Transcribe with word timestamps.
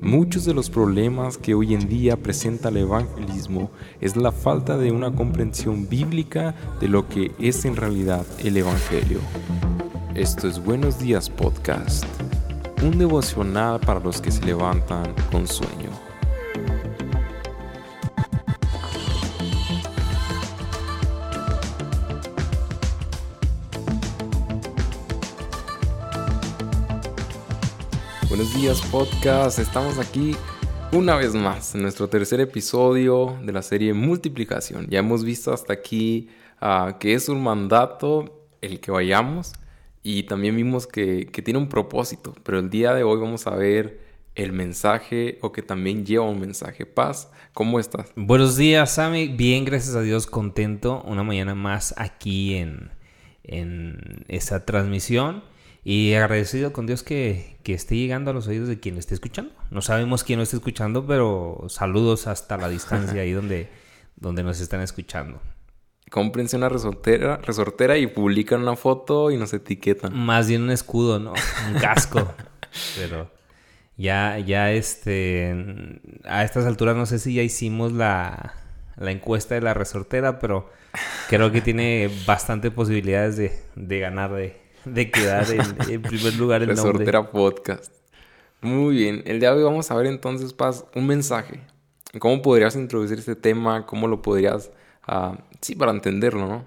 Muchos 0.00 0.44
de 0.44 0.54
los 0.54 0.70
problemas 0.70 1.36
que 1.36 1.54
hoy 1.54 1.74
en 1.74 1.88
día 1.88 2.16
presenta 2.16 2.68
el 2.68 2.78
evangelismo 2.78 3.70
es 4.00 4.16
la 4.16 4.32
falta 4.32 4.76
de 4.76 4.92
una 4.92 5.12
comprensión 5.12 5.88
bíblica 5.88 6.54
de 6.80 6.88
lo 6.88 7.08
que 7.08 7.32
es 7.38 7.64
en 7.64 7.76
realidad 7.76 8.24
el 8.38 8.56
Evangelio. 8.56 9.18
Esto 10.14 10.48
es 10.48 10.62
Buenos 10.62 10.98
Días 10.98 11.28
Podcast, 11.28 12.04
un 12.82 12.98
devocional 12.98 13.80
para 13.80 14.00
los 14.00 14.20
que 14.20 14.30
se 14.30 14.44
levantan 14.44 15.14
con 15.30 15.46
sueño. 15.46 16.05
Días 28.66 28.82
podcast, 28.90 29.60
estamos 29.60 29.96
aquí 29.96 30.34
una 30.90 31.14
vez 31.14 31.36
más 31.36 31.76
en 31.76 31.82
nuestro 31.82 32.08
tercer 32.08 32.40
episodio 32.40 33.38
de 33.44 33.52
la 33.52 33.62
serie 33.62 33.94
Multiplicación. 33.94 34.88
Ya 34.90 34.98
hemos 34.98 35.22
visto 35.22 35.52
hasta 35.52 35.72
aquí 35.72 36.30
ah, 36.60 36.96
que 36.98 37.14
es 37.14 37.28
un 37.28 37.44
mandato 37.44 38.44
el 38.60 38.80
que 38.80 38.90
vayamos 38.90 39.52
y 40.02 40.24
también 40.24 40.56
vimos 40.56 40.88
que, 40.88 41.26
que 41.26 41.42
tiene 41.42 41.60
un 41.60 41.68
propósito, 41.68 42.34
pero 42.42 42.58
el 42.58 42.68
día 42.68 42.92
de 42.92 43.04
hoy 43.04 43.20
vamos 43.20 43.46
a 43.46 43.54
ver 43.54 44.00
el 44.34 44.50
mensaje 44.50 45.38
o 45.42 45.52
que 45.52 45.62
también 45.62 46.04
lleva 46.04 46.24
un 46.24 46.40
mensaje. 46.40 46.86
Paz, 46.86 47.30
¿cómo 47.54 47.78
estás? 47.78 48.10
Buenos 48.16 48.56
días, 48.56 48.90
Sammy. 48.90 49.28
Bien, 49.28 49.64
gracias 49.64 49.94
a 49.94 50.00
Dios, 50.00 50.26
contento. 50.26 51.04
Una 51.06 51.22
mañana 51.22 51.54
más 51.54 51.94
aquí 51.96 52.56
en, 52.56 52.90
en 53.44 54.24
esta 54.26 54.66
transmisión. 54.66 55.44
Y 55.88 56.14
agradecido 56.14 56.72
con 56.72 56.88
Dios 56.88 57.04
que, 57.04 57.58
esté 57.64 57.94
llegando 57.94 58.32
a 58.32 58.34
los 58.34 58.48
oídos 58.48 58.66
de 58.66 58.80
quien 58.80 58.96
lo 58.96 58.98
esté 58.98 59.14
escuchando. 59.14 59.52
No 59.70 59.82
sabemos 59.82 60.24
quién 60.24 60.40
lo 60.40 60.42
está 60.42 60.56
escuchando, 60.56 61.06
pero 61.06 61.64
saludos 61.68 62.26
hasta 62.26 62.56
la 62.56 62.68
distancia 62.68 63.22
ahí 63.22 63.30
donde, 63.30 63.68
donde 64.16 64.42
nos 64.42 64.60
están 64.60 64.80
escuchando. 64.80 65.40
Cómprense 66.10 66.56
una 66.56 66.68
resortera, 66.68 67.36
resortera 67.36 67.98
y 67.98 68.08
publican 68.08 68.62
una 68.62 68.74
foto 68.74 69.30
y 69.30 69.36
nos 69.36 69.54
etiquetan. 69.54 70.12
Más 70.12 70.48
bien 70.48 70.62
un 70.62 70.70
escudo, 70.70 71.20
¿no? 71.20 71.34
Un 71.68 71.78
casco. 71.78 72.34
pero 72.96 73.30
ya, 73.96 74.40
ya 74.40 74.72
este, 74.72 75.54
a 76.24 76.42
estas 76.42 76.66
alturas 76.66 76.96
no 76.96 77.06
sé 77.06 77.20
si 77.20 77.34
ya 77.34 77.44
hicimos 77.44 77.92
la, 77.92 78.54
la 78.96 79.12
encuesta 79.12 79.54
de 79.54 79.60
la 79.60 79.72
resortera, 79.72 80.40
pero 80.40 80.68
creo 81.28 81.52
que 81.52 81.60
tiene 81.60 82.10
bastante 82.26 82.72
posibilidades 82.72 83.36
de, 83.36 83.52
de 83.76 84.00
ganar 84.00 84.32
de, 84.32 84.65
de 84.86 85.10
quedar 85.10 85.46
en, 85.88 86.02
primer 86.02 86.34
lugar 86.36 86.62
el 86.62 86.68
Resortera 86.68 87.30
Podcast. 87.30 87.92
Muy 88.62 88.96
bien. 88.96 89.22
El 89.26 89.40
día 89.40 89.50
de 89.50 89.58
hoy 89.58 89.64
vamos 89.64 89.90
a 89.90 89.96
ver 89.96 90.06
entonces, 90.06 90.52
Paz, 90.52 90.84
un 90.94 91.06
mensaje. 91.06 91.60
¿Cómo 92.18 92.40
podrías 92.40 92.76
introducir 92.76 93.18
este 93.18 93.36
tema? 93.36 93.84
¿Cómo 93.84 94.06
lo 94.06 94.22
podrías... 94.22 94.70
Uh, 95.08 95.36
sí, 95.60 95.74
para 95.74 95.92
entenderlo, 95.92 96.46
¿no? 96.46 96.64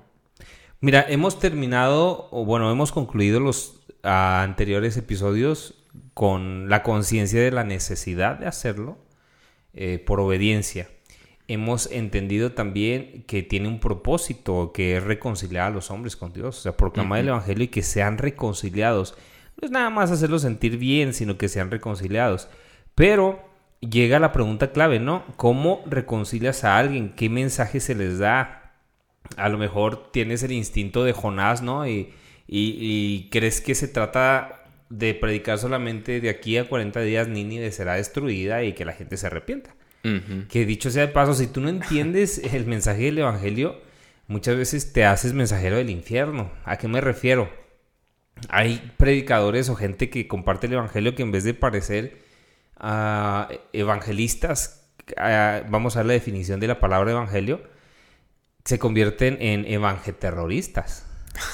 Mira, 0.82 1.06
hemos 1.10 1.40
terminado, 1.40 2.28
o 2.32 2.46
bueno, 2.46 2.72
hemos 2.72 2.92
concluido 2.92 3.40
los 3.40 3.82
uh, 4.04 4.08
anteriores 4.08 4.96
episodios 4.98 5.76
con 6.14 6.70
la 6.70 6.84
conciencia 6.84 7.42
de 7.42 7.52
la 7.52 7.64
necesidad 7.64 8.38
de 8.38 8.48
hacerlo 8.48 8.98
eh, 9.74 10.04
por 10.06 10.20
obediencia 10.20 10.90
hemos 11.50 11.92
entendido 11.92 12.52
también 12.52 13.24
que 13.28 13.42
tiene 13.42 13.68
un 13.68 13.80
propósito, 13.80 14.72
que 14.72 14.96
es 14.96 15.04
reconciliar 15.04 15.66
a 15.66 15.74
los 15.74 15.90
hombres 15.90 16.16
con 16.16 16.32
Dios, 16.32 16.60
o 16.60 16.62
sea, 16.62 16.78
proclamar 16.78 17.20
el 17.20 17.30
Evangelio 17.30 17.66
y 17.66 17.70
que 17.70 17.82
sean 17.82 18.20
reconciliados. 18.20 19.16
No 19.60 19.66
es 19.66 19.72
nada 19.72 19.90
más 19.90 20.12
hacerlos 20.12 20.44
sentir 20.44 20.78
bien, 20.78 21.14
sino 21.14 21.40
que 21.40 21.50
sean 21.50 21.72
reconciliados. 21.72 22.48
Pero 22.94 23.44
llega 23.80 24.20
la 24.20 24.32
pregunta 24.32 24.72
clave, 24.72 25.00
¿no? 25.00 25.26
¿Cómo 25.38 25.84
reconcilias 25.88 26.64
a 26.64 26.78
alguien? 26.78 27.14
¿Qué 27.16 27.30
mensaje 27.30 27.80
se 27.80 27.96
les 27.96 28.20
da? 28.20 28.76
A 29.36 29.50
lo 29.50 29.58
mejor 29.58 30.12
tienes 30.12 30.44
el 30.44 30.52
instinto 30.52 31.04
de 31.04 31.14
Jonás, 31.14 31.64
¿no? 31.64 31.88
Y, 31.88 32.14
y, 32.48 33.28
crees 33.32 33.60
que 33.60 33.74
se 33.74 33.88
trata 33.88 34.66
de 34.90 35.16
predicar 35.16 35.58
solamente 35.58 36.22
de 36.22 36.30
aquí 36.30 36.58
a 36.58 36.68
40 36.70 37.02
días 37.02 37.28
Nínive 37.28 37.72
será 37.72 37.96
destruida 37.96 38.64
y 38.64 38.74
que 38.74 38.86
la 38.86 38.94
gente 38.94 39.18
se 39.18 39.28
arrepienta. 39.28 39.76
Que 40.02 40.66
dicho 40.66 40.90
sea 40.90 41.08
de 41.08 41.12
paso, 41.12 41.34
si 41.34 41.48
tú 41.48 41.60
no 41.60 41.70
entiendes 41.70 42.38
el 42.54 42.66
mensaje 42.66 43.04
del 43.04 43.20
Evangelio, 43.20 43.82
muchas 44.28 44.56
veces 44.56 44.94
te 44.94 45.06
haces 45.06 45.34
mensajero 45.34 45.78
del 45.78 45.90
infierno. 45.90 46.52
¿A 46.66 46.78
qué 46.78 46.88
me 46.88 47.02
refiero? 47.02 47.50
Hay 48.48 48.94
predicadores 48.98 49.68
o 49.70 49.76
gente 49.76 50.10
que 50.10 50.28
comparte 50.28 50.68
el 50.68 50.74
Evangelio 50.74 51.16
que 51.16 51.24
en 51.24 51.32
vez 51.32 51.44
de 51.44 51.54
parecer 51.54 52.20
uh, 52.80 53.52
evangelistas, 53.74 54.90
uh, 55.18 55.70
vamos 55.70 55.96
a 55.96 56.00
ver 56.00 56.08
la 56.08 56.14
definición 56.14 56.62
de 56.62 56.68
la 56.68 56.80
palabra 56.80 57.12
Evangelio, 57.12 57.62
se 58.64 58.80
convierten 58.80 59.38
en 59.42 59.66
evangeterroristas. 59.66 61.06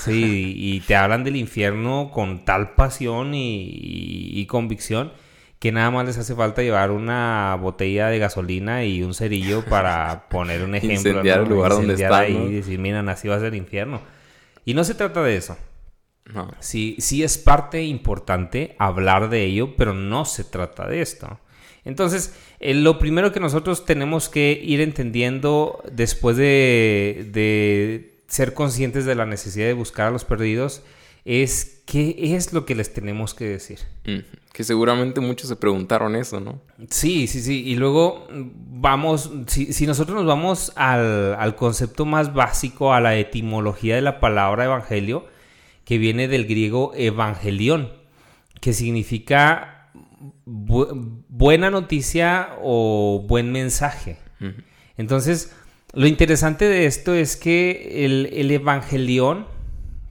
Sí, 0.03 0.53
y 0.57 0.79
te 0.81 0.95
hablan 0.95 1.23
del 1.23 1.35
infierno 1.35 2.09
con 2.12 2.44
tal 2.45 2.73
pasión 2.73 3.31
y 3.33 4.45
convicción 4.47 5.12
que 5.60 5.72
nada 5.72 5.90
más 5.92 6.06
les 6.06 6.18
hace 6.18 6.36
falta 6.36 6.62
llevar 6.62 6.92
una 6.92 7.58
botella 7.60 8.08
de 8.08 8.20
gasolina 8.20 8.84
y 8.84 9.04
un 9.04 9.14
cerillo 9.14 9.64
para 9.66 10.28
poner 10.30 10.64
un 10.64 10.76
ejemplo. 10.76 11.12
Incendiar 11.12 11.42
el 11.42 11.50
lugar 11.50 11.72
donde 11.72 11.94
están. 11.94 12.32
y 12.32 12.54
decir, 12.54 12.80
miren, 12.80 13.10
así 13.10 13.28
va 13.28 13.36
a 13.36 13.40
ser 13.40 13.48
el 13.48 13.56
infierno. 13.56 14.02
Y 14.66 14.74
no 14.74 14.84
se 14.84 14.96
trata 14.96 15.24
de 15.24 15.38
eso. 15.38 15.58
No. 16.34 16.52
Sí, 16.60 16.96
sí 17.00 17.24
es 17.24 17.38
parte 17.38 17.84
importante 17.84 18.76
hablar 18.80 19.30
de 19.30 19.44
ello, 19.44 19.76
pero 19.76 19.94
no 19.94 20.26
se 20.26 20.44
trata 20.44 20.88
de 20.88 21.02
esto. 21.02 21.40
Entonces, 21.84 22.36
eh, 22.60 22.74
lo 22.74 22.98
primero 22.98 23.32
que 23.32 23.40
nosotros 23.40 23.86
tenemos 23.86 24.28
que 24.28 24.60
ir 24.62 24.82
entendiendo 24.82 25.84
después 25.92 26.36
de, 26.36 27.30
de 27.32 28.16
ser 28.28 28.56
conscientes 28.56 29.06
de 29.06 29.14
la 29.14 29.28
necesidad 29.28 29.68
de 29.68 29.74
buscar 29.74 30.08
a 30.08 30.12
los 30.12 30.26
perdidos 30.26 30.82
es 31.25 31.81
qué 31.88 32.16
es 32.36 32.53
lo 32.53 32.66
que 32.66 32.75
les 32.75 32.94
tenemos 32.94 33.34
que 33.34 33.46
decir. 33.46 33.80
Que 34.53 34.63
seguramente 34.63 35.19
muchos 35.19 35.50
se 35.50 35.56
preguntaron 35.56 36.16
eso, 36.16 36.40
¿no? 36.40 36.62
Sí, 36.90 37.28
sí, 37.28 37.41
sí. 37.41 37.63
Y 37.66 37.75
luego 37.75 38.28
vamos, 38.30 39.31
si, 39.47 39.88
nosotros 39.88 40.16
nos 40.16 40.28
vamos 40.28 40.72
al, 40.75 41.56
concepto 41.56 42.06
más 42.06 42.34
básico, 42.34 42.94
a 42.94 43.02
la 43.02 43.18
etimología 43.18 43.96
de 43.96 44.02
la 44.02 44.19
palabra 44.19 44.66
evangelio, 44.66 45.25
que 45.84 45.97
viene 45.97 46.28
del 46.28 46.46
griego 46.46 46.94
evangelión, 46.96 47.92
que 48.62 48.74
significa 48.74 49.92
buena 50.46 51.72
noticia 51.72 52.56
o 52.62 53.25
buen 53.28 53.52
mensaje. 53.52 54.18
Entonces, 54.96 55.56
lo 55.94 56.06
interesante 56.06 56.66
de 56.66 56.86
esto 56.86 57.16
es 57.16 57.36
que 57.36 58.06
el, 58.06 58.30
el 58.31 58.52
evangelión 58.52 59.55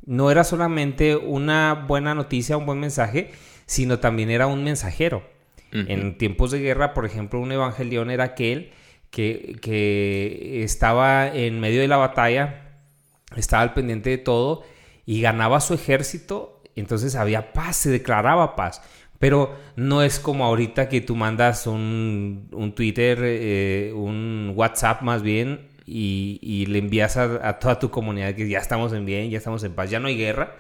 no 0.06 0.31
era 0.31 0.44
solamente 0.44 1.16
una 1.16 1.84
buena 1.87 2.15
noticia, 2.15 2.56
un 2.56 2.66
buen 2.66 2.81
mensaje, 2.81 3.32
sino 3.66 3.98
también 3.98 4.31
era 4.31 4.47
un 4.47 4.65
mensajero. 4.65 5.22
En 5.72 6.16
tiempos 6.19 6.53
de 6.53 6.60
guerra, 6.60 6.94
por 6.94 7.04
ejemplo, 7.04 7.41
un 7.41 7.50
evangelión 7.50 8.09
era 8.09 8.22
aquel 8.22 8.70
que, 9.10 9.56
que, 9.60 10.62
estaba 10.62 11.26
en 11.34 11.59
medio 11.59 11.81
de 11.81 11.88
la 11.88 11.97
batalla, 11.97 12.78
estaba 13.34 13.64
al 13.64 13.75
pendiente 13.75 14.10
de 14.10 14.19
todo 14.19 14.62
y 15.04 15.20
ganaba 15.20 15.60
su 15.60 15.75
ejército, 15.75 16.62
entonces 16.76 17.16
había 17.16 17.53
paz, 17.53 17.75
se 17.75 17.91
declaraba 17.91 18.54
paz. 18.54 18.82
Pero 19.19 19.56
no 19.75 20.03
es 20.03 20.20
como 20.20 20.44
ahorita 20.44 20.88
que 20.88 21.00
tú 21.00 21.16
mandas 21.16 21.66
un, 21.66 22.48
un 22.53 22.72
Twitter, 22.76 23.19
eh, 23.22 23.93
un 23.97 24.53
WhatsApp 24.54 25.03
más 25.03 25.22
bien, 25.22 25.73
y, 25.86 26.66
le 26.66 26.78
envías 26.78 27.16
a, 27.16 27.58
toda 27.58 27.78
tu 27.78 27.90
comunidad 27.90 28.34
que 28.34 28.48
ya 28.48 28.58
estamos 28.58 28.92
en 28.92 29.04
bien, 29.04 29.30
ya 29.30 29.38
estamos 29.38 29.62
en 29.64 29.74
paz, 29.74 29.90
ya 29.90 30.00
no 30.00 30.08
hay 30.08 30.16
guerra. 30.16 30.56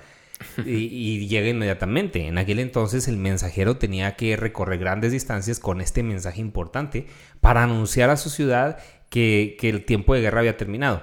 Y, 0.66 1.26
llega 1.28 1.48
inmediatamente. 1.48 2.26
En 2.26 2.38
aquel 2.38 2.58
entonces 2.58 3.08
el 3.08 3.16
mensajero 3.16 3.76
tenía 3.76 4.16
que 4.16 4.36
recorrer 4.36 4.78
grandes 4.78 5.12
distancias 5.12 5.60
con 5.60 5.80
este 5.80 6.02
mensaje 6.02 6.40
importante 6.40 7.06
para 7.40 7.62
anunciar 7.62 8.10
a 8.10 8.16
su 8.16 8.30
ciudad 8.30 8.78
que, 9.10 9.56
que 9.60 9.68
el 9.68 9.84
tiempo 9.84 10.12
de 10.14 10.20
guerra 10.20 10.40
había 10.40 10.56
terminado. 10.56 11.02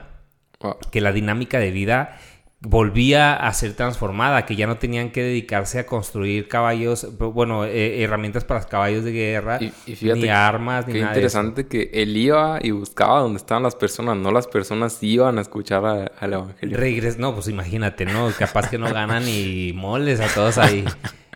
Que 0.92 1.02
la 1.02 1.12
dinámica 1.12 1.60
de 1.60 1.72
vida 1.72 2.20
volvía 2.62 3.34
a 3.34 3.52
ser 3.54 3.74
transformada, 3.74 4.46
que 4.46 4.56
ya 4.56 4.68
no 4.68 4.78
tenían 4.78 5.10
que 5.10 5.24
dedicarse 5.24 5.80
a 5.80 5.88
construir 5.88 6.48
caballos, 6.48 7.08
bueno, 7.18 7.66
eh, 7.66 8.04
herramientas 8.04 8.46
para 8.46 8.64
caballos 8.64 9.04
de 9.04 9.12
guerra, 9.12 9.60
ni 9.60 10.30
armas, 10.30 10.86
ni 10.86 10.94
qué 10.94 11.00
interesante 11.00 11.66
que 11.66 11.90
él 11.92 12.16
iba 12.16 12.60
y 12.62 12.70
buscaba 12.70 13.22
donde 13.22 13.38
estaban 13.38 13.64
las 13.64 13.76
personas, 13.76 14.16
no 14.18 14.32
las 14.32 14.48
personas 14.48 15.02
iban 15.02 15.40
a 15.40 15.42
escuchar 15.42 16.12
al 16.20 16.34
evangelio. 16.34 16.78
Regres, 16.78 17.18
no, 17.18 17.34
pues 17.34 17.48
imagínate, 17.48 18.06
¿no? 18.06 18.30
Capaz 18.38 18.70
que 18.70 18.78
no 18.78 18.94
ganan 18.94 19.26
ni 19.26 19.74
moles 19.74 20.20
a 20.20 20.28
todos 20.28 20.58
ahí. 20.60 20.86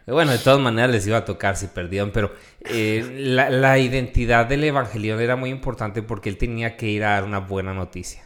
Bueno, 0.07 0.31
de 0.31 0.37
todas 0.37 0.59
maneras 0.59 0.91
les 0.91 1.07
iba 1.07 1.17
a 1.17 1.25
tocar 1.25 1.57
si 1.57 1.65
perdían, 1.65 2.11
pero 2.11 2.31
eh, 2.65 3.15
la, 3.17 3.49
la 3.49 3.79
identidad 3.79 4.45
del 4.45 4.63
evangelio 4.63 5.19
era 5.19 5.35
muy 5.35 5.49
importante 5.49 6.03
porque 6.03 6.29
él 6.29 6.37
tenía 6.37 6.77
que 6.77 6.87
ir 6.87 7.03
a 7.03 7.13
dar 7.13 7.23
una 7.23 7.39
buena 7.39 7.73
noticia. 7.73 8.24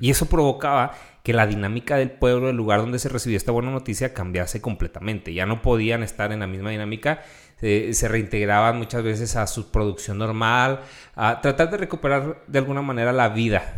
Y 0.00 0.10
eso 0.10 0.26
provocaba 0.26 0.92
que 1.24 1.32
la 1.32 1.46
dinámica 1.46 1.96
del 1.96 2.10
pueblo, 2.10 2.48
el 2.48 2.56
lugar 2.56 2.80
donde 2.80 2.98
se 2.98 3.08
recibía 3.08 3.36
esta 3.36 3.52
buena 3.52 3.70
noticia, 3.70 4.14
cambiase 4.14 4.60
completamente. 4.60 5.34
Ya 5.34 5.46
no 5.46 5.62
podían 5.62 6.02
estar 6.02 6.32
en 6.32 6.40
la 6.40 6.46
misma 6.46 6.70
dinámica, 6.70 7.22
eh, 7.60 7.90
se 7.92 8.06
reintegraban 8.06 8.78
muchas 8.78 9.02
veces 9.02 9.34
a 9.36 9.46
su 9.46 9.70
producción 9.70 10.18
normal, 10.18 10.80
a 11.16 11.40
tratar 11.40 11.70
de 11.70 11.76
recuperar 11.76 12.44
de 12.46 12.58
alguna 12.58 12.82
manera 12.82 13.12
la 13.12 13.30
vida 13.30 13.74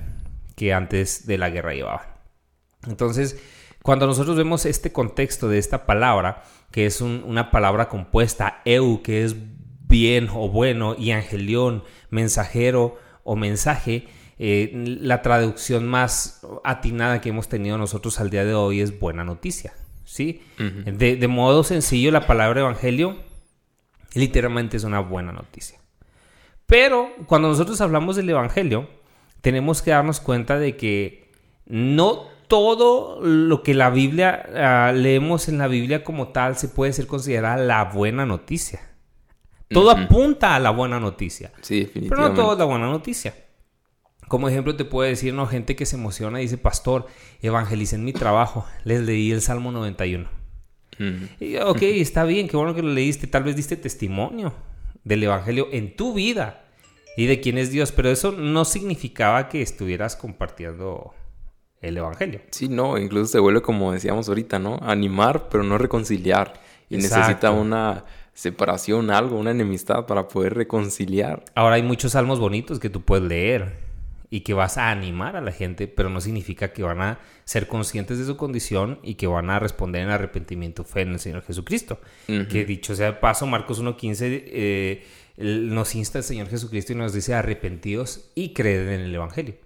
que 0.54 0.74
antes 0.74 1.26
de 1.26 1.38
la 1.38 1.48
guerra 1.48 1.72
llevaban. 1.72 2.06
Entonces, 2.86 3.40
cuando 3.82 4.06
nosotros 4.06 4.36
vemos 4.36 4.66
este 4.66 4.92
contexto 4.92 5.48
de 5.48 5.58
esta 5.58 5.86
palabra, 5.86 6.42
que 6.70 6.84
es 6.86 7.00
una 7.00 7.50
palabra 7.50 7.88
compuesta, 7.88 8.60
eu, 8.64 9.02
que 9.02 9.24
es 9.24 9.34
bien 9.88 10.28
o 10.30 10.50
bueno, 10.50 10.94
y 10.96 11.12
angelión, 11.12 11.82
mensajero 12.10 12.96
o 13.24 13.36
mensaje, 13.36 14.06
eh, 14.42 14.70
la 14.72 15.20
traducción 15.20 15.86
más 15.86 16.40
atinada 16.64 17.20
que 17.20 17.28
hemos 17.28 17.50
tenido 17.50 17.76
nosotros 17.76 18.20
al 18.20 18.30
día 18.30 18.42
de 18.46 18.54
hoy 18.54 18.80
es 18.80 18.98
buena 18.98 19.22
noticia. 19.22 19.74
¿sí? 20.02 20.40
de, 20.56 21.28
modo 21.28 21.62
sencillo, 21.62 22.10
la 22.10 22.26
palabra 22.26 22.60
evangelio 22.60 23.18
literalmente 24.14 24.78
es 24.78 24.84
una 24.84 25.00
buena 25.00 25.30
noticia. 25.30 25.78
Pero 26.64 27.10
cuando 27.26 27.48
nosotros 27.48 27.82
hablamos 27.82 28.16
del 28.16 28.30
evangelio, 28.30 28.88
tenemos 29.42 29.82
que 29.82 29.90
darnos 29.90 30.20
cuenta 30.20 30.58
de 30.58 30.74
que 30.74 31.30
no 31.66 32.24
todo 32.48 33.20
lo 33.20 33.62
que 33.62 33.74
la 33.74 33.90
Biblia 33.90 34.42
ah, 34.56 34.92
leemos 34.92 35.48
en 35.48 35.58
la 35.58 35.68
Biblia 35.68 36.02
como 36.02 36.28
tal 36.28 36.56
se 36.56 36.68
puede 36.68 36.94
ser 36.94 37.06
considerada 37.06 37.58
la 37.58 37.84
buena 37.84 38.24
noticia. 38.24 38.80
Todo 39.68 39.90
apunta 39.90 40.56
a 40.56 40.58
la 40.58 40.70
buena 40.70 40.98
noticia. 40.98 41.52
Sí, 41.60 41.80
definitivamente. 41.80 42.16
Pero 42.16 42.28
no 42.30 42.34
todo 42.34 42.52
es 42.54 42.58
la 42.58 42.64
buena 42.64 42.86
noticia. 42.86 43.34
Como 44.30 44.48
ejemplo 44.48 44.76
te 44.76 44.84
puedo 44.84 45.08
decir, 45.08 45.34
¿no? 45.34 45.48
Gente 45.48 45.74
que 45.74 45.84
se 45.86 45.96
emociona 45.96 46.38
y 46.38 46.44
dice, 46.44 46.56
pastor, 46.56 47.08
evangelicen 47.42 48.04
mi 48.04 48.12
trabajo. 48.12 48.64
Les 48.84 49.00
leí 49.00 49.32
el 49.32 49.40
Salmo 49.40 49.72
91. 49.72 50.28
Y, 51.40 51.56
ok, 51.56 51.82
está 51.82 52.22
bien, 52.22 52.46
qué 52.46 52.56
bueno 52.56 52.72
que 52.72 52.82
lo 52.82 52.92
leíste. 52.92 53.26
Tal 53.26 53.42
vez 53.42 53.56
diste 53.56 53.76
testimonio 53.76 54.54
del 55.02 55.24
Evangelio 55.24 55.66
en 55.72 55.96
tu 55.96 56.14
vida 56.14 56.62
y 57.16 57.26
de 57.26 57.40
quién 57.40 57.58
es 57.58 57.72
Dios, 57.72 57.90
pero 57.90 58.08
eso 58.08 58.30
no 58.30 58.64
significaba 58.64 59.48
que 59.48 59.62
estuvieras 59.62 60.14
compartiendo 60.14 61.12
el 61.80 61.96
Evangelio. 61.96 62.40
Sí, 62.52 62.68
no, 62.68 62.98
incluso 62.98 63.26
se 63.32 63.40
vuelve 63.40 63.62
como 63.62 63.90
decíamos 63.90 64.28
ahorita, 64.28 64.60
¿no? 64.60 64.78
Animar, 64.80 65.48
pero 65.48 65.64
no 65.64 65.76
reconciliar. 65.76 66.54
Y 66.88 66.98
necesita 66.98 67.50
una 67.50 68.04
separación, 68.32 69.10
algo, 69.10 69.36
una 69.36 69.50
enemistad 69.50 70.06
para 70.06 70.28
poder 70.28 70.54
reconciliar. 70.54 71.42
Ahora 71.56 71.74
hay 71.74 71.82
muchos 71.82 72.12
salmos 72.12 72.38
bonitos 72.38 72.78
que 72.78 72.90
tú 72.90 73.00
puedes 73.00 73.24
leer 73.24 73.89
y 74.30 74.40
que 74.40 74.54
vas 74.54 74.78
a 74.78 74.90
animar 74.90 75.34
a 75.34 75.40
la 75.40 75.50
gente, 75.50 75.88
pero 75.88 76.08
no 76.08 76.20
significa 76.20 76.72
que 76.72 76.84
van 76.84 77.02
a 77.02 77.18
ser 77.44 77.66
conscientes 77.66 78.16
de 78.16 78.24
su 78.24 78.36
condición 78.36 79.00
y 79.02 79.14
que 79.14 79.26
van 79.26 79.50
a 79.50 79.58
responder 79.58 80.02
en 80.02 80.10
arrepentimiento 80.10 80.84
fe 80.84 81.00
en 81.00 81.10
el 81.10 81.18
Señor 81.18 81.42
Jesucristo. 81.42 82.00
Que 82.26 82.64
dicho 82.64 82.94
sea 82.94 83.06
de 83.06 83.12
paso, 83.14 83.46
Marcos 83.46 83.82
1.15 83.82 84.20
eh, 84.46 85.04
nos 85.36 85.96
insta 85.96 86.18
el 86.18 86.24
Señor 86.24 86.48
Jesucristo 86.48 86.92
y 86.92 86.96
nos 86.96 87.12
dice 87.12 87.34
arrepentidos 87.34 88.30
y 88.36 88.52
creed 88.52 88.88
en 88.88 89.00
el 89.00 89.14
Evangelio. 89.14 89.56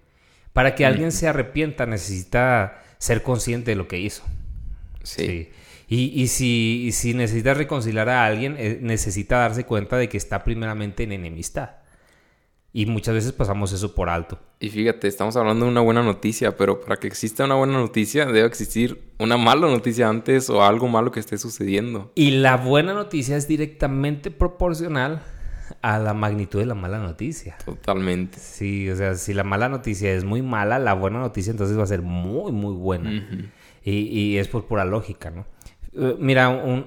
Para 0.51 0.73
que 0.73 0.85
alguien 0.85 1.11
se 1.11 1.27
arrepienta 1.27 1.85
necesita 1.85 2.81
ser 2.97 3.21
consciente 3.21 3.71
de 3.71 3.75
lo 3.75 3.87
que 3.87 3.99
hizo. 3.99 4.23
Sí. 5.03 5.49
Y, 5.87 6.27
si, 6.29 6.89
si 6.91 7.13
necesita 7.13 7.53
reconciliar 7.53 8.09
a 8.09 8.25
alguien, 8.25 8.55
eh, 8.57 8.79
necesita 8.81 9.37
darse 9.37 9.65
cuenta 9.65 9.97
de 9.97 10.09
que 10.09 10.17
está 10.17 10.43
primeramente 10.43 11.03
en 11.03 11.11
enemistad. 11.11 11.84
Y 12.77 12.87
muchas 12.87 13.13
veces 13.13 13.31
pasamos 13.31 13.71
eso 13.71 13.95
por 13.95 14.09
alto. 14.09 14.37
Y 14.59 14.67
fíjate, 14.67 15.07
estamos 15.07 15.37
hablando 15.37 15.63
de 15.63 15.71
una 15.71 15.79
buena 15.79 16.03
noticia, 16.03 16.57
pero 16.57 16.81
para 16.81 16.97
que 16.97 17.07
exista 17.07 17.45
una 17.45 17.55
buena 17.55 17.79
noticia 17.79 18.25
debe 18.25 18.45
existir 18.45 19.13
una 19.17 19.37
mala 19.37 19.67
noticia 19.67 20.09
antes 20.09 20.49
o 20.49 20.61
algo 20.61 20.89
malo 20.89 21.09
que 21.09 21.21
esté 21.21 21.37
sucediendo. 21.37 22.11
Y 22.15 22.31
la 22.31 22.57
buena 22.57 22.93
noticia 22.93 23.37
es 23.37 23.47
directamente 23.47 24.29
proporcional 24.29 25.23
a 25.81 25.99
la 25.99 26.13
magnitud 26.13 26.59
de 26.59 26.65
la 26.65 26.75
mala 26.75 26.99
noticia. 26.99 27.55
Totalmente. 27.63 28.39
Sí, 28.39 28.89
o 28.89 28.95
sea, 28.97 29.15
si 29.15 29.33
la 29.33 29.45
mala 29.45 29.69
noticia 29.69 30.11
es 30.11 30.25
muy 30.25 30.41
mala, 30.41 30.77
la 30.77 30.95
buena 30.95 31.19
noticia 31.19 31.51
entonces 31.51 31.79
va 31.79 31.83
a 31.83 31.87
ser 31.87 32.01
muy, 32.01 32.51
muy 32.51 32.73
buena. 32.73 33.25
y, 33.85 34.35
es 34.35 34.49
por 34.49 34.65
pura 34.65 34.83
lógica, 34.83 35.31
¿no? 35.31 35.45
Eh, 35.93 36.17
mira, 36.19 36.49
un, 36.49 36.83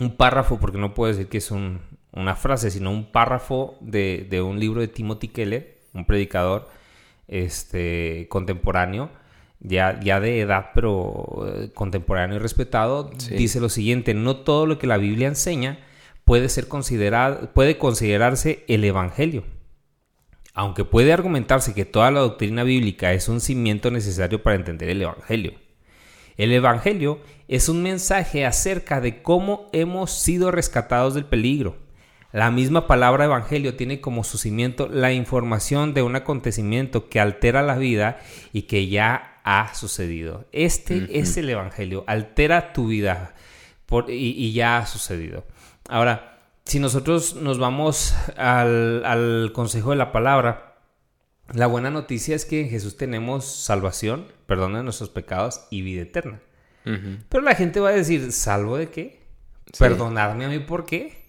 un 0.00 0.16
párrafo, 0.18 0.58
porque 0.58 0.76
no 0.76 0.92
puedo 0.92 1.10
decir 1.10 1.28
que 1.28 1.38
es 1.38 1.50
un, 1.50 1.80
una 2.12 2.34
frase, 2.36 2.70
sino 2.70 2.90
un 2.90 3.10
párrafo 3.10 3.76
de, 3.80 4.42
un 4.42 4.58
libro 4.58 4.80
de 4.80 4.88
Timothy 4.88 5.28
Keller, 5.28 5.78
un 5.94 6.04
predicador 6.04 6.68
este, 7.26 8.26
contemporáneo, 8.28 9.10
ya, 9.60 10.00
ya 10.00 10.20
de 10.20 10.40
edad, 10.40 10.70
pero 10.74 11.46
eh, 11.46 11.70
contemporáneo 11.74 12.36
y 12.36 12.38
respetado, 12.38 13.10
dice 13.30 13.60
lo 13.60 13.68
siguiente, 13.68 14.14
no 14.14 14.36
todo 14.36 14.66
lo 14.66 14.78
que 14.78 14.86
la 14.86 14.98
Biblia 14.98 15.28
enseña 15.28 15.80
puede, 16.24 16.48
ser 16.48 16.68
considerado, 16.68 17.52
puede 17.52 17.78
considerarse 17.78 18.64
el 18.68 18.84
Evangelio. 18.84 19.44
Aunque 20.54 20.84
puede 20.84 21.12
argumentarse 21.12 21.74
que 21.74 21.84
toda 21.84 22.10
la 22.10 22.20
doctrina 22.20 22.64
bíblica 22.64 23.12
es 23.12 23.28
un 23.28 23.40
cimiento 23.40 23.90
necesario 23.90 24.42
para 24.42 24.56
entender 24.56 24.88
el 24.88 25.02
Evangelio. 25.02 25.52
El 26.36 26.52
Evangelio 26.52 27.20
es 27.48 27.68
un 27.68 27.82
mensaje 27.82 28.44
acerca 28.44 29.00
de 29.00 29.22
cómo 29.22 29.68
hemos 29.72 30.10
sido 30.12 30.50
rescatados 30.50 31.14
del 31.14 31.24
peligro, 31.24 31.76
la 32.32 32.50
misma 32.50 32.86
palabra 32.86 33.24
evangelio 33.24 33.74
tiene 33.74 34.00
como 34.00 34.22
su 34.22 34.36
cimiento 34.36 34.88
la 34.88 35.12
información 35.12 35.94
de 35.94 36.02
un 36.02 36.14
acontecimiento 36.14 37.08
que 37.08 37.20
altera 37.20 37.62
la 37.62 37.78
vida 37.78 38.18
y 38.52 38.62
que 38.62 38.88
ya 38.88 39.40
ha 39.44 39.74
sucedido. 39.74 40.46
Este 40.52 41.18
es 41.18 41.38
el 41.38 41.48
evangelio, 41.48 42.04
altera 42.06 42.74
tu 42.74 42.88
vida 42.88 43.34
y, 44.08 44.52
ya 44.52 44.78
ha 44.78 44.86
sucedido. 44.86 45.46
Ahora, 45.88 46.38
si 46.66 46.80
nosotros 46.80 47.36
nos 47.36 47.58
vamos 47.58 48.14
al, 48.36 49.50
consejo 49.54 49.90
de 49.90 49.96
la 49.96 50.12
palabra, 50.12 50.76
la 51.54 51.66
buena 51.66 51.90
noticia 51.90 52.36
es 52.36 52.44
que 52.44 52.60
en 52.60 52.68
Jesús 52.68 52.98
tenemos 52.98 53.46
salvación, 53.46 54.26
perdón 54.44 54.74
de 54.74 54.82
nuestros 54.82 55.08
pecados 55.08 55.66
y 55.70 55.80
vida 55.80 56.02
eterna. 56.02 56.40
Pero 57.28 57.42
la 57.42 57.54
gente 57.54 57.80
va 57.80 57.90
a 57.90 57.92
decir, 57.92 58.32
¿salvo 58.32 58.78
de 58.78 58.88
qué? 58.88 59.20
Perdonadme 59.78 60.46
a 60.46 60.48
mí 60.48 60.58
por 60.58 60.86
qué. 60.86 61.27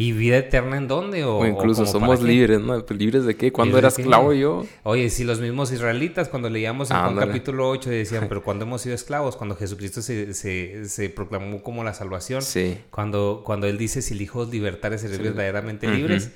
¿Y 0.00 0.12
vida 0.12 0.36
eterna 0.36 0.76
en 0.76 0.86
dónde? 0.86 1.24
O, 1.24 1.44
incluso 1.44 1.84
somos 1.84 2.22
libres, 2.22 2.60
¿no? 2.60 2.78
¿Libres 2.90 3.24
de 3.24 3.36
qué? 3.36 3.50
¿Cuándo 3.50 3.78
era 3.78 3.88
esclavo 3.88 4.32
yo? 4.32 4.64
Oye, 4.84 5.10
si 5.10 5.24
los 5.24 5.40
mismos 5.40 5.72
israelitas, 5.72 6.28
cuando 6.28 6.48
leíamos 6.48 6.92
en 6.92 6.98
Juan 6.98 7.16
capítulo 7.16 7.68
8, 7.68 7.90
decían, 7.90 8.26
pero 8.28 8.44
¿cuándo 8.44 8.64
hemos 8.64 8.80
sido 8.80 8.94
esclavos? 8.94 9.34
Cuando 9.34 9.56
Jesucristo 9.56 10.00
se, 10.00 10.34
se, 10.34 11.10
proclamó 11.10 11.64
como 11.64 11.82
la 11.82 11.94
salvación. 11.94 12.42
Sí. 12.42 12.78
Cuando, 12.90 13.42
cuando 13.44 13.66
Él 13.66 13.76
dice, 13.76 14.00
si 14.00 14.14
el 14.14 14.22
Hijo 14.22 14.38
os 14.38 14.50
libertare, 14.50 14.98
seréis 14.98 15.20
verdaderamente 15.20 15.88
libres. 15.88 16.30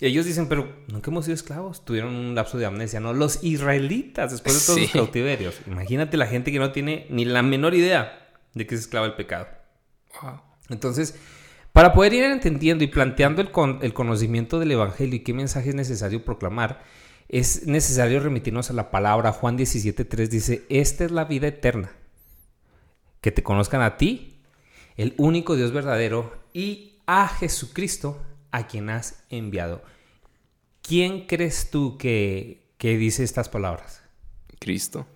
Ellos 0.00 0.26
dicen, 0.26 0.48
pero 0.48 0.68
nunca 0.88 1.12
hemos 1.12 1.26
sido 1.26 1.36
esclavos. 1.36 1.84
Tuvieron 1.84 2.16
un 2.16 2.34
lapso 2.34 2.58
de 2.58 2.66
amnesia, 2.66 2.98
¿no? 2.98 3.12
Los 3.12 3.44
israelitas, 3.44 4.32
después 4.32 4.58
de 4.58 4.66
todos 4.66 4.80
los 4.80 4.90
cautiverios. 4.90 5.60
Imagínate 5.68 6.16
la 6.16 6.26
gente 6.26 6.50
que 6.50 6.58
no 6.58 6.72
tiene 6.72 7.06
ni 7.10 7.26
la 7.26 7.44
menor 7.44 7.76
idea 7.76 8.34
de 8.54 8.66
que 8.66 8.74
es 8.74 8.80
esclava 8.80 9.06
el 9.06 9.14
pecado. 9.14 9.46
Wow. 10.20 10.40
Entonces 10.68 11.14
para 11.76 11.92
poder 11.92 12.14
ir 12.14 12.24
entendiendo 12.24 12.84
y 12.84 12.86
planteando 12.86 13.42
el, 13.42 13.50
el 13.82 13.92
conocimiento 13.92 14.58
del 14.58 14.70
Evangelio 14.70 15.16
y 15.16 15.20
qué 15.20 15.34
mensaje 15.34 15.68
es 15.68 15.74
necesario 15.74 16.24
proclamar, 16.24 16.82
es 17.28 17.66
necesario 17.66 18.18
remitirnos 18.18 18.70
a 18.70 18.72
la 18.72 18.90
palabra. 18.90 19.30
Juan 19.30 19.58
17.3 19.58 20.28
dice, 20.28 20.64
esta 20.70 21.04
es 21.04 21.10
la 21.10 21.26
vida 21.26 21.48
eterna, 21.48 21.92
que 23.20 23.30
te 23.30 23.42
conozcan 23.42 23.82
a 23.82 23.98
ti, 23.98 24.40
el 24.96 25.12
único 25.18 25.54
Dios 25.54 25.72
verdadero, 25.72 26.32
y 26.54 26.94
a 27.04 27.28
Jesucristo, 27.28 28.22
a 28.52 28.66
quien 28.68 28.88
has 28.88 29.22
enviado. 29.28 29.82
¿Quién 30.80 31.26
crees 31.26 31.70
tú 31.70 31.98
que, 31.98 32.70
dice 32.80 33.22
estas 33.22 33.50
palabras? 33.50 34.02
Cristo. 34.58 35.06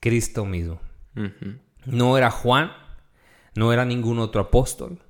Cristo 0.00 0.44
mismo. 0.44 0.82
No 1.86 2.18
era 2.18 2.30
Juan, 2.30 2.72
no 3.54 3.72
era 3.72 3.86
ningún 3.86 4.18
otro 4.18 4.42
apóstol, 4.42 5.00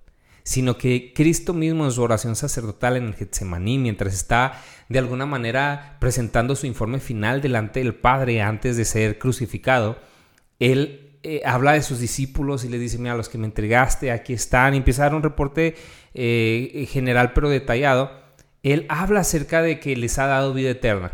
sino 0.45 0.77
que 0.77 1.13
Cristo 1.15 1.55
mismo 1.55 1.87
en 1.87 1.91
su 1.91 2.03
oración 2.03 2.37
sacerdotal 2.37 2.99
en 2.99 3.07
el 3.07 3.15
Getsemaní, 3.15 3.79
mientras 3.79 4.13
está 4.13 4.63
de 4.91 4.99
alguna 4.99 5.25
manera 5.25 5.97
presentando 5.99 6.55
su 6.55 6.67
informe 6.67 7.01
final 7.01 7.41
delante 7.41 7.81
del 7.81 7.95
Padre 7.95 8.43
antes 8.43 8.77
de 8.77 8.85
ser 8.85 9.19
crucificado, 9.19 9.99
él 10.61 11.19
eh, 11.23 11.41
habla 11.47 11.73
de 11.73 11.83
sus 11.83 11.99
discípulos 11.99 12.65
y 12.65 12.69
le 12.69 12.79
dice, 12.79 12.99
mira, 12.99 13.17
los 13.17 13.31
que 13.31 13.39
me 13.39 13.47
entregaste, 13.47 14.13
aquí 14.13 14.35
están, 14.35 14.75
y 14.75 14.77
empieza 14.77 15.03
a 15.03 15.07
dar 15.07 15.15
un 15.15 15.23
reporte 15.23 15.75
eh, 16.13 16.87
general 16.91 17.33
pero 17.33 17.49
detallado. 17.49 18.13
Él 18.63 18.85
habla 18.91 19.21
acerca 19.21 19.63
de 19.63 19.81
que 19.81 19.97
les 19.97 20.19
ha 20.19 20.27
dado 20.27 20.53
vida 20.53 20.71
eterna. 20.71 21.13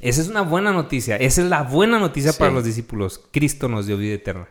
Esa 0.00 0.20
es 0.20 0.28
una 0.28 0.42
buena 0.42 0.72
noticia, 0.72 1.16
esa 1.16 1.42
es 1.42 1.48
la 1.48 1.62
buena 1.62 2.00
noticia 2.00 2.32
para 2.32 2.50
los 2.50 2.64
discípulos. 2.64 3.24
Cristo 3.32 3.68
nos 3.68 3.86
dio 3.86 3.96
vida 3.96 4.14
eterna. 4.14 4.48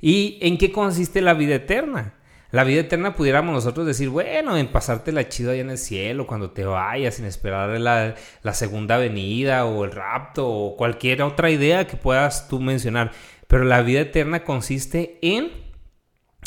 ¿Y 0.00 0.38
en 0.42 0.58
qué 0.58 0.72
consiste 0.72 1.20
la 1.20 1.34
vida 1.34 1.54
eterna? 1.54 2.14
La 2.52 2.64
vida 2.64 2.80
eterna 2.80 3.14
pudiéramos 3.14 3.54
nosotros 3.54 3.86
decir, 3.86 4.08
bueno, 4.08 4.56
en 4.56 4.68
pasarte 4.68 5.12
la 5.12 5.28
chido 5.28 5.52
allá 5.52 5.60
en 5.60 5.70
el 5.70 5.78
cielo, 5.78 6.26
cuando 6.26 6.50
te 6.50 6.64
vayas, 6.64 7.14
sin 7.14 7.24
esperar 7.24 7.78
la, 7.78 8.16
la 8.42 8.54
segunda 8.54 8.98
venida 8.98 9.64
o 9.66 9.84
el 9.84 9.92
rapto 9.92 10.48
o 10.48 10.76
cualquier 10.76 11.22
otra 11.22 11.50
idea 11.50 11.86
que 11.86 11.96
puedas 11.96 12.48
tú 12.48 12.58
mencionar. 12.60 13.12
Pero 13.46 13.64
la 13.64 13.82
vida 13.82 14.00
eterna 14.00 14.44
consiste 14.44 15.18
en, 15.22 15.50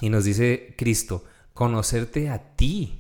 y 0.02 0.10
nos 0.10 0.26
dice 0.26 0.76
Cristo, 0.78 1.24
conocerte 1.54 2.30
a 2.30 2.56
ti, 2.56 3.00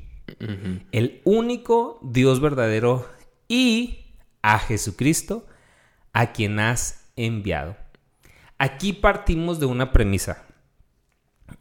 el 0.91 1.21
único 1.25 1.99
Dios 2.03 2.39
verdadero 2.39 3.07
y 3.47 4.15
a 4.41 4.59
Jesucristo, 4.59 5.45
a 6.13 6.31
quien 6.31 6.59
has 6.59 7.11
enviado. 7.15 7.75
Aquí 8.57 8.93
partimos 8.93 9.59
de 9.59 9.65
una 9.65 9.91
premisa. 9.91 10.45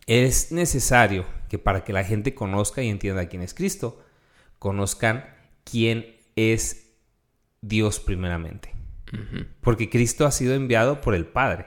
Es 0.07 0.53
necesario 0.53 1.25
que 1.49 1.59
para 1.59 1.85
que 1.85 1.93
la 1.93 2.05
gente 2.05 2.35
conozca 2.35 2.83
y 2.83 2.89
entienda 2.89 3.27
quién 3.27 3.43
es 3.43 3.55
Cristo, 3.55 4.03
conozcan 4.59 5.25
quién 5.65 6.17
es 6.37 6.95
Dios 7.61 8.01
primeramente. 8.01 8.73
Porque 9.61 9.91
Cristo 9.91 10.27
ha 10.27 10.31
sido 10.31 10.55
enviado 10.55 11.01
por 11.01 11.15
el 11.15 11.27
Padre. 11.27 11.67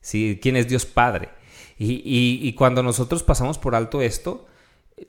¿Sí? 0.00 0.38
¿Quién 0.40 0.56
es 0.56 0.68
Dios 0.68 0.86
Padre? 0.86 1.28
Y, 1.78 2.52
cuando 2.54 2.82
nosotros 2.82 3.22
pasamos 3.22 3.58
por 3.58 3.74
alto 3.74 4.00
esto, 4.00 4.46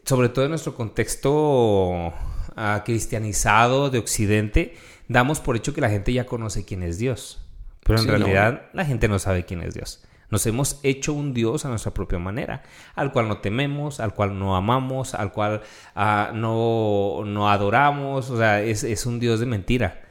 sobre 0.04 0.30
todo 0.30 0.46
en 0.46 0.52
nuestro 0.52 0.76
contexto 0.76 2.14
ah, 2.56 2.84
cristianizado 2.86 3.90
de 3.90 4.00
Occidente, 4.00 4.76
damos 5.08 5.40
por 5.40 5.56
hecho 5.56 5.74
que 5.74 5.82
la 5.82 5.90
gente 5.90 6.12
ya 6.12 6.26
conoce 6.26 6.66
quién 6.66 6.84
es 6.84 6.98
Dios. 6.98 7.42
Pero 7.84 8.00
en 8.00 8.08
realidad 8.08 8.70
la 8.74 8.84
gente 8.84 9.08
no 9.08 9.20
sabe 9.20 9.46
quién 9.46 9.62
es 9.62 9.76
Dios. 9.76 10.04
Nos 10.30 10.46
hemos 10.46 10.80
hecho 10.84 11.14
un 11.14 11.34
Dios 11.34 11.66
a 11.66 11.70
nuestra 11.70 11.94
propia 11.94 12.20
manera, 12.20 12.64
al 12.96 13.12
cual 13.12 13.28
no 13.28 13.38
tememos, 13.40 14.00
al 14.00 14.14
cual 14.14 14.38
no 14.38 14.56
amamos, 14.56 15.14
al 15.14 15.32
cual 15.32 15.62
ah, 15.96 16.32
no, 16.34 17.24
no, 17.26 17.50
adoramos. 17.50 18.30
O 18.30 18.38
sea, 18.38 18.62
es, 18.62 19.06
un 19.06 19.20
Dios 19.20 19.40
de 19.40 19.46
mentira. 19.46 20.02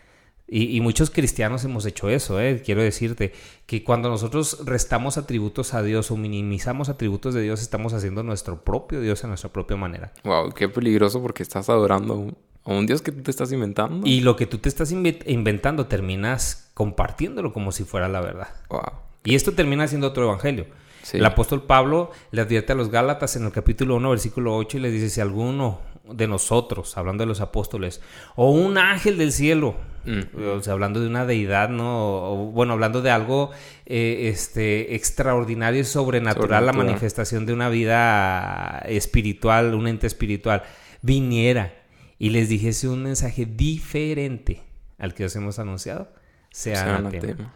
Y, 0.46 0.80
muchos 0.82 1.10
cristianos 1.10 1.64
hemos 1.64 1.86
hecho 1.86 2.10
eso, 2.10 2.38
¿eh? 2.38 2.62
quiero 2.64 2.82
decirte, 2.82 3.32
que 3.66 3.82
cuando 3.82 4.10
nosotros 4.10 4.60
restamos 4.64 5.16
atributos 5.16 5.72
a 5.72 5.82
Dios 5.82 6.10
o 6.10 6.16
minimizamos 6.16 6.90
atributos 6.90 7.32
de 7.32 7.40
Dios, 7.40 7.62
estamos 7.62 7.94
haciendo 7.94 8.22
nuestro 8.22 8.62
propio 8.62 9.00
Dios 9.00 9.24
a 9.24 9.26
nuestra 9.26 9.50
propia 9.50 9.78
manera. 9.78 10.12
Wow, 10.22 10.52
qué 10.52 10.68
peligroso 10.68 11.22
porque 11.22 11.42
estás 11.42 11.70
adorando 11.70 12.36
a 12.62 12.72
un 12.72 12.86
Dios 12.86 13.02
que 13.02 13.10
tú 13.10 13.22
te 13.22 13.30
estás 13.30 13.52
inventando. 13.52 14.06
Y 14.06 14.20
lo 14.20 14.36
que 14.36 14.46
tú 14.46 14.58
te 14.58 14.68
estás 14.68 14.92
inventando 14.92 15.86
terminas 15.86 16.70
compartiéndolo 16.74 17.52
como 17.52 17.72
si 17.72 17.84
fuera 17.84 18.08
la 18.08 18.20
verdad. 18.20 18.48
Wow. 18.68 18.82
Y 19.24 19.34
esto 19.34 19.52
termina 19.52 19.88
siendo 19.88 20.08
otro 20.08 20.24
evangelio. 20.24 20.66
El 21.12 21.24
apóstol 21.24 21.62
Pablo 21.62 22.10
le 22.30 22.42
advierte 22.42 22.72
a 22.72 22.76
los 22.76 22.90
Gálatas 22.90 23.36
en 23.36 23.44
el 23.44 23.52
capítulo 23.52 23.96
1, 23.96 24.10
versículo 24.10 24.56
8, 24.56 24.78
y 24.78 24.80
le 24.80 24.90
dice, 24.90 25.10
si 25.10 25.20
alguno 25.20 25.80
de 26.04 26.28
nosotros, 26.28 26.96
hablando 26.96 27.22
de 27.22 27.28
los 27.28 27.40
apóstoles, 27.40 28.00
o 28.36 28.50
un 28.50 28.78
ángel 28.78 29.16
del 29.18 29.32
cielo, 29.32 29.74
mm. 30.04 30.56
o 30.56 30.62
sea, 30.62 30.74
hablando 30.74 31.00
de 31.00 31.06
una 31.06 31.24
deidad, 31.24 31.68
¿no? 31.70 32.50
bueno, 32.52 32.74
hablando 32.74 33.00
de 33.00 33.10
algo 33.10 33.50
eh, 33.86 34.28
este, 34.32 34.94
extraordinario 34.94 35.80
y 35.80 35.84
sobrenatural, 35.84 36.66
la 36.66 36.72
manifestación 36.72 37.46
de 37.46 37.52
una 37.52 37.68
vida 37.68 38.82
espiritual, 38.86 39.74
un 39.74 39.88
ente 39.88 40.06
espiritual, 40.06 40.62
viniera 41.00 41.74
y 42.18 42.30
les 42.30 42.48
dijese 42.48 42.88
un 42.88 43.02
mensaje 43.02 43.46
diferente 43.46 44.62
al 44.98 45.14
que 45.14 45.24
os 45.24 45.36
hemos 45.36 45.58
anunciado, 45.58 46.12
sea, 46.50 46.96
anatema. 46.96 47.54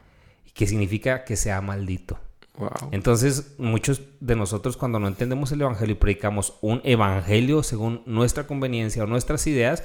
Que 0.59 0.67
significa 0.67 1.23
que 1.23 1.37
sea 1.37 1.61
maldito. 1.61 2.19
Entonces, 2.91 3.55
muchos 3.59 4.03
de 4.19 4.35
nosotros 4.35 4.77
cuando 4.77 4.99
no 4.99 5.07
entendemos 5.07 5.53
el 5.53 5.61
Evangelio 5.61 5.95
y 5.95 5.99
predicamos 5.99 6.59
un 6.61 6.81
Evangelio 6.83 7.63
según 7.63 8.03
nuestra 8.07 8.49
conveniencia 8.49 9.05
o 9.05 9.07
nuestras 9.07 9.47
ideas, 9.47 9.85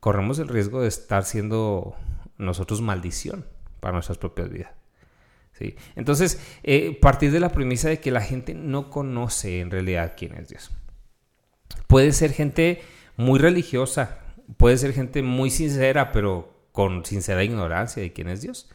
corremos 0.00 0.38
el 0.38 0.48
riesgo 0.48 0.80
de 0.80 0.88
estar 0.88 1.26
siendo 1.26 1.94
nosotros 2.38 2.80
maldición 2.80 3.44
para 3.80 3.92
nuestras 3.92 4.16
propias 4.16 4.48
vidas. 4.48 4.70
¿Sí? 5.52 5.76
Entonces, 5.96 6.40
eh, 6.62 6.98
partir 6.98 7.30
de 7.30 7.40
la 7.40 7.50
premisa 7.50 7.90
de 7.90 8.00
que 8.00 8.10
la 8.10 8.22
gente 8.22 8.54
no 8.54 8.88
conoce 8.88 9.60
en 9.60 9.70
realidad 9.70 10.14
quién 10.16 10.34
es 10.34 10.48
Dios. 10.48 10.70
Puede 11.86 12.12
ser 12.12 12.32
gente 12.32 12.82
muy 13.16 13.38
religiosa, 13.38 14.18
puede 14.56 14.78
ser 14.78 14.94
gente 14.94 15.22
muy 15.22 15.50
sincera, 15.50 16.10
pero 16.10 16.52
con 16.72 17.04
sincera 17.04 17.44
ignorancia 17.44 18.02
de 18.02 18.12
quién 18.14 18.28
es 18.28 18.40
Dios. 18.40 18.70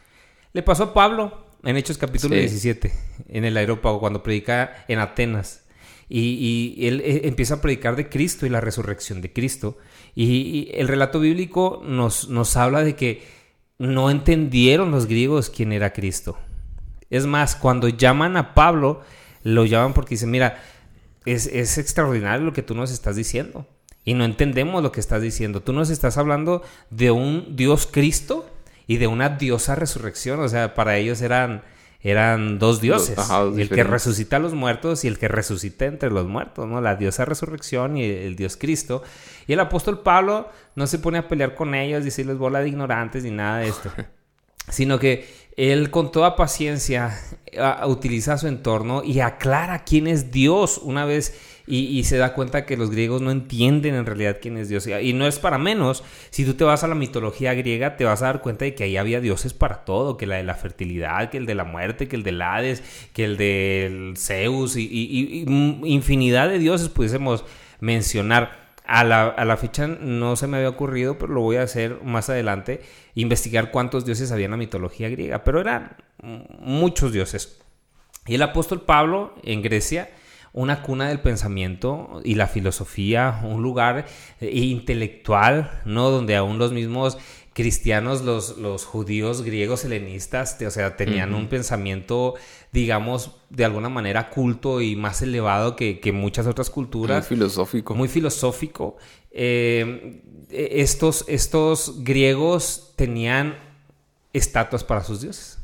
Le 0.52 0.62
pasó 0.62 0.84
a 0.84 0.94
Pablo 0.94 1.46
en 1.62 1.76
Hechos 1.76 1.96
capítulo 1.96 2.34
17, 2.34 2.92
en 3.28 3.44
el 3.44 3.56
aeropago, 3.56 4.00
cuando 4.00 4.22
predica 4.22 4.84
en 4.88 4.98
Atenas. 4.98 5.62
Y, 6.08 6.76
él 6.88 7.00
eh, 7.02 7.20
empieza 7.24 7.54
a 7.54 7.60
predicar 7.60 7.94
de 7.94 8.08
Cristo 8.08 8.46
y 8.46 8.48
la 8.48 8.60
resurrección 8.60 9.20
de 9.20 9.32
Cristo. 9.32 9.78
Y, 10.16 10.68
el 10.72 10.88
relato 10.88 11.20
bíblico 11.20 11.82
nos, 11.86 12.28
nos 12.28 12.56
habla 12.56 12.82
de 12.82 12.96
que 12.96 13.22
no 13.78 14.10
entendieron 14.10 14.90
los 14.90 15.06
griegos 15.06 15.50
quién 15.50 15.72
era 15.72 15.92
Cristo. 15.92 16.36
Es 17.10 17.26
más, 17.26 17.54
cuando 17.54 17.88
llaman 17.88 18.36
a 18.36 18.52
Pablo, 18.54 19.02
lo 19.44 19.64
llaman 19.66 19.94
porque 19.94 20.16
dicen, 20.16 20.32
mira, 20.32 20.60
es, 21.26 21.46
es 21.46 21.78
extraordinario 21.78 22.44
lo 22.44 22.52
que 22.52 22.62
tú 22.62 22.74
nos 22.74 22.90
estás 22.90 23.14
diciendo 23.14 23.66
y 24.04 24.14
no 24.14 24.24
entendemos 24.24 24.82
lo 24.82 24.90
que 24.90 25.00
estás 25.00 25.22
diciendo. 25.22 25.62
Tú 25.62 25.72
nos 25.72 25.90
estás 25.90 26.18
hablando 26.18 26.62
de 26.90 27.12
un 27.12 27.54
Dios 27.54 27.88
Cristo 27.90 28.50
y 28.90 28.96
de 28.96 29.06
una 29.06 29.28
diosa 29.28 29.76
resurrección. 29.76 30.40
O 30.40 30.48
sea, 30.48 30.74
para 30.74 30.96
ellos 30.96 31.22
eran, 31.22 31.62
eran 32.00 32.58
dos 32.58 32.80
dioses. 32.80 33.16
el 33.56 33.68
que 33.68 33.84
resucita 33.84 34.34
a 34.34 34.38
los 34.40 34.52
muertos 34.52 35.04
y 35.04 35.06
el 35.06 35.16
que 35.16 35.28
resucita 35.28 35.84
entre 35.84 36.10
los 36.10 36.26
muertos, 36.26 36.66
¿no? 36.66 36.80
La 36.80 36.96
diosa 36.96 37.24
resurrección 37.24 37.96
y 37.96 38.02
el 38.02 38.34
Dios 38.34 38.56
Cristo. 38.56 39.04
Y 39.46 39.52
el 39.52 39.60
apóstol 39.60 40.00
Pablo 40.00 40.48
no 40.74 40.88
se 40.88 40.98
pone 40.98 41.18
a 41.18 41.28
pelear 41.28 41.54
con 41.54 41.76
ellos, 41.76 42.02
decirles 42.02 42.36
bola 42.36 42.58
de 42.58 42.68
ignorantes 42.68 43.22
ni 43.22 43.30
nada 43.30 43.58
de 43.58 43.68
esto. 43.68 43.92
sino 44.68 44.98
que 44.98 45.26
él 45.56 45.90
con 45.90 46.12
toda 46.12 46.36
paciencia 46.36 47.18
utiliza 47.86 48.38
su 48.38 48.46
entorno 48.46 49.02
y 49.04 49.20
aclara 49.20 49.84
quién 49.84 50.06
es 50.06 50.30
Dios 50.30 50.78
una 50.82 51.04
vez 51.04 51.38
y, 51.66 52.02
se 52.04 52.16
da 52.16 52.34
cuenta 52.34 52.66
que 52.66 52.76
los 52.76 52.90
griegos 52.90 53.22
no 53.22 53.30
entienden 53.30 53.94
en 53.94 54.04
realidad 54.04 54.38
quién 54.42 54.56
es 54.56 54.68
Dios. 54.68 54.88
Y 54.88 55.12
no 55.12 55.26
es 55.28 55.38
para 55.38 55.56
menos, 55.56 56.02
si 56.30 56.44
tú 56.44 56.54
te 56.54 56.64
vas 56.64 56.82
a 56.82 56.88
la 56.88 56.96
mitología 56.96 57.54
griega, 57.54 57.96
te 57.96 58.04
vas 58.04 58.22
a 58.22 58.26
dar 58.26 58.40
cuenta 58.40 58.64
de 58.64 58.74
que 58.74 58.84
ahí 58.84 58.96
había 58.96 59.20
dioses 59.20 59.52
para 59.54 59.84
todo, 59.84 60.16
que 60.16 60.26
la 60.26 60.36
de 60.36 60.42
la 60.42 60.54
fertilidad, 60.54 61.30
que 61.30 61.36
el 61.36 61.46
de 61.46 61.54
la 61.54 61.64
muerte, 61.64 62.08
que 62.08 62.16
el 62.16 62.24
del 62.24 62.42
Hades, 62.42 62.82
que 63.12 63.24
el 63.24 63.36
del 63.36 64.14
Zeus 64.16 64.76
y, 64.76 65.44
infinidad 65.84 66.48
de 66.48 66.58
dioses 66.58 66.88
pudiésemos 66.88 67.44
mencionar. 67.78 68.59
A 68.92 69.04
la, 69.04 69.28
a 69.28 69.44
la, 69.44 69.56
fecha 69.56 69.86
no 69.86 70.34
se 70.34 70.48
me 70.48 70.56
había 70.56 70.68
ocurrido, 70.68 71.16
pero 71.16 71.32
lo 71.32 71.42
voy 71.42 71.56
a 71.56 71.62
hacer 71.62 72.02
más 72.02 72.28
adelante, 72.28 72.82
investigar 73.14 73.70
cuántos 73.70 74.04
dioses 74.04 74.32
había 74.32 74.46
en 74.46 74.50
la 74.50 74.56
mitología 74.56 75.08
griega, 75.08 75.44
pero 75.44 75.60
eran 75.60 75.96
muchos 76.22 77.12
dioses. 77.12 77.60
Y 78.26 78.34
el 78.34 78.42
apóstol 78.42 78.82
Pablo 78.82 79.34
en 79.44 79.62
Grecia 79.62 80.10
una 80.52 80.82
cuna 80.82 81.08
del 81.08 81.20
pensamiento 81.20 82.20
y 82.24 82.34
la 82.34 82.48
filosofía, 82.48 83.40
un 83.44 83.62
lugar 83.62 84.06
eh, 84.40 84.50
intelectual, 84.50 85.80
¿no? 85.84 86.10
Donde 86.10 86.36
aún 86.36 86.58
los 86.58 86.72
mismos 86.72 87.18
cristianos, 87.60 88.22
los, 88.22 88.56
los 88.56 88.86
judíos 88.86 89.42
griegos 89.42 89.84
helenistas, 89.84 90.56
o 90.66 90.70
sea, 90.70 90.96
tenían 90.96 91.34
un 91.34 91.46
pensamiento, 91.46 92.36
digamos, 92.72 93.36
de 93.50 93.66
alguna 93.66 93.90
manera 93.90 94.30
culto 94.30 94.80
y 94.80 94.96
más 94.96 95.20
elevado 95.20 95.76
que, 95.76 96.00
muchas 96.14 96.46
otras 96.46 96.70
culturas. 96.70 97.28
Muy 97.28 97.36
filosófico. 97.36 97.94
Muy 97.94 98.08
filosófico. 98.08 98.96
Eh, 99.30 100.22
estos, 100.48 101.26
estos 101.28 102.02
griegos 102.02 102.94
tenían 102.96 103.58
estatuas 104.32 104.82
para 104.82 105.04
sus 105.04 105.20
dioses 105.20 105.58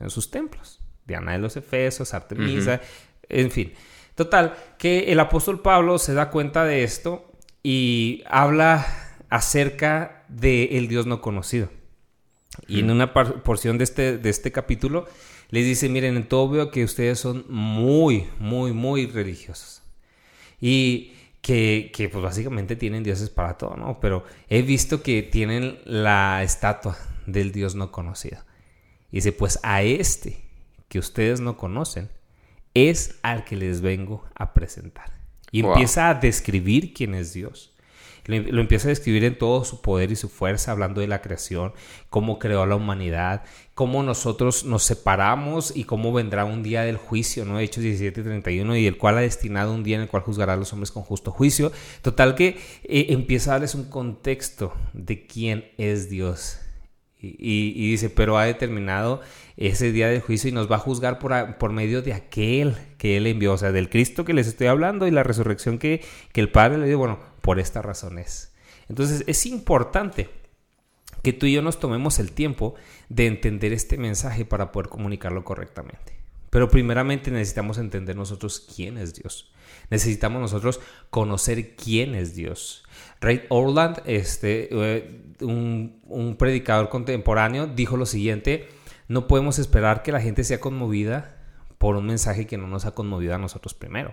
en 0.00 0.08
sus 0.08 0.30
templos. 0.30 0.80
Diana 1.06 1.32
de 1.32 1.38
los 1.38 1.58
Efesos, 1.58 2.14
Artemisa, 2.14 2.80
en 3.28 3.50
fin. 3.50 3.74
Total, 4.14 4.54
que 4.78 5.12
el 5.12 5.20
apóstol 5.20 5.60
Pablo 5.60 5.98
se 5.98 6.14
da 6.14 6.30
cuenta 6.30 6.64
de 6.64 6.82
esto 6.82 7.30
y 7.62 8.22
habla 8.26 8.86
acerca 9.32 10.26
del 10.28 10.88
Dios 10.88 11.06
no 11.06 11.22
conocido. 11.22 11.70
Y 12.68 12.80
en 12.80 12.90
una 12.90 13.14
porción 13.14 13.78
de 13.78 13.84
este, 13.84 14.18
de 14.18 14.28
este 14.28 14.52
capítulo 14.52 15.06
les 15.48 15.64
dice, 15.64 15.88
miren, 15.88 16.18
en 16.18 16.28
todo 16.28 16.50
veo 16.50 16.70
que 16.70 16.84
ustedes 16.84 17.18
son 17.18 17.46
muy, 17.48 18.28
muy, 18.38 18.72
muy 18.72 19.06
religiosos. 19.06 19.82
Y 20.60 21.14
que, 21.40 21.90
que, 21.94 22.10
pues 22.10 22.22
básicamente 22.22 22.76
tienen 22.76 23.02
dioses 23.02 23.30
para 23.30 23.56
todo, 23.56 23.74
¿no? 23.74 24.00
Pero 24.00 24.22
he 24.50 24.60
visto 24.60 25.02
que 25.02 25.22
tienen 25.22 25.78
la 25.86 26.42
estatua 26.42 26.98
del 27.26 27.52
Dios 27.52 27.74
no 27.74 27.90
conocido. 27.90 28.36
Y 29.10 29.16
dice, 29.16 29.32
pues 29.32 29.58
a 29.62 29.82
este 29.82 30.44
que 30.88 30.98
ustedes 30.98 31.40
no 31.40 31.56
conocen, 31.56 32.10
es 32.74 33.18
al 33.22 33.44
que 33.44 33.56
les 33.56 33.80
vengo 33.80 34.26
a 34.34 34.52
presentar. 34.52 35.10
Y 35.50 35.60
empieza 35.60 36.10
a 36.10 36.14
describir 36.14 36.92
quién 36.92 37.14
es 37.14 37.32
Dios. 37.32 37.71
Lo, 38.26 38.60
empieza 38.60 38.88
a 38.88 38.90
describir 38.90 39.24
en 39.24 39.36
todo 39.36 39.64
su 39.64 39.80
poder 39.80 40.12
y 40.12 40.16
su 40.16 40.28
fuerza, 40.28 40.72
hablando 40.72 41.00
de 41.00 41.08
la 41.08 41.22
creación, 41.22 41.72
cómo 42.08 42.38
creó 42.38 42.62
a 42.62 42.66
la 42.66 42.76
humanidad, 42.76 43.42
cómo 43.74 44.02
nosotros 44.02 44.64
nos 44.64 44.84
separamos 44.84 45.76
y 45.76 45.84
cómo 45.84 46.12
vendrá 46.12 46.44
un 46.44 46.62
día 46.62 46.82
del 46.82 46.96
juicio, 46.96 47.44
¿no? 47.44 47.58
Hechos 47.58 47.82
17, 47.82 48.22
31, 48.22 48.76
y 48.76 48.86
el 48.86 48.96
cual 48.96 49.18
ha 49.18 49.22
destinado 49.22 49.74
un 49.74 49.82
día 49.82 49.96
en 49.96 50.02
el 50.02 50.08
cual 50.08 50.22
juzgará 50.22 50.52
a 50.52 50.56
los 50.56 50.72
hombres 50.72 50.92
con 50.92 51.02
justo 51.02 51.32
juicio. 51.32 51.72
Total 52.00 52.34
que 52.36 52.58
eh, 52.84 53.06
empieza 53.08 53.50
a 53.50 53.54
darles 53.54 53.74
un 53.74 53.90
contexto 53.90 54.72
de 54.92 55.26
quién 55.26 55.72
es 55.76 56.08
Dios. 56.08 56.58
Y, 57.24 57.90
dice, 57.90 58.10
pero 58.10 58.36
ha 58.36 58.44
determinado 58.44 59.20
ese 59.56 59.92
día 59.92 60.08
del 60.08 60.20
juicio 60.20 60.50
y 60.50 60.52
nos 60.52 60.70
va 60.70 60.76
a 60.76 60.80
juzgar 60.80 61.20
por, 61.20 61.56
por, 61.56 61.70
medio 61.70 62.02
de 62.02 62.14
aquel 62.14 62.74
que 62.98 63.16
Él 63.16 63.28
envió, 63.28 63.52
o 63.52 63.58
sea, 63.58 63.70
del 63.70 63.88
Cristo 63.88 64.24
que 64.24 64.32
les 64.32 64.48
estoy 64.48 64.66
hablando 64.66 65.06
y 65.06 65.12
la 65.12 65.22
resurrección 65.22 65.78
que, 65.78 66.02
que 66.32 66.40
el 66.40 66.50
Padre 66.50 66.78
le 66.78 66.88
dio. 66.88 66.98
Bueno, 66.98 67.20
por 67.42 67.60
esta 67.60 67.82
razón 67.82 68.18
es. 68.18 68.54
Entonces 68.88 69.24
es 69.26 69.46
importante 69.46 70.30
que 71.22 71.32
tú 71.32 71.46
y 71.46 71.52
yo 71.52 71.62
nos 71.62 71.78
tomemos 71.78 72.18
el 72.18 72.32
tiempo 72.32 72.74
de 73.08 73.26
entender 73.26 73.72
este 73.72 73.98
mensaje 73.98 74.44
para 74.44 74.72
poder 74.72 74.88
comunicarlo 74.88 75.44
correctamente. 75.44 76.16
Pero 76.50 76.68
primeramente 76.68 77.30
necesitamos 77.30 77.78
entender 77.78 78.16
nosotros 78.16 78.68
quién 78.74 78.98
es 78.98 79.14
Dios. 79.14 79.52
Necesitamos 79.88 80.40
nosotros 80.40 80.80
conocer 81.10 81.76
quién 81.76 82.14
es 82.14 82.34
Dios. 82.34 82.84
Ray 83.20 83.44
Orland, 83.48 84.02
este, 84.04 84.68
eh, 84.70 85.22
un, 85.40 86.00
un 86.04 86.36
predicador 86.36 86.88
contemporáneo, 86.88 87.66
dijo 87.66 87.96
lo 87.96 88.04
siguiente, 88.04 88.68
no 89.08 89.28
podemos 89.28 89.58
esperar 89.58 90.02
que 90.02 90.12
la 90.12 90.20
gente 90.20 90.44
sea 90.44 90.60
conmovida 90.60 91.38
por 91.78 91.96
un 91.96 92.06
mensaje 92.06 92.46
que 92.46 92.58
no 92.58 92.66
nos 92.66 92.84
ha 92.84 92.94
conmovido 92.94 93.34
a 93.34 93.38
nosotros 93.38 93.74
primero. 93.74 94.12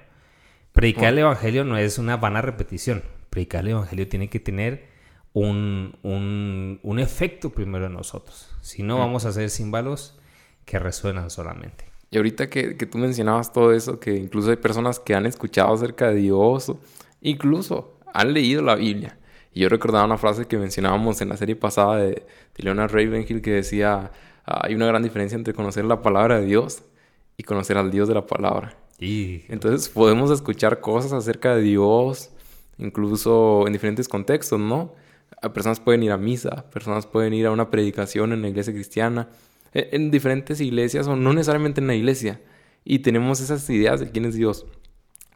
Predicar 0.79 1.09
el 1.09 1.19
Evangelio 1.19 1.65
no 1.65 1.77
es 1.77 1.97
una 1.97 2.15
vana 2.15 2.41
repetición 2.41 3.03
predicar 3.29 3.65
el 3.65 3.71
Evangelio 3.71 4.07
tiene 4.07 4.29
que 4.29 4.39
tener 4.39 4.87
un, 5.33 5.97
un, 6.03 6.99
efecto 6.99 7.49
primero 7.49 7.87
en 7.87 7.93
nosotros. 7.93 8.49
Si 8.61 8.81
no, 8.81 8.97
vamos 8.97 9.25
a 9.25 9.33
ser 9.33 9.49
símbolos 9.49 10.17
que 10.63 10.79
resuenan 10.79 11.29
solamente. 11.29 11.83
Y 12.11 12.15
ahorita 12.15 12.49
que, 12.49 12.77
que, 12.77 12.85
tú 12.85 12.97
mencionabas 12.97 13.51
todo 13.51 13.73
eso, 13.73 13.99
que 13.99 14.15
incluso 14.15 14.51
hay 14.51 14.55
personas 14.55 15.01
que 15.01 15.15
han 15.15 15.25
escuchado 15.25 15.73
acerca 15.73 16.11
de 16.11 16.15
Dios, 16.15 16.71
incluso 17.19 17.99
han 18.13 18.33
leído 18.33 18.61
la 18.61 18.75
Biblia. 18.75 19.19
Y 19.53 19.59
yo 19.59 19.67
recordaba 19.67 20.05
una 20.05 20.17
frase 20.17 20.45
que 20.45 20.57
mencionábamos 20.57 21.19
en 21.19 21.27
la 21.27 21.35
serie 21.35 21.57
pasada 21.57 21.97
de, 21.97 22.11
de 22.55 22.63
Leonard 22.63 22.93
Ravenhill 22.93 23.41
que 23.41 23.51
decía, 23.51 24.11
ah, 24.45 24.61
hay 24.63 24.75
una 24.75 24.87
gran 24.87 25.03
diferencia 25.03 25.35
entre 25.35 25.53
conocer 25.53 25.83
la 25.83 26.01
palabra 26.01 26.39
de 26.39 26.45
Dios 26.45 26.83
y 27.35 27.43
conocer 27.43 27.77
al 27.77 27.91
Dios 27.91 28.07
de 28.07 28.13
la 28.13 28.25
palabra. 28.25 28.77
Entonces 28.99 29.89
podemos 29.89 30.31
escuchar 30.31 30.81
cosas 30.81 31.13
acerca 31.13 31.55
de 31.55 31.61
Dios, 31.61 32.31
incluso 32.77 33.65
en 33.65 33.73
diferentes 33.73 34.07
contextos, 34.07 34.59
¿no? 34.59 34.93
Personas 35.53 35.79
pueden 35.79 36.03
ir 36.03 36.11
a 36.11 36.17
misa, 36.17 36.69
personas 36.69 37.05
pueden 37.05 37.33
ir 37.33 37.45
a 37.45 37.51
una 37.51 37.69
predicación 37.69 38.33
en 38.33 38.41
la 38.41 38.49
iglesia 38.49 38.73
cristiana, 38.73 39.29
e, 39.73 39.89
en 39.93 40.11
diferentes 40.11 40.59
iglesias 40.59 41.07
o 41.07 41.15
no 41.15 41.33
necesariamente 41.33 41.79
en 41.79 41.87
la 41.87 41.95
iglesia. 41.95 42.41
Y 42.83 42.99
tenemos 42.99 43.39
esas 43.39 43.69
ideas 43.69 43.99
de 43.99 44.11
quién 44.11 44.25
es 44.25 44.35
Dios. 44.35 44.65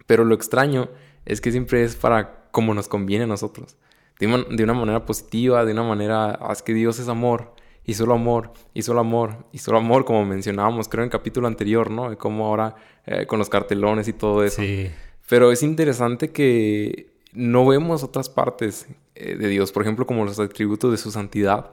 Pero 0.06 0.26
lo 0.26 0.36
extraño 0.36 0.90
es 1.26 1.40
que 1.40 1.52
siempre 1.52 1.84
es 1.84 1.96
para 1.96 2.50
como 2.52 2.74
nos 2.74 2.88
conviene 2.88 3.24
a 3.24 3.28
nosotros. 3.28 3.78
De 4.20 4.28
una, 4.28 4.74
manera 4.74 5.06
positiva, 5.06 5.66
de 5.66 5.74
una 5.74 5.84
manera, 5.84 6.38
ah, 6.40 6.52
es 6.52 6.62
que 6.62 6.74
Dios 6.74 7.00
es 7.00 7.08
amor, 7.10 7.56
y 7.84 7.96
solo 7.96 8.14
amor, 8.14 8.54
y 8.74 8.84
solo 8.84 9.02
amor, 9.02 9.48
y 9.52 9.58
solo 9.58 9.80
amor, 9.80 10.06
como 10.06 10.24
mencionábamos, 10.24 10.88
creo 10.88 11.04
en 11.04 11.08
el 11.08 11.12
capítulo 11.12 11.48
anterior, 11.48 11.90
¿no? 11.90 12.10
De 12.10 12.16
cómo 12.16 12.46
ahora 12.46 12.76
eh, 13.06 13.26
con 13.26 13.40
los 13.40 13.50
cartelones 13.50 14.08
y 14.08 14.14
todo 14.14 14.44
eso. 14.44 14.62
Sí. 14.62 14.90
Pero 15.30 15.52
es 15.52 15.64
interesante 15.64 16.32
que 16.32 17.14
no 17.34 17.66
vemos 17.66 18.04
otras 18.04 18.30
partes 18.30 18.88
eh, 19.16 19.36
de 19.36 19.48
Dios, 19.48 19.72
por 19.72 19.84
ejemplo, 19.84 20.06
como 20.06 20.26
los 20.26 20.40
atributos 20.40 20.92
de 20.92 20.98
su 20.98 21.12
santidad 21.12 21.72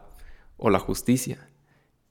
o 0.56 0.70
la 0.70 0.78
justicia. 0.78 1.46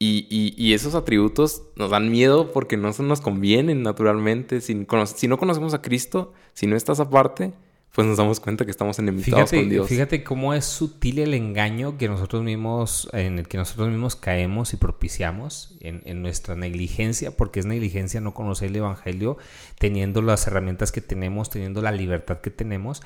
Y, 0.02 0.74
esos 0.74 0.96
atributos 0.96 1.64
nos 1.76 1.90
dan 1.90 2.10
miedo 2.10 2.54
porque 2.54 2.78
no 2.78 2.94
se 2.94 3.04
nos 3.04 3.20
convienen 3.20 3.84
naturalmente. 3.84 4.62
Si, 4.62 4.88
si, 5.16 5.28
no 5.28 5.38
conocemos 5.38 5.74
a 5.74 5.82
Cristo, 5.82 6.32
si 6.54 6.68
no 6.68 6.78
estás 6.78 7.02
aparte, 7.02 7.52
pues 7.94 8.08
nos 8.08 8.18
damos 8.18 8.40
cuenta 8.40 8.66
que 8.66 8.72
estamos 8.72 9.00
enemistados 9.00 9.50
con 9.50 9.68
Dios. 9.68 9.88
Fíjate 9.88 10.24
cómo 10.24 10.54
es 10.54 10.66
sutil 10.66 11.20
el 11.20 11.34
engaño 11.34 11.98
que 11.98 12.08
nosotros 12.08 12.44
mismos, 12.44 13.10
en 13.14 13.40
el 13.40 13.48
que 13.48 13.58
nosotros 13.58 13.90
mismos 13.90 14.16
caemos 14.16 14.74
y 14.74 14.78
propiciamos 14.78 15.78
en, 15.82 16.22
nuestra 16.22 16.56
negligencia, 16.56 17.36
porque 17.36 17.60
es 17.60 17.66
negligencia 17.66 18.22
no 18.22 18.34
conocer 18.34 18.70
el 18.70 18.76
Evangelio, 18.76 19.38
teniendo 19.80 20.22
las 20.22 20.46
herramientas 20.46 20.92
que 20.92 21.02
tenemos, 21.02 21.50
teniendo 21.50 21.82
la 21.82 21.92
libertad 21.92 22.42
que 22.42 22.52
tenemos. 22.52 23.02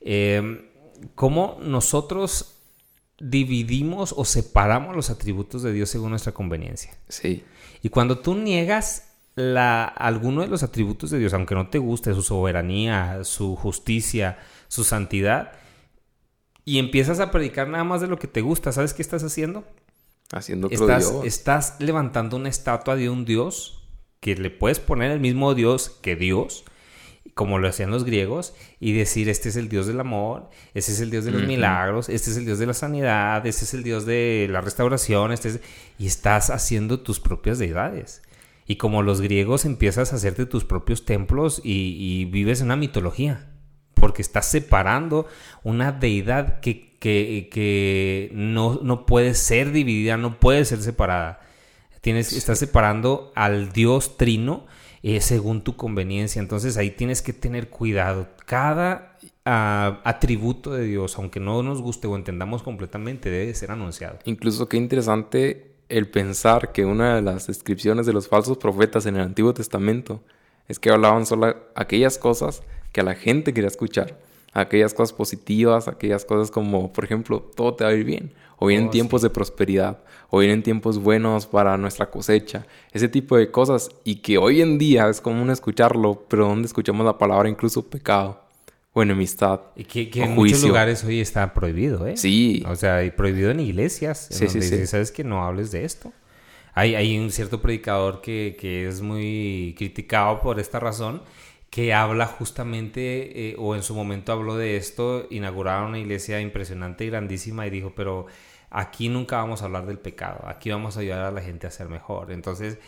Eh, 0.00 0.70
cómo 1.14 1.58
nosotros 1.60 2.54
dividimos 3.20 4.14
o 4.16 4.24
separamos 4.24 4.94
los 4.94 5.10
atributos 5.10 5.62
de 5.62 5.72
Dios 5.72 5.90
según 5.90 6.10
nuestra 6.10 6.32
conveniencia. 6.32 6.96
Sí. 7.08 7.44
Y 7.82 7.88
cuando 7.88 8.18
tú 8.18 8.34
niegas 8.34 9.07
la, 9.38 9.84
alguno 9.84 10.42
de 10.42 10.48
los 10.48 10.62
atributos 10.62 11.10
de 11.10 11.18
Dios, 11.18 11.32
aunque 11.32 11.54
no 11.54 11.68
te 11.68 11.78
guste 11.78 12.12
su 12.14 12.22
soberanía, 12.22 13.24
su 13.24 13.56
justicia, 13.56 14.38
su 14.66 14.84
santidad, 14.84 15.52
y 16.64 16.78
empiezas 16.78 17.20
a 17.20 17.30
predicar 17.30 17.68
nada 17.68 17.84
más 17.84 18.00
de 18.00 18.08
lo 18.08 18.18
que 18.18 18.26
te 18.26 18.40
gusta, 18.40 18.72
¿sabes 18.72 18.94
qué 18.94 19.02
estás 19.02 19.22
haciendo? 19.22 19.64
Haciendo 20.32 20.66
otro 20.66 20.84
estás, 20.84 21.10
Dios. 21.10 21.24
Estás 21.24 21.76
levantando 21.78 22.36
una 22.36 22.48
estatua 22.48 22.96
de 22.96 23.08
un 23.08 23.24
Dios 23.24 23.82
que 24.20 24.34
le 24.34 24.50
puedes 24.50 24.80
poner 24.80 25.10
el 25.12 25.20
mismo 25.20 25.54
Dios 25.54 25.96
que 26.02 26.16
Dios, 26.16 26.64
como 27.34 27.58
lo 27.58 27.68
hacían 27.68 27.90
los 27.90 28.04
griegos, 28.04 28.54
y 28.80 28.92
decir, 28.92 29.28
este 29.28 29.48
es 29.48 29.56
el 29.56 29.68
Dios 29.68 29.86
del 29.86 30.00
amor, 30.00 30.50
este 30.74 30.92
es 30.92 31.00
el 31.00 31.10
Dios 31.10 31.24
de 31.24 31.30
los 31.30 31.44
milagros, 31.44 32.08
este 32.08 32.30
es 32.30 32.36
el 32.36 32.44
Dios 32.44 32.58
de 32.58 32.66
la 32.66 32.74
sanidad, 32.74 33.46
este 33.46 33.64
es 33.64 33.72
el 33.72 33.84
Dios 33.84 34.04
de 34.04 34.48
la 34.50 34.60
restauración, 34.60 35.30
este 35.30 35.60
y 35.98 36.06
estás 36.08 36.50
haciendo 36.50 37.00
tus 37.00 37.20
propias 37.20 37.58
deidades. 37.58 38.22
Y 38.70 38.76
como 38.76 39.02
los 39.02 39.22
griegos 39.22 39.64
empiezas 39.64 40.12
a 40.12 40.16
hacerte 40.16 40.44
tus 40.44 40.66
propios 40.66 41.06
templos 41.06 41.62
y, 41.64 42.26
vives 42.26 42.60
una 42.60 42.76
mitología, 42.76 43.50
porque 43.94 44.20
estás 44.20 44.44
separando 44.46 45.26
una 45.64 45.90
deidad 45.90 46.60
que, 46.60 46.98
que, 47.00 48.30
no, 48.34 48.78
no, 48.82 49.06
puede 49.06 49.32
ser 49.32 49.72
dividida, 49.72 50.18
no 50.18 50.38
puede 50.38 50.66
ser 50.66 50.82
separada. 50.82 51.40
Tienes, 52.02 52.34
Estás 52.34 52.58
separando 52.58 53.32
al 53.34 53.72
Dios 53.72 54.18
trino 54.18 54.66
eh, 55.02 55.22
según 55.22 55.62
tu 55.62 55.74
conveniencia. 55.74 56.40
Entonces 56.40 56.76
ahí 56.76 56.90
tienes 56.90 57.22
que 57.22 57.32
tener 57.32 57.70
cuidado. 57.70 58.28
Cada 58.44 59.16
ah, 59.46 60.02
atributo 60.04 60.74
de 60.74 60.84
Dios, 60.84 61.16
aunque 61.16 61.40
no 61.40 61.62
nos 61.62 61.80
guste 61.80 62.06
o 62.06 62.16
entendamos 62.16 62.62
completamente, 62.62 63.30
debe 63.30 63.54
ser 63.54 63.70
anunciado. 63.70 64.18
Incluso 64.26 64.68
qué 64.68 64.76
interesante 64.76 65.77
el 65.88 66.08
pensar 66.08 66.72
que 66.72 66.84
una 66.84 67.16
de 67.16 67.22
las 67.22 67.46
descripciones 67.46 68.06
de 68.06 68.12
los 68.12 68.28
falsos 68.28 68.58
profetas 68.58 69.06
en 69.06 69.16
el 69.16 69.22
Antiguo 69.22 69.54
Testamento 69.54 70.20
es 70.68 70.78
que 70.78 70.90
hablaban 70.90 71.24
solo 71.26 71.56
aquellas 71.74 72.18
cosas 72.18 72.62
que 72.92 73.00
a 73.00 73.04
la 73.04 73.14
gente 73.14 73.54
quería 73.54 73.68
escuchar, 73.68 74.18
aquellas 74.52 74.92
cosas 74.92 75.14
positivas, 75.14 75.88
aquellas 75.88 76.24
cosas 76.24 76.50
como, 76.50 76.92
por 76.92 77.04
ejemplo, 77.04 77.40
todo 77.40 77.74
te 77.74 77.84
va 77.84 77.90
a 77.90 77.94
ir 77.94 78.04
bien, 78.04 78.32
o 78.58 78.66
vienen 78.66 78.88
oh, 78.88 78.90
tiempos 78.90 79.22
de 79.22 79.30
prosperidad, 79.30 79.98
o 80.30 80.38
vienen 80.38 80.62
tiempos 80.62 80.98
buenos 80.98 81.46
para 81.46 81.76
nuestra 81.78 82.10
cosecha, 82.10 82.66
ese 82.92 83.08
tipo 83.08 83.36
de 83.36 83.50
cosas, 83.50 83.90
y 84.04 84.16
que 84.16 84.36
hoy 84.36 84.60
en 84.60 84.78
día 84.78 85.08
es 85.08 85.20
común 85.20 85.50
escucharlo, 85.50 86.24
pero 86.28 86.48
donde 86.48 86.66
escuchamos 86.66 87.06
la 87.06 87.16
palabra 87.16 87.48
incluso 87.48 87.88
pecado 87.88 88.47
o 88.98 89.02
enemistad. 89.02 89.60
Y 89.76 89.84
que, 89.84 90.10
en 90.22 90.34
muchos 90.34 90.62
lugares 90.62 91.04
hoy 91.04 91.20
está 91.20 91.54
prohibido, 91.54 92.06
¿eh? 92.06 92.16
Sí. 92.16 92.64
O 92.66 92.76
sea, 92.76 93.04
y 93.04 93.10
prohibido 93.10 93.50
en 93.50 93.60
iglesias. 93.60 94.28
sí, 94.30 94.48
sí, 94.48 94.60
sí. 94.60 94.86
Sabes 94.86 95.12
que 95.12 95.24
no 95.24 95.44
hables 95.44 95.70
de 95.70 95.84
esto. 95.84 96.12
Hay, 96.74 96.94
hay 96.94 97.18
un 97.18 97.30
cierto 97.30 97.60
predicador 97.60 98.20
que, 98.20 98.56
que, 98.58 98.86
es 98.86 99.00
muy 99.00 99.74
criticado 99.76 100.40
por 100.40 100.60
esta 100.60 100.78
razón, 100.78 101.22
que 101.70 101.92
habla 101.92 102.26
justamente, 102.26 103.50
eh, 103.50 103.56
o 103.58 103.74
en 103.74 103.82
su 103.82 103.94
momento 103.94 104.32
habló 104.32 104.56
de 104.56 104.76
esto, 104.76 105.26
inauguraron 105.30 105.88
una 105.88 105.98
iglesia 105.98 106.40
impresionante 106.40 107.04
y 107.04 107.10
grandísima 107.10 107.66
y 107.66 107.70
dijo, 107.70 107.92
pero 107.96 108.26
aquí 108.70 109.08
nunca 109.08 109.38
vamos 109.38 109.62
a 109.62 109.64
hablar 109.64 109.86
del 109.86 109.98
pecado, 109.98 110.46
aquí 110.46 110.70
vamos 110.70 110.96
a 110.96 111.00
ayudar 111.00 111.24
a 111.24 111.30
la 111.32 111.40
gente 111.40 111.66
a 111.66 111.70
ser 111.72 111.88
mejor. 111.88 112.30
Entonces, 112.30 112.78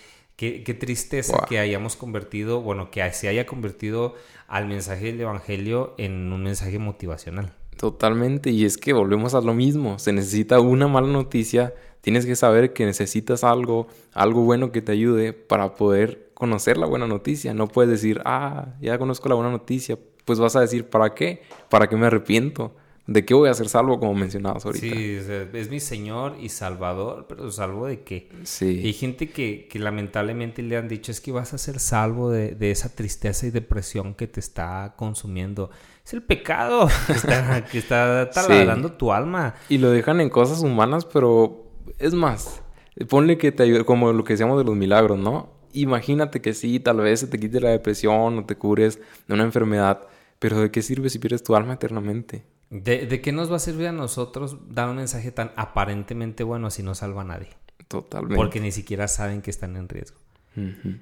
qué, 0.41 0.65
qué 0.65 0.73
tristeza 0.73 1.45
que 1.47 1.59
hayamos 1.59 1.97
convertido, 1.97 2.63
bueno, 2.63 2.91
que 2.91 3.13
se 3.13 3.29
haya 3.29 3.45
convertido 3.45 4.15
al 4.49 4.67
mensaje 4.67 5.07
del 5.07 5.21
Evangelio 5.21 5.93
en 5.99 6.33
un 6.33 6.43
mensaje 6.43 6.79
motivacional. 6.79 7.53
Totalmente, 7.77 8.49
y 8.49 8.65
es 8.65 8.79
que 8.79 8.95
volvemos 8.95 9.35
a 9.35 9.43
lo 9.43 9.53
mismo, 9.53 9.99
se 9.99 10.15
necesita 10.15 10.59
una 10.61 10.89
mala 10.89 11.09
noticia, 11.09 11.75
tienes 12.01 12.25
que 12.25 12.37
saber 12.37 12.73
que 12.73 12.87
necesitas 12.87 13.45
algo, 13.45 13.89
algo 14.15 14.41
bueno 14.41 14.73
que 14.73 14.81
te 14.81 14.93
ayude 14.93 15.35
para 15.35 15.75
poder 15.75 16.31
conocer 16.33 16.79
la 16.79 16.87
buena 16.87 17.07
noticia, 17.07 17.53
no 17.53 17.69
puedes 17.69 17.91
decir, 17.91 18.23
ah, 18.25 18.69
ya 18.81 18.97
conozco 18.97 19.29
la 19.29 19.35
buena 19.35 19.51
noticia, 19.51 19.99
pues 20.25 20.39
vas 20.39 20.57
a 20.57 20.63
decir, 20.63 20.89
¿para 20.89 21.15
qué? 21.15 21.43
¿Para 21.69 21.87
qué 21.87 21.97
me 21.97 22.07
arrepiento? 22.07 22.75
¿De 23.11 23.25
qué 23.25 23.35
voy 23.35 23.49
a 23.49 23.55
ser 23.55 23.69
salvo, 23.69 23.99
como 23.99 24.15
mencionabas 24.15 24.65
ahorita? 24.65 24.87
Sí, 24.87 25.19
es 25.53 25.69
mi 25.69 25.81
Señor 25.81 26.37
y 26.41 26.49
Salvador, 26.49 27.27
pero 27.29 27.51
¿salvo 27.51 27.89
de 27.89 28.03
qué? 28.03 28.29
Sí. 28.45 28.83
Y 28.85 28.87
hay 28.87 28.93
gente 28.93 29.31
que, 29.31 29.67
que, 29.69 29.81
lamentablemente 29.81 30.63
le 30.63 30.77
han 30.77 30.87
dicho 30.87 31.11
es 31.11 31.21
que 31.21 31.33
vas 31.33 31.53
a 31.53 31.59
ser 31.59 31.81
salvo 31.81 32.31
de, 32.31 32.53
de, 32.53 32.71
esa 32.71 32.95
tristeza 32.95 33.49
y 33.49 33.51
depresión 33.51 34.15
que 34.15 34.29
te 34.29 34.39
está 34.39 34.95
consumiendo. 34.97 35.71
Es 36.07 36.13
el 36.13 36.23
pecado 36.23 36.89
que 37.09 37.15
está, 37.15 37.65
que 37.65 37.79
está 37.79 38.31
taladrando 38.31 38.93
tu 38.93 39.13
alma. 39.13 39.57
Y 39.69 39.79
lo 39.79 39.91
dejan 39.91 40.21
en 40.21 40.31
cosas 40.31 40.61
humanas, 40.61 41.05
pero 41.05 41.69
es 41.99 42.15
más, 42.15 42.63
ponle 43.09 43.39
que 43.39 43.51
te 43.51 43.65
ayude, 43.65 43.85
como 43.85 44.13
lo 44.13 44.23
que 44.23 44.35
decíamos 44.35 44.57
de 44.57 44.63
los 44.63 44.77
milagros, 44.77 45.19
¿no? 45.19 45.53
Imagínate 45.73 46.41
que 46.41 46.55
sí, 46.55 46.79
tal 46.79 46.99
vez 46.99 47.19
se 47.19 47.27
te 47.27 47.41
quite 47.41 47.59
la 47.61 47.71
depresión 47.71 48.39
o 48.39 48.45
te 48.45 48.55
cures 48.55 49.01
de 49.27 49.35
una 49.35 49.43
enfermedad, 49.43 50.07
pero 50.39 50.61
¿de 50.61 50.71
qué 50.71 50.81
sirve 50.81 51.11
si 51.11 51.19
pierdes 51.19 51.43
tu 51.43 51.57
alma 51.57 51.73
eternamente? 51.73 52.45
¿De, 52.71 53.21
qué 53.21 53.33
nos 53.33 53.51
va 53.51 53.57
a 53.57 53.59
servir 53.59 53.89
a 53.89 53.93
nosotros 53.93 54.57
dar 54.69 54.89
un 54.89 54.97
mensaje 54.97 55.33
tan 55.33 55.53
aparentemente 55.57 56.45
bueno 56.45 56.71
si 56.71 56.85
no 56.85 56.95
salva 56.95 57.23
a 57.23 57.25
nadie? 57.25 57.49
Totalmente. 57.89 58.37
Porque 58.37 58.61
ni 58.61 58.71
siquiera 58.71 59.09
saben 59.09 59.43
que 59.43 59.51
están 59.51 59.77
en 59.77 59.89
riesgo. 59.89 60.19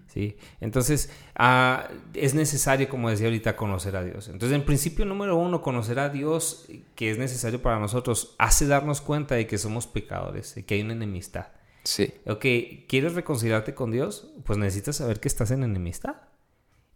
¿Sí? 0.09 0.37
Entonces, 0.61 1.11
ah, 1.35 1.88
es 2.14 2.35
necesario, 2.35 2.88
como 2.88 3.11
decía 3.11 3.26
ahorita, 3.26 3.57
conocer 3.57 3.96
a 3.96 4.04
Dios. 4.04 4.28
Entonces, 4.28 4.57
en 4.57 4.64
principio 4.64 5.04
número 5.04 5.37
uno, 5.37 5.61
conocer 5.61 5.98
a 5.98 6.09
Dios, 6.09 6.68
que 6.94 7.11
es 7.11 7.18
necesario 7.18 7.61
para 7.61 7.78
nosotros, 7.78 8.35
hace 8.38 8.66
darnos 8.66 9.00
cuenta 9.00 9.35
de 9.35 9.46
que 9.46 9.59
somos 9.59 9.87
pecadores, 9.87 10.54
de 10.54 10.64
que 10.64 10.74
hay 10.74 10.83
una 10.83 10.94
enemistad. 10.94 11.48
Sí. 11.83 12.14
Ok, 12.26 12.44
¿quieres 12.88 13.14
reconciliarte 13.14 13.74
con 13.74 13.90
Dios? 13.90 14.33
Pues 14.44 14.59
necesitas 14.59 14.96
saber 14.96 15.20
que 15.20 15.28
estás 15.28 15.50
en 15.50 15.64
enemistad. 15.64 16.16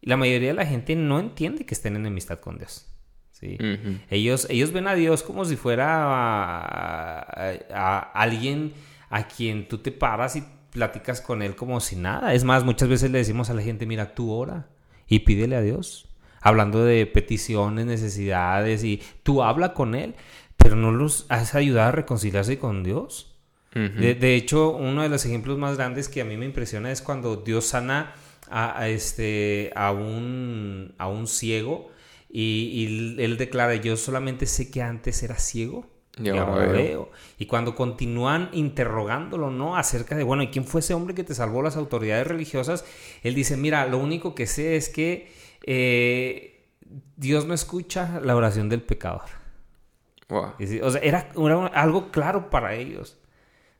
Y 0.00 0.08
la 0.08 0.16
mayoría 0.16 0.48
de 0.48 0.54
la 0.54 0.66
gente 0.66 0.94
no 0.94 1.20
entiende 1.20 1.66
que 1.66 1.74
está 1.74 1.88
en 1.88 1.96
enemistad 1.96 2.40
con 2.40 2.58
Dios 2.58 2.91
ellos, 4.11 4.46
ellos 4.50 4.72
ven 4.72 4.87
a 4.87 4.94
Dios 4.94 5.22
como 5.22 5.44
si 5.44 5.57
fuera 5.57 6.05
a, 7.22 7.98
alguien 8.14 8.72
a 9.11 9.26
quien 9.26 9.68
tú 9.68 9.78
te 9.78 9.90
paras 9.90 10.37
y 10.37 10.44
platicas 10.70 11.20
con 11.20 11.42
él 11.42 11.57
como 11.57 11.81
si 11.81 11.96
nada. 11.96 12.35
Es 12.35 12.44
más, 12.44 12.64
muchas 12.64 12.88
veces 12.88 13.11
le 13.11 13.18
decimos 13.18 13.50
a 13.50 13.55
la 13.55 13.62
gente, 13.62 13.85
mira, 13.85 14.14
tú 14.14 14.33
ora 14.33 14.68
y 15.07 15.20
pídele 15.20 15.57
a 15.57 15.61
Dios. 15.61 16.09
Hablando 16.40 16.85
de 16.85 17.07
peticiones, 17.07 17.87
necesidades 17.87 18.83
y 18.85 19.02
tú 19.22 19.42
habla 19.42 19.74
con 19.74 19.94
él, 19.94 20.14
pero 20.57 20.76
no 20.76 20.90
los 20.90 21.26
has 21.28 21.55
ayudado 21.55 21.88
a 21.88 21.92
reconciliarse 21.92 22.59
con 22.59 22.83
Dios. 22.83 23.37
de, 23.74 24.35
hecho, 24.35 24.70
uno 24.70 25.02
de 25.02 25.09
los 25.09 25.24
ejemplos 25.24 25.59
más 25.59 25.76
grandes 25.76 26.09
que 26.09 26.20
a 26.20 26.24
mí 26.24 26.37
me 26.37 26.46
impresiona 26.46 26.90
es 26.90 27.00
cuando 27.00 27.37
Dios 27.37 27.66
sana 27.66 28.14
a, 28.50 28.88
este, 28.88 29.72
a, 29.74 29.92
un, 29.92 30.94
a 30.98 31.09
un 31.09 31.26
ciego 31.26 31.91
y, 32.35 33.16
él 33.18 33.37
declara, 33.37 33.75
yo 33.75 33.97
solamente 33.97 34.47
sé 34.47 34.71
que 34.71 34.81
antes 34.81 35.23
era 35.23 35.38
ciego. 35.38 35.87
Y 36.18 36.29
ahora, 36.31 36.66
veo. 36.66 37.11
Y 37.38 37.47
cuando 37.47 37.75
continúan 37.75 38.49
interrogándolo, 38.53 39.51
¿no? 39.51 39.77
Acerca 39.77 40.14
de, 40.14 40.25
bueno, 40.25 40.42
¿y 40.42 40.49
quién 40.49 40.64
fue 40.64 40.81
ese 40.81 40.95
hombre 40.95 41.14
que 41.14 41.25
te 41.25 41.35
salvó 41.35 41.62
las 41.62 41.77
autoridades 41.77 42.27
religiosas? 42.27 42.85
Él 43.23 43.35
dice, 43.35 43.57
mira, 43.57 43.87
lo 43.87 43.99
único 43.99 44.35
que 44.35 44.47
sé 44.47 44.77
es 44.77 44.88
que 44.88 45.33
eh, 45.64 46.64
Dios 47.16 47.47
no 47.47 47.55
escucha 47.55 48.21
la 48.23 48.35
oración 48.35 48.68
del 48.68 48.83
pecador. 48.83 49.23
o 50.29 50.90
sea, 50.90 51.01
era, 51.03 51.31
algo 51.75 52.11
claro 52.11 52.51
para 52.51 52.75
ellos. 52.75 53.18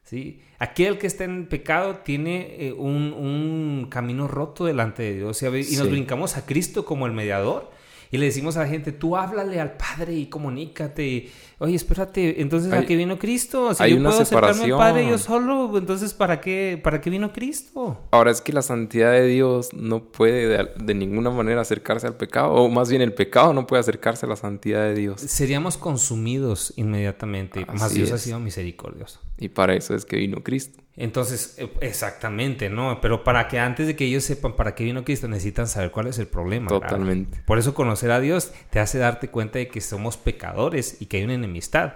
¿sí? 0.03 0.43
Aquel 0.59 0.99
que 0.99 1.07
está 1.07 1.25
en 1.25 1.49
pecado 1.49 1.97
tiene 1.99 2.67
eh, 2.67 2.73
un, 2.73 3.89
camino 3.91 4.29
roto 4.29 4.65
delante 4.65 5.03
de 5.03 5.15
Dios. 5.15 5.43
Y, 5.43 5.77
nos 5.77 5.91
brincamos 5.91 6.37
a 6.37 6.47
Cristo 6.47 6.85
como 6.85 7.07
el 7.07 7.13
mediador 7.13 7.82
y 8.13 8.19
le 8.19 8.27
decimos 8.27 8.59
a 8.59 8.61
la 8.61 8.69
gente, 8.69 8.93
tú 8.93 9.17
háblale 9.17 9.59
al 9.59 9.73
Padre 9.73 10.13
y 10.13 10.27
comunícate. 10.27 11.31
Oye, 11.59 11.75
espérate, 11.75 12.43
entonces 12.43 12.71
¿a 12.71 12.85
qué 12.85 12.95
vino 12.95 13.19
Cristo? 13.19 13.73
Si 13.73 13.83
hay 13.83 13.93
yo 13.93 13.97
una 13.97 14.11
puedo 14.11 14.25
separación. 14.27 14.71
al 14.71 14.77
Padre 14.77 15.09
yo 15.09 15.17
solo, 15.17 15.79
entonces 15.79 16.13
¿para 16.13 16.39
qué, 16.39 16.79
¿para 16.83 17.01
qué 17.01 17.09
vino 17.09 17.33
Cristo? 17.33 18.03
Ahora 18.11 18.31
es 18.31 18.43
que 18.43 18.53
la 18.53 18.61
santidad 18.61 19.13
de 19.13 19.27
Dios 19.29 19.73
no 19.73 20.05
puede 20.05 20.69
de, 20.77 20.95
ninguna 20.95 21.31
manera 21.31 21.63
acercarse 21.63 22.07
al 22.07 22.17
pecado, 22.17 22.53
o 22.53 22.69
más 22.69 22.91
bien 22.91 23.01
el 23.01 23.15
pecado 23.15 23.55
no 23.55 23.67
puede 23.67 23.81
acercarse 23.81 24.27
a 24.27 24.29
la 24.29 24.37
santidad 24.37 24.83
de 24.83 24.95
Dios. 24.95 25.23
Seríamos 25.23 25.79
consumidos 25.79 26.75
inmediatamente, 26.77 27.65
más 27.65 27.95
Dios 27.95 28.13
ha 28.13 28.19
sido 28.19 28.39
misericordioso. 28.41 29.21
Y 29.39 29.49
para 29.49 29.75
eso 29.75 29.95
es 29.95 30.05
que 30.05 30.17
vino 30.17 30.43
Cristo. 30.43 30.82
Entonces, 30.97 31.55
eh, 31.59 31.73
exactamente, 31.81 32.69
¿no? 32.69 33.01
Pero 33.01 33.25
para 33.25 33.49
que 33.49 33.59
antes 33.59 33.87
de 33.87 33.97
que 33.97 34.05
ellos 34.05 34.25
sepan 34.25 34.57
para 34.57 34.75
qué 34.75 34.85
vino 34.85 35.05
Cristo, 35.05 35.27
necesitan 35.27 35.67
saber 35.67 35.91
cuál 35.91 36.09
es 36.09 36.19
el 36.19 36.27
problema. 36.27 36.69
Totalmente. 36.69 37.41
Por 37.47 37.59
eso 37.59 37.75
conocer 37.75 38.11
a 38.11 38.21
Dios 38.21 38.53
te 38.71 38.79
hace 38.79 38.99
darte 38.99 39.29
cuenta 39.29 39.59
de 39.59 39.69
que 39.69 39.81
somos 39.81 40.17
pecadores 40.17 41.01
y 41.01 41.07
que 41.07 41.19
hay 41.19 41.25
una 41.25 41.35
enemistad. 41.35 41.95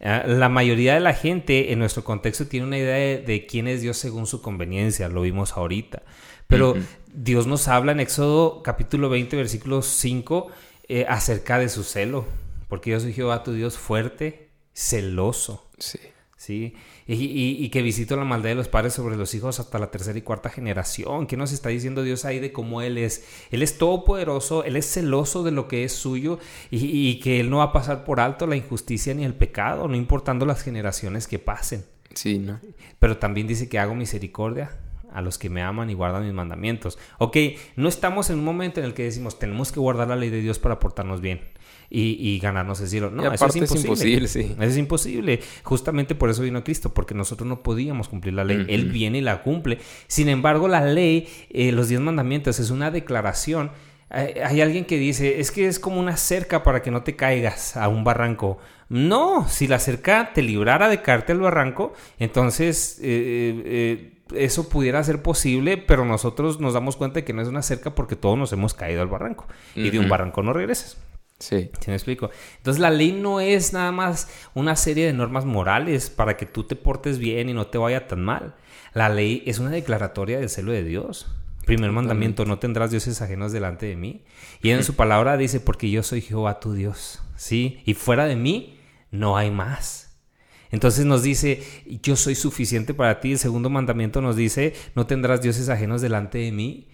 Ah, 0.00 0.24
la 0.26 0.48
mayoría 0.48 0.94
de 0.94 1.00
la 1.00 1.14
gente 1.14 1.72
en 1.72 1.78
nuestro 1.78 2.02
contexto 2.02 2.46
tiene 2.46 2.66
una 2.66 2.78
idea 2.78 3.20
de, 3.20 3.46
quién 3.46 3.68
es 3.68 3.82
Dios 3.82 3.96
según 3.96 4.26
su 4.26 4.42
conveniencia, 4.42 5.08
lo 5.08 5.22
vimos 5.22 5.56
ahorita. 5.56 6.02
Pero 6.48 6.74
Dios 7.14 7.46
nos 7.46 7.68
habla 7.68 7.92
en 7.92 8.00
Éxodo 8.00 8.62
capítulo 8.62 9.08
20, 9.08 9.36
versículo 9.36 9.80
5, 9.80 10.48
eh, 10.88 11.06
acerca 11.08 11.58
de 11.58 11.68
su 11.68 11.84
celo. 11.84 12.26
Porque 12.68 12.90
yo 12.90 13.00
soy 13.00 13.12
Jehová 13.12 13.42
tu 13.42 13.52
Dios 13.52 13.78
fuerte, 13.78 14.50
celoso. 14.74 15.70
Sí. 15.78 15.98
¿Sí? 16.42 16.74
Y, 17.06 17.68
que 17.68 17.82
visito 17.82 18.16
la 18.16 18.24
maldad 18.24 18.50
de 18.50 18.54
los 18.56 18.66
padres 18.66 18.94
sobre 18.94 19.16
los 19.16 19.32
hijos 19.34 19.60
hasta 19.60 19.78
la 19.78 19.92
tercera 19.92 20.18
y 20.18 20.22
cuarta 20.22 20.50
generación. 20.50 21.28
¿Qué 21.28 21.36
nos 21.36 21.52
está 21.52 21.68
diciendo 21.68 22.02
Dios 22.02 22.24
ahí 22.24 22.40
de 22.40 22.52
cómo 22.52 22.82
Él 22.82 22.98
es? 22.98 23.24
Él 23.52 23.62
es 23.62 23.78
todopoderoso, 23.78 24.64
Él 24.64 24.76
es 24.76 24.86
celoso 24.92 25.44
de 25.44 25.52
lo 25.52 25.68
que 25.68 25.84
es 25.84 25.92
suyo 25.92 26.40
y, 26.70 27.20
que 27.20 27.38
Él 27.38 27.48
no 27.48 27.58
va 27.58 27.64
a 27.64 27.72
pasar 27.72 28.04
por 28.04 28.18
alto 28.18 28.48
la 28.48 28.56
injusticia 28.56 29.14
ni 29.14 29.24
el 29.24 29.34
pecado, 29.34 29.86
no 29.86 29.94
importando 29.94 30.44
las 30.44 30.62
generaciones 30.62 31.28
que 31.28 31.38
pasen. 31.38 31.84
Sí, 32.14 32.38
¿no? 32.38 32.58
Pero 32.98 33.18
también 33.18 33.46
dice 33.46 33.68
que 33.68 33.78
hago 33.78 33.94
misericordia 33.94 34.72
a 35.12 35.22
los 35.22 35.38
que 35.38 35.48
me 35.48 35.62
aman 35.62 35.90
y 35.90 35.94
guardan 35.94 36.24
mis 36.24 36.34
mandamientos. 36.34 36.98
Ok, 37.18 37.36
no 37.76 37.88
estamos 37.88 38.30
en 38.30 38.40
un 38.40 38.44
momento 38.44 38.80
en 38.80 38.86
el 38.86 38.94
que 38.94 39.04
decimos 39.04 39.38
tenemos 39.38 39.70
que 39.70 39.78
guardar 39.78 40.08
la 40.08 40.16
ley 40.16 40.30
de 40.30 40.40
Dios 40.40 40.58
para 40.58 40.80
portarnos 40.80 41.20
bien 41.20 41.40
y, 41.90 42.38
ganarnos 42.38 42.80
el 42.80 42.88
cielo. 42.88 43.10
No, 43.10 43.32
eso 43.32 43.46
es 43.46 43.56
imposible. 43.56 44.28
sí. 44.28 44.40
Eso 44.40 44.62
es 44.62 44.76
imposible. 44.76 45.40
Justamente 45.62 46.14
por 46.14 46.30
eso 46.30 46.42
vino 46.42 46.64
Cristo, 46.64 46.94
porque 46.94 47.14
nosotros 47.14 47.48
no 47.48 47.62
podíamos 47.62 48.08
cumplir 48.08 48.34
la 48.34 48.44
ley. 48.44 48.64
Él 48.68 48.90
viene 48.90 49.18
y 49.18 49.20
la 49.20 49.42
cumple. 49.42 49.78
Sin 50.06 50.28
embargo, 50.28 50.68
la 50.68 50.84
ley, 50.84 51.28
eh, 51.50 51.72
los 51.72 51.88
diez 51.88 52.00
mandamientos, 52.00 52.58
es 52.58 52.70
una 52.70 52.90
declaración. 52.90 53.70
Hay, 54.10 54.60
alguien 54.60 54.84
que 54.84 54.98
dice, 54.98 55.40
es 55.40 55.50
que 55.50 55.66
es 55.66 55.78
como 55.78 55.98
una 55.98 56.18
cerca 56.18 56.62
para 56.62 56.82
que 56.82 56.90
no 56.90 57.02
te 57.02 57.16
caigas 57.16 57.76
a 57.78 57.88
un 57.88 58.04
barranco. 58.04 58.58
No, 58.90 59.48
si 59.48 59.66
la 59.66 59.78
cerca 59.78 60.32
te 60.34 60.42
librara 60.42 60.90
de 60.90 61.00
caerte 61.00 61.32
al 61.32 61.40
barranco, 61.40 61.94
entonces 62.18 62.98
eh, 63.02 63.62
eh, 63.64 64.12
eso 64.34 64.68
pudiera 64.68 65.02
ser 65.02 65.22
posible, 65.22 65.78
pero 65.78 66.04
nosotros 66.04 66.60
nos 66.60 66.74
damos 66.74 66.96
cuenta 66.96 67.20
de 67.20 67.24
que 67.24 67.32
no 67.32 67.40
es 67.40 67.48
una 67.48 67.62
cerca 67.62 67.94
porque 67.94 68.16
todos 68.16 68.36
nos 68.36 68.52
hemos 68.52 68.74
caído 68.74 69.00
al 69.00 69.08
barranco. 69.08 69.46
Y 69.74 69.88
de 69.88 69.98
un 69.98 70.10
barranco 70.10 70.42
no 70.42 70.52
regresas. 70.52 70.98
Sí. 71.42 71.70
¿Sí 71.80 71.90
me 71.90 71.94
explico? 71.94 72.30
Entonces 72.58 72.80
la 72.80 72.90
ley 72.90 73.10
no 73.10 73.40
es 73.40 73.72
nada 73.72 73.90
más 73.90 74.28
una 74.54 74.76
serie 74.76 75.06
de 75.06 75.12
normas 75.12 75.44
morales 75.44 76.08
para 76.08 76.36
que 76.36 76.46
tú 76.46 76.62
te 76.62 76.76
portes 76.76 77.18
bien 77.18 77.48
y 77.48 77.52
no 77.52 77.66
te 77.66 77.78
vaya 77.78 78.06
tan 78.06 78.22
mal. 78.22 78.54
La 78.94 79.08
ley 79.08 79.42
es 79.44 79.58
una 79.58 79.70
declaratoria 79.70 80.38
del 80.38 80.48
celo 80.48 80.70
de 80.70 80.84
Dios. 80.84 81.26
Primer 81.66 81.90
mandamiento, 81.90 82.44
no 82.44 82.60
tendrás 82.60 82.92
dioses 82.92 83.20
ajenos 83.22 83.50
delante 83.50 83.86
de 83.86 83.96
mí. 83.96 84.22
Y 84.62 84.70
en 84.70 84.84
su 84.84 84.94
palabra 84.94 85.36
dice, 85.36 85.58
porque 85.58 85.90
yo 85.90 86.04
soy 86.04 86.20
Jehová 86.20 86.60
tu 86.60 86.74
Dios. 86.74 87.20
¿Sí? 87.36 87.80
Y 87.86 87.94
fuera 87.94 88.26
de 88.26 88.36
mí 88.36 88.78
no 89.10 89.36
hay 89.36 89.50
más. 89.50 90.16
Entonces 90.70 91.04
nos 91.04 91.24
dice, 91.24 91.60
yo 92.02 92.14
soy 92.14 92.36
suficiente 92.36 92.94
para 92.94 93.18
ti. 93.18 93.32
El 93.32 93.38
segundo 93.38 93.68
mandamiento 93.68 94.22
nos 94.22 94.36
dice, 94.36 94.74
no 94.94 95.06
tendrás 95.06 95.42
dioses 95.42 95.68
ajenos 95.68 96.02
delante 96.02 96.38
de 96.38 96.52
mí. 96.52 96.88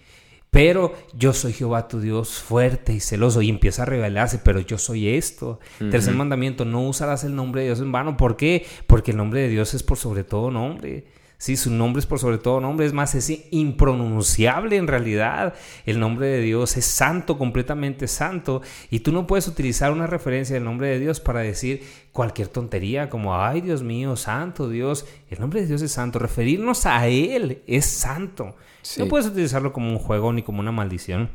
Pero 0.51 0.95
yo 1.13 1.33
soy 1.33 1.53
Jehová 1.53 1.87
tu 1.87 1.99
Dios 1.99 2.39
fuerte 2.39 2.93
y 2.93 2.99
celoso 2.99 3.41
y 3.41 3.49
empieza 3.49 3.83
a 3.83 3.85
revelarse, 3.85 4.39
pero 4.39 4.59
yo 4.59 4.77
soy 4.79 5.09
esto. 5.09 5.59
Tercer 5.91 6.15
mandamiento, 6.15 6.65
no 6.65 6.81
usarás 6.87 7.23
el 7.23 7.35
nombre 7.35 7.61
de 7.61 7.67
Dios 7.67 7.81
en 7.81 7.91
vano. 7.91 8.17
¿Por 8.17 8.35
qué? 8.35 8.65
Porque 8.87 9.11
el 9.11 9.17
nombre 9.17 9.41
de 9.41 9.49
Dios 9.49 9.73
es 9.75 9.83
por 9.83 9.97
sobre 9.97 10.23
todo 10.23 10.49
nombre. 10.49 11.05
Sí, 11.41 11.55
su 11.55 11.71
nombre 11.71 12.01
es 12.01 12.05
por 12.05 12.19
sobre 12.19 12.37
todo 12.37 12.59
nombre, 12.59 12.85
es 12.85 12.91
más, 12.91 13.15
es 13.15 13.31
impronunciable 13.51 14.75
en 14.75 14.87
realidad. 14.87 15.53
El 15.85 15.97
nombre 15.97 16.27
de 16.27 16.41
Dios 16.41 16.75
es 16.75 16.83
santo, 16.83 17.37
completamente 17.37 18.09
santo. 18.09 18.61
Y 18.89 18.99
tú 18.99 19.13
no 19.13 19.25
puedes 19.25 19.47
utilizar 19.47 19.93
una 19.93 20.05
referencia 20.05 20.55
del 20.55 20.65
nombre 20.65 20.89
de 20.89 20.99
Dios 20.99 21.21
para 21.21 21.39
decir 21.39 21.81
cualquier 22.11 22.49
tontería 22.49 23.09
como, 23.09 23.37
ay 23.37 23.61
Dios 23.61 23.83
mío, 23.83 24.17
santo 24.17 24.67
Dios. 24.67 25.05
El 25.29 25.39
nombre 25.39 25.61
de 25.61 25.67
Dios 25.67 25.81
es 25.81 25.93
santo. 25.93 26.19
Referirnos 26.19 26.85
a 26.85 27.07
Él 27.07 27.61
es 27.67 27.85
santo. 27.85 28.55
No 28.97 29.07
puedes 29.07 29.27
utilizarlo 29.27 29.73
como 29.73 29.89
un 29.91 29.99
juego 29.99 30.33
ni 30.33 30.43
como 30.43 30.59
una 30.59 30.71
maldición. 30.71 31.29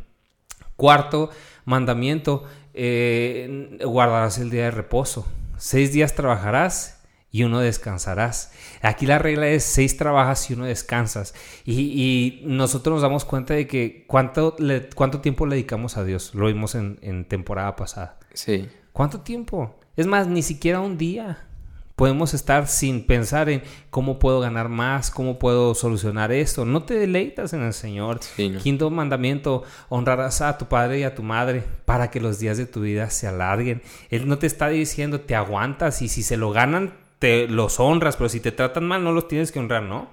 Cuarto 0.77 1.31
mandamiento, 1.65 2.45
eh, 2.73 3.79
guardarás 3.85 4.39
el 4.39 4.51
día 4.51 4.65
de 4.65 4.71
reposo. 4.71 5.27
Seis 5.57 5.93
días 5.93 6.15
trabajarás 6.15 7.03
y 7.31 7.43
uno 7.43 7.61
descansarás. 7.61 8.53
Aquí 8.83 9.07
la 9.07 9.19
regla 9.19 9.49
es 9.49 9.65
seis 9.65 9.97
trabajas 9.97 10.51
y 10.51 10.55
uno 10.55 10.67
descansas. 10.67 11.35
Y, 11.65 12.43
nosotros 12.45 12.95
nos 12.95 13.03
damos 13.03 13.25
cuenta 13.25 13.55
de 13.55 13.67
que 13.67 14.05
cuánto, 14.07 14.57
cuánto 14.95 15.21
tiempo 15.21 15.47
le 15.47 15.57
dedicamos 15.57 15.97
a 15.97 16.05
Dios. 16.05 16.35
Lo 16.35 16.47
vimos 16.47 16.75
en, 16.75 16.99
en 17.03 17.25
temporada 17.25 17.77
pasada. 17.77 18.19
Sí. 18.35 18.69
¿Cuánto 18.93 19.21
tiempo? 19.21 19.81
Es 19.97 20.07
más, 20.07 20.29
ni 20.29 20.43
siquiera 20.43 20.81
un 20.81 20.97
día. 20.97 21.49
Podemos 21.97 22.35
estar 22.35 22.67
sin 22.67 23.07
pensar 23.07 23.49
en 23.49 23.63
cómo 23.91 24.19
puedo 24.19 24.41
ganar 24.41 24.69
más, 24.69 25.13
cómo 25.13 25.39
puedo 25.39 25.77
solucionar 25.77 26.33
esto. 26.33 26.65
No 26.65 26.83
te 26.83 26.95
deleitas 26.95 27.53
en 27.53 27.63
el 27.63 27.73
Señor. 27.73 28.19
Quinto 28.63 28.91
mandamiento, 28.91 29.63
honrarás 29.89 30.41
a 30.41 30.59
tu 30.59 30.67
padre 30.67 30.99
y 30.99 31.03
a 31.05 31.15
tu 31.15 31.23
madre 31.23 31.63
para 31.85 32.11
que 32.11 32.21
los 32.21 32.41
días 32.41 32.59
de 32.59 32.67
tu 32.67 32.81
vida 32.81 33.11
se 33.11 33.29
alarguen. 33.29 33.81
Él 34.11 34.27
no 34.27 34.39
te 34.39 34.49
está 34.49 34.69
diciendo 34.69 35.21
te 35.21 35.37
aguantas 35.37 36.03
y 36.03 36.09
si 36.09 36.25
se 36.25 36.37
lo 36.37 36.51
ganan, 36.51 36.95
te 37.21 37.47
los 37.47 37.79
honras, 37.79 38.17
pero 38.17 38.29
si 38.29 38.41
te 38.41 38.51
tratan 38.51 38.87
mal, 38.87 39.05
no 39.05 39.13
los 39.13 39.29
tienes 39.29 39.53
que 39.53 39.61
honrar, 39.61 39.85
¿no? 39.85 40.09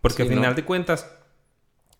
Porque 0.00 0.22
al 0.22 0.28
final 0.28 0.54
de 0.54 0.64
cuentas, 0.64 1.10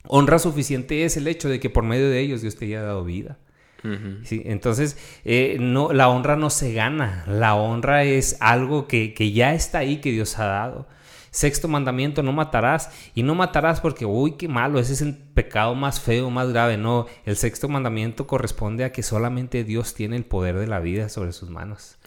honra 0.06 0.38
suficiente 0.38 1.04
es 1.04 1.16
el 1.16 1.26
hecho 1.26 1.48
de 1.48 1.58
que 1.58 1.70
por 1.70 1.82
medio 1.82 2.08
de 2.08 2.20
ellos 2.20 2.40
Dios 2.40 2.54
te 2.54 2.66
haya 2.66 2.82
dado 2.82 3.04
vida. 3.04 3.38
Entonces, 3.84 4.96
eh, 5.24 5.58
no, 5.60 5.92
la 5.92 6.08
honra 6.08 6.36
no 6.36 6.48
se 6.48 6.72
gana, 6.72 7.24
la 7.28 7.54
honra 7.54 8.04
es 8.04 8.38
algo 8.40 8.88
que, 8.88 9.12
que, 9.12 9.32
ya 9.32 9.52
está 9.52 9.78
ahí, 9.78 9.98
que 9.98 10.10
Dios 10.10 10.38
ha 10.38 10.46
dado. 10.46 10.86
Sexto 11.30 11.66
mandamiento, 11.66 12.22
no 12.22 12.32
matarás. 12.32 12.90
Y 13.14 13.24
no 13.24 13.34
matarás 13.34 13.80
porque, 13.80 14.06
uy, 14.06 14.36
qué 14.36 14.46
malo, 14.46 14.78
ese 14.78 14.92
es 14.92 15.02
el 15.02 15.16
pecado 15.16 15.74
más 15.74 16.00
feo, 16.00 16.30
más 16.30 16.48
grave. 16.50 16.76
No, 16.78 17.06
el 17.24 17.36
sexto 17.36 17.68
mandamiento 17.68 18.26
corresponde 18.26 18.84
a 18.84 18.92
que 18.92 19.02
solamente 19.02 19.64
Dios 19.64 19.94
tiene 19.94 20.16
el 20.16 20.24
poder 20.24 20.58
de 20.58 20.68
la 20.68 20.78
vida 20.78 21.08
sobre 21.08 21.32
sus 21.32 21.50
manos. 21.50 21.98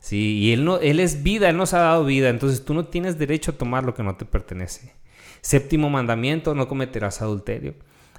Sí, 0.00 0.38
y 0.38 0.52
él, 0.52 0.64
no, 0.64 0.78
él 0.78 1.00
es 1.00 1.22
vida, 1.22 1.48
Él 1.48 1.56
nos 1.56 1.72
ha 1.72 1.78
dado 1.78 2.04
vida, 2.04 2.28
entonces 2.28 2.64
tú 2.64 2.74
no 2.74 2.84
tienes 2.84 3.18
derecho 3.18 3.52
a 3.52 3.56
tomar 3.56 3.84
lo 3.84 3.94
que 3.94 4.02
no 4.02 4.16
te 4.16 4.26
pertenece. 4.26 4.92
Séptimo 5.40 5.88
mandamiento, 5.88 6.54
no 6.54 6.68
cometerás 6.68 7.22
adulterio. 7.22 7.74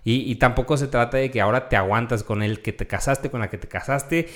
Y, 0.07 0.35
tampoco 0.35 0.77
se 0.77 0.87
trata 0.87 1.17
de 1.17 1.31
que 1.31 1.41
ahora 1.41 1.67
te 1.67 1.75
aguantas 1.75 2.23
con 2.23 2.43
el 2.43 2.61
que 2.61 2.71
te 2.71 2.85
casaste, 2.85 3.31
con 3.31 3.39
la 3.39 3.49
que 3.49 3.57
te 3.57 3.67
casaste, 3.67 4.29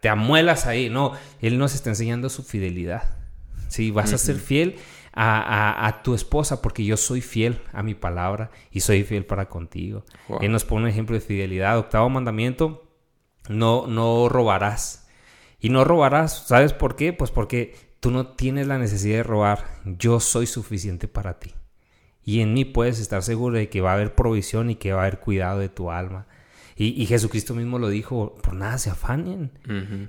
te 0.00 0.08
amuelas 0.08 0.66
ahí. 0.66 0.88
No, 0.88 1.12
Él 1.40 1.58
nos 1.58 1.74
está 1.74 1.90
enseñando 1.90 2.28
su 2.28 2.44
fidelidad. 2.44 3.16
Sí, 3.66 3.90
vas 3.90 4.12
a 4.12 4.18
ser 4.18 4.36
fiel 4.36 4.76
a, 5.12 6.02
tu 6.04 6.14
esposa 6.14 6.62
porque 6.62 6.84
yo 6.84 6.96
soy 6.96 7.20
fiel 7.20 7.60
a 7.72 7.82
mi 7.82 7.96
palabra 7.96 8.52
y 8.70 8.78
soy 8.78 9.02
fiel 9.02 9.26
para 9.26 9.48
contigo. 9.48 10.04
Él 10.40 10.52
nos 10.52 10.64
pone 10.64 10.84
un 10.84 10.88
ejemplo 10.88 11.16
de 11.16 11.20
fidelidad. 11.20 11.78
Octavo 11.78 12.08
mandamiento, 12.08 12.88
no, 13.48 13.88
no 13.88 14.28
robarás. 14.28 15.08
Y 15.58 15.70
no 15.70 15.82
robarás, 15.82 16.46
¿sabes 16.46 16.72
por 16.72 16.94
qué? 16.94 17.12
Pues 17.12 17.32
porque 17.32 17.74
tú 17.98 18.12
no 18.12 18.28
tienes 18.28 18.68
la 18.68 18.78
necesidad 18.78 19.16
de 19.16 19.22
robar. 19.24 19.64
Yo 19.84 20.20
soy 20.20 20.46
suficiente 20.46 21.08
para 21.08 21.40
ti 21.40 21.54
y 22.28 22.42
en 22.42 22.52
mí 22.52 22.66
puedes 22.66 23.00
estar 23.00 23.22
seguro 23.22 23.56
de 23.56 23.70
que 23.70 23.80
va 23.80 23.92
a 23.92 23.94
haber 23.94 24.14
provisión 24.14 24.68
y 24.68 24.74
que 24.74 24.92
va 24.92 24.98
a 25.00 25.06
haber 25.06 25.18
cuidado 25.18 25.60
de 25.60 25.70
tu 25.70 25.90
alma. 25.90 26.26
Y, 26.76 27.06
Jesucristo 27.06 27.54
mismo 27.54 27.78
lo 27.78 27.88
dijo, 27.88 28.36
por 28.42 28.52
nada 28.52 28.76
se 28.76 28.90
afanen. 28.90 29.50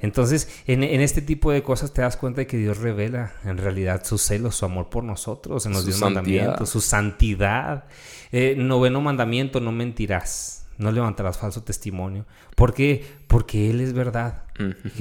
Entonces, 0.01 0.61
en, 0.67 0.83
este 0.83 1.21
tipo 1.21 1.49
de 1.49 1.63
cosas 1.63 1.93
te 1.93 2.01
das 2.01 2.17
cuenta 2.17 2.41
de 2.41 2.47
que 2.47 2.57
Dios 2.57 2.79
revela 2.79 3.31
en 3.45 3.57
realidad 3.57 4.03
su 4.03 4.17
celo, 4.17 4.51
su 4.51 4.65
amor 4.65 4.89
por 4.89 5.05
nosotros, 5.05 5.65
en 5.65 5.71
los 5.71 5.85
diez 5.85 6.01
mandamientos, 6.01 6.69
su 6.69 6.81
santidad. 6.81 7.85
Eh, 8.33 8.53
noveno 8.57 8.99
mandamiento, 8.99 9.61
no 9.61 9.71
mentirás, 9.71 10.67
no 10.77 10.91
levantarás 10.91 11.37
falso 11.37 11.63
testimonio. 11.63 12.25
¿Por 12.53 12.73
qué? 12.73 13.03
Porque 13.27 13.69
Él 13.69 13.79
es 13.79 13.93
verdad. 13.93 14.43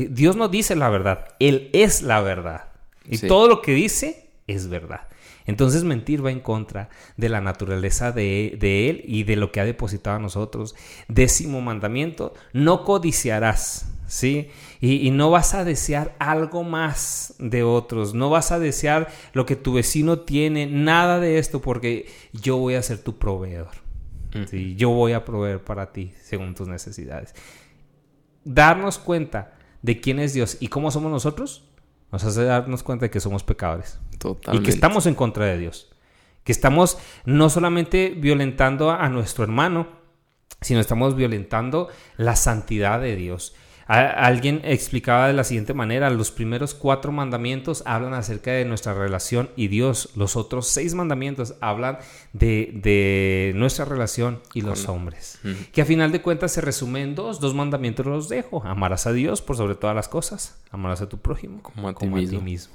Dios 0.08 0.36
no 0.36 0.48
dice 0.48 0.76
la 0.76 0.88
verdad, 0.88 1.34
Él 1.40 1.68
es 1.72 2.00
la 2.00 2.20
verdad. 2.20 2.68
Y 3.04 3.18
todo 3.18 3.48
lo 3.48 3.60
que 3.60 3.74
dice 3.74 4.30
es 4.46 4.68
verdad. 4.68 5.08
Entonces 5.48 5.82
mentir 5.82 6.24
va 6.24 6.30
en 6.30 6.40
contra 6.40 6.90
de 7.16 7.30
la 7.30 7.40
naturaleza 7.40 8.12
de, 8.12 8.58
Él 8.60 9.02
y 9.06 9.24
de 9.24 9.34
lo 9.34 9.50
que 9.50 9.60
ha 9.60 9.64
depositado 9.64 10.16
a 10.16 10.20
nosotros. 10.20 10.76
Décimo 11.08 11.62
mandamiento, 11.62 12.34
no 12.52 12.84
codiciarás. 12.84 13.90
¿Sí? 14.06 14.48
Y, 14.80 15.06
y, 15.06 15.10
no 15.10 15.30
vas 15.30 15.52
a 15.52 15.64
desear 15.64 16.16
algo 16.18 16.64
más 16.64 17.34
de 17.38 17.62
otros, 17.62 18.14
no 18.14 18.30
vas 18.30 18.52
a 18.52 18.58
desear 18.58 19.08
lo 19.34 19.44
que 19.44 19.54
tu 19.54 19.74
vecino 19.74 20.20
tiene, 20.20 20.66
nada 20.66 21.20
de 21.20 21.38
esto, 21.38 21.60
porque 21.60 22.06
yo 22.32 22.56
voy 22.56 22.76
a 22.76 22.82
ser 22.82 23.00
tu 23.00 23.18
proveedor. 23.18 23.68
¿sí? 24.48 24.76
Yo 24.76 24.88
voy 24.88 25.12
a 25.12 25.26
proveer 25.26 25.62
para 25.62 25.92
ti 25.92 26.14
según 26.22 26.54
tus 26.54 26.68
necesidades. 26.68 27.34
Darnos 28.44 28.98
cuenta 28.98 29.52
de 29.82 30.00
quién 30.00 30.20
es 30.20 30.32
Dios 30.32 30.56
y 30.58 30.68
cómo 30.68 30.90
somos 30.90 31.12
nosotros 31.12 31.67
nos 32.12 32.24
hace 32.24 32.44
darnos 32.44 32.82
cuenta 32.82 33.06
de 33.06 33.10
que 33.10 33.20
somos 33.20 33.42
pecadores. 33.42 33.98
Y 34.52 34.60
que 34.60 34.70
estamos 34.70 35.06
en 35.06 35.14
contra 35.14 35.46
de 35.46 35.58
Dios. 35.58 35.90
Que 36.44 36.52
estamos 36.52 36.98
no 37.24 37.50
solamente 37.50 38.14
violentando 38.16 38.90
a 38.90 39.08
nuestro 39.08 39.44
hermano, 39.44 39.88
sino 40.60 40.80
estamos 40.80 41.14
violentando 41.14 41.88
la 42.16 42.36
santidad 42.36 43.00
de 43.00 43.16
Dios 43.16 43.54
alguien 43.88 44.60
explicaba 44.64 45.28
de 45.28 45.32
la 45.32 45.44
siguiente 45.44 45.72
manera, 45.72 46.10
los 46.10 46.30
primeros 46.30 46.74
cuatro 46.74 47.10
mandamientos 47.10 47.82
hablan 47.86 48.12
acerca 48.12 48.52
de 48.52 48.66
nuestra 48.66 48.92
relación 48.92 49.48
y 49.56 49.68
Dios, 49.68 50.10
los 50.14 50.36
otros 50.36 50.68
seis 50.68 50.94
mandamientos 50.94 51.54
hablan 51.62 51.98
de, 52.34 53.52
nuestra 53.56 53.86
relación 53.86 54.40
y 54.52 54.60
los 54.60 54.88
hombres, 54.88 55.40
que 55.72 55.80
a 55.80 55.86
final 55.86 56.12
de 56.12 56.20
cuentas 56.20 56.52
se 56.52 56.60
resumen 56.60 57.02
en 57.02 57.14
dos, 57.14 57.40
dos 57.40 57.54
mandamientos 57.54 58.04
los 58.04 58.28
dejo, 58.28 58.62
amarás 58.64 59.06
a 59.06 59.12
Dios 59.12 59.40
por 59.40 59.56
sobre 59.56 59.74
todas 59.74 59.96
las 59.96 60.08
cosas, 60.08 60.62
amarás 60.70 61.00
a 61.00 61.08
tu 61.08 61.18
prójimo 61.18 61.62
como 61.62 61.88
a 61.88 61.94
ti, 61.94 62.06
mismo. 62.06 62.74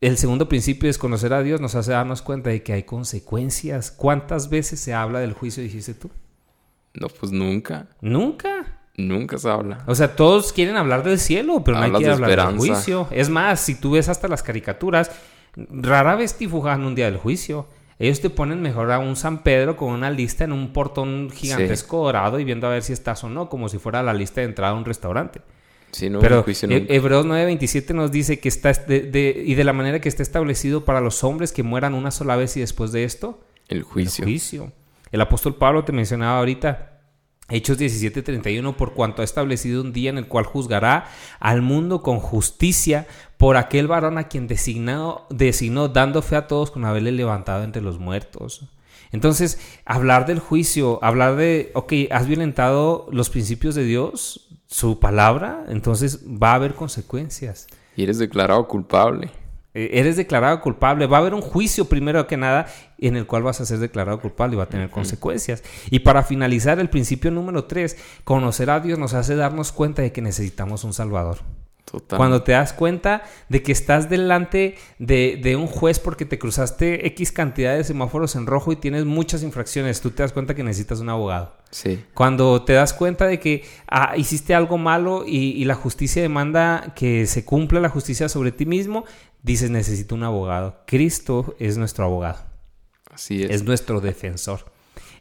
El 0.00 0.16
segundo 0.16 0.48
principio 0.48 0.90
es 0.90 0.98
conocer 0.98 1.32
a 1.32 1.42
Dios, 1.42 1.60
nos 1.60 1.76
hace 1.76 1.92
darnos 1.92 2.22
cuenta 2.22 2.50
de 2.50 2.62
que 2.62 2.72
hay 2.72 2.84
consecuencias. 2.84 3.90
¿Cuántas 3.90 4.48
veces 4.48 4.80
se 4.80 4.94
habla 4.94 5.20
del 5.20 5.34
juicio, 5.34 5.62
dijiste 5.62 5.92
tú? 5.92 6.10
No, 6.94 7.08
pues 7.08 7.30
nunca. 7.30 7.86
Nunca. 8.00 8.79
Nunca 9.08 9.38
se 9.38 9.48
habla. 9.48 9.82
O 9.86 9.94
sea, 9.94 10.16
todos 10.16 10.52
quieren 10.52 10.76
hablar 10.76 11.02
del 11.02 11.18
cielo, 11.18 11.62
pero 11.64 11.78
no 11.78 11.84
hay 11.84 11.92
que 11.92 12.08
hablar 12.08 12.30
del 12.30 12.58
juicio. 12.58 13.08
Es 13.10 13.28
más, 13.28 13.60
si 13.60 13.74
tú 13.74 13.92
ves 13.92 14.08
hasta 14.08 14.28
las 14.28 14.42
caricaturas, 14.42 15.10
rara 15.56 16.14
vez 16.14 16.38
dibujan 16.38 16.84
un 16.84 16.94
día 16.94 17.06
del 17.06 17.16
juicio. 17.16 17.66
Ellos 17.98 18.20
te 18.20 18.30
ponen 18.30 18.62
mejor 18.62 18.90
a 18.92 18.98
un 18.98 19.14
San 19.14 19.42
Pedro 19.42 19.76
con 19.76 19.92
una 19.92 20.10
lista 20.10 20.44
en 20.44 20.52
un 20.52 20.72
portón 20.72 21.30
gigantesco 21.30 22.04
dorado 22.04 22.40
y 22.40 22.44
viendo 22.44 22.66
a 22.66 22.70
ver 22.70 22.82
si 22.82 22.94
estás 22.94 23.22
o 23.24 23.28
no, 23.28 23.50
como 23.50 23.68
si 23.68 23.78
fuera 23.78 24.02
la 24.02 24.14
lista 24.14 24.40
de 24.40 24.46
entrada 24.46 24.72
a 24.72 24.76
un 24.76 24.86
restaurante. 24.86 25.42
Sí, 25.92 26.08
no, 26.08 26.20
Pero 26.20 26.42
juicio 26.42 26.68
Hebreos 26.70 27.26
9:27 27.26 27.94
nos 27.94 28.12
dice 28.12 28.38
que 28.38 28.48
está 28.48 28.72
de, 28.72 29.42
y 29.44 29.54
de 29.54 29.64
la 29.64 29.72
manera 29.72 30.00
que 30.00 30.08
está 30.08 30.22
establecido 30.22 30.84
para 30.84 31.00
los 31.00 31.24
hombres 31.24 31.52
que 31.52 31.62
mueran 31.62 31.94
una 31.94 32.10
sola 32.10 32.36
vez 32.36 32.56
y 32.56 32.60
después 32.60 32.92
de 32.92 33.04
esto, 33.04 33.40
el 33.68 33.82
juicio. 33.82 34.24
El 34.24 34.30
juicio. 34.30 34.72
El 35.12 35.20
apóstol 35.20 35.56
Pablo 35.56 35.84
te 35.84 35.92
mencionaba 35.92 36.38
ahorita 36.38 36.99
Hechos 37.50 37.78
17:31, 37.78 38.76
por 38.76 38.94
cuanto 38.94 39.22
ha 39.22 39.24
establecido 39.24 39.82
un 39.82 39.92
día 39.92 40.10
en 40.10 40.18
el 40.18 40.28
cual 40.28 40.44
juzgará 40.44 41.06
al 41.40 41.62
mundo 41.62 42.02
con 42.02 42.18
justicia 42.18 43.06
por 43.36 43.56
aquel 43.56 43.86
varón 43.86 44.18
a 44.18 44.28
quien 44.28 44.46
designado, 44.46 45.26
designó, 45.30 45.88
dando 45.88 46.22
fe 46.22 46.36
a 46.36 46.46
todos 46.46 46.70
con 46.70 46.84
haberle 46.84 47.12
levantado 47.12 47.64
entre 47.64 47.82
los 47.82 47.98
muertos. 47.98 48.68
Entonces, 49.12 49.58
hablar 49.84 50.26
del 50.26 50.38
juicio, 50.38 51.02
hablar 51.02 51.36
de, 51.36 51.72
ok, 51.74 51.92
has 52.10 52.26
violentado 52.26 53.08
los 53.10 53.28
principios 53.28 53.74
de 53.74 53.84
Dios, 53.84 54.48
su 54.66 55.00
palabra, 55.00 55.64
entonces 55.68 56.24
va 56.24 56.52
a 56.52 56.54
haber 56.54 56.74
consecuencias. 56.74 57.66
Y 57.96 58.04
eres 58.04 58.18
declarado 58.18 58.68
culpable. 58.68 59.30
Eh, 59.72 59.90
eres 59.94 60.16
declarado 60.16 60.60
culpable. 60.60 61.06
Va 61.06 61.18
a 61.18 61.20
haber 61.20 61.34
un 61.34 61.42
juicio 61.42 61.84
primero 61.86 62.26
que 62.26 62.36
nada 62.36 62.66
en 62.98 63.16
el 63.16 63.26
cual 63.26 63.42
vas 63.42 63.60
a 63.60 63.66
ser 63.66 63.78
declarado 63.78 64.20
culpable 64.20 64.54
y 64.54 64.58
va 64.58 64.64
a 64.64 64.68
tener 64.68 64.90
consecuencias. 64.90 65.62
Y 65.90 66.00
para 66.00 66.22
finalizar, 66.22 66.80
el 66.80 66.90
principio 66.90 67.30
número 67.30 67.64
tres, 67.64 67.96
conocer 68.24 68.70
a 68.70 68.80
Dios 68.80 68.98
nos 68.98 69.14
hace 69.14 69.36
darnos 69.36 69.72
cuenta 69.72 70.02
de 70.02 70.12
que 70.12 70.22
necesitamos 70.22 70.84
un 70.84 70.92
Salvador. 70.92 71.38
Cuando 72.08 72.42
te 72.42 72.52
das 72.52 72.72
cuenta 72.72 73.22
de 73.48 73.62
que 73.62 73.72
estás 73.72 74.08
delante 74.08 74.76
de, 74.98 75.56
un 75.56 75.66
juez 75.66 75.98
porque 75.98 76.24
te 76.24 76.38
cruzaste 76.38 77.06
X 77.08 77.32
cantidad 77.32 77.74
de 77.74 77.84
semáforos 77.84 78.36
en 78.36 78.46
rojo 78.46 78.72
y 78.72 78.76
tienes 78.76 79.04
muchas 79.04 79.42
infracciones, 79.42 80.00
tú 80.00 80.10
te 80.10 80.22
das 80.22 80.32
cuenta 80.32 80.54
que 80.54 80.62
necesitas 80.62 81.00
un 81.00 81.08
abogado. 81.08 81.56
Sí. 81.70 82.02
Cuando 82.14 82.62
te 82.64 82.74
das 82.74 82.92
cuenta 82.92 83.26
de 83.26 83.38
que 83.38 83.64
ah, 83.88 84.14
hiciste 84.16 84.54
algo 84.54 84.78
malo 84.78 85.24
y, 85.26 85.52
y, 85.52 85.64
la 85.64 85.74
justicia 85.74 86.20
demanda 86.20 86.92
que 86.96 87.26
se 87.26 87.44
cumpla 87.44 87.80
la 87.80 87.88
justicia 87.88 88.28
sobre 88.28 88.50
ti 88.50 88.66
mismo, 88.66 89.04
dices 89.42 89.70
necesito 89.70 90.14
un 90.14 90.22
abogado. 90.22 90.82
Cristo 90.86 91.54
es 91.58 91.78
nuestro 91.78 92.04
abogado. 92.04 92.44
Así 93.10 93.42
es. 93.42 93.50
Es 93.50 93.64
nuestro 93.64 94.00
defensor. 94.00 94.72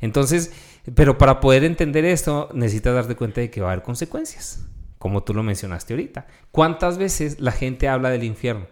Entonces, 0.01 0.51
pero 0.95 1.17
para 1.17 1.39
poder 1.39 1.63
entender 1.63 2.05
esto, 2.05 2.49
necesitas 2.53 2.95
darte 2.95 3.15
cuenta 3.15 3.41
de 3.41 3.49
que 3.49 3.61
va 3.61 3.69
a 3.69 3.71
haber 3.73 3.83
consecuencias 3.83 4.65
como 4.99 5.23
tú 5.23 5.33
lo 5.33 5.41
mencionaste 5.41 5.93
ahorita. 5.93 6.27
¿Cuántas 6.51 6.99
veces 6.99 7.39
la 7.39 7.53
gente 7.53 7.87
habla 7.87 8.11
del 8.11 8.25
infierno? 8.25 8.67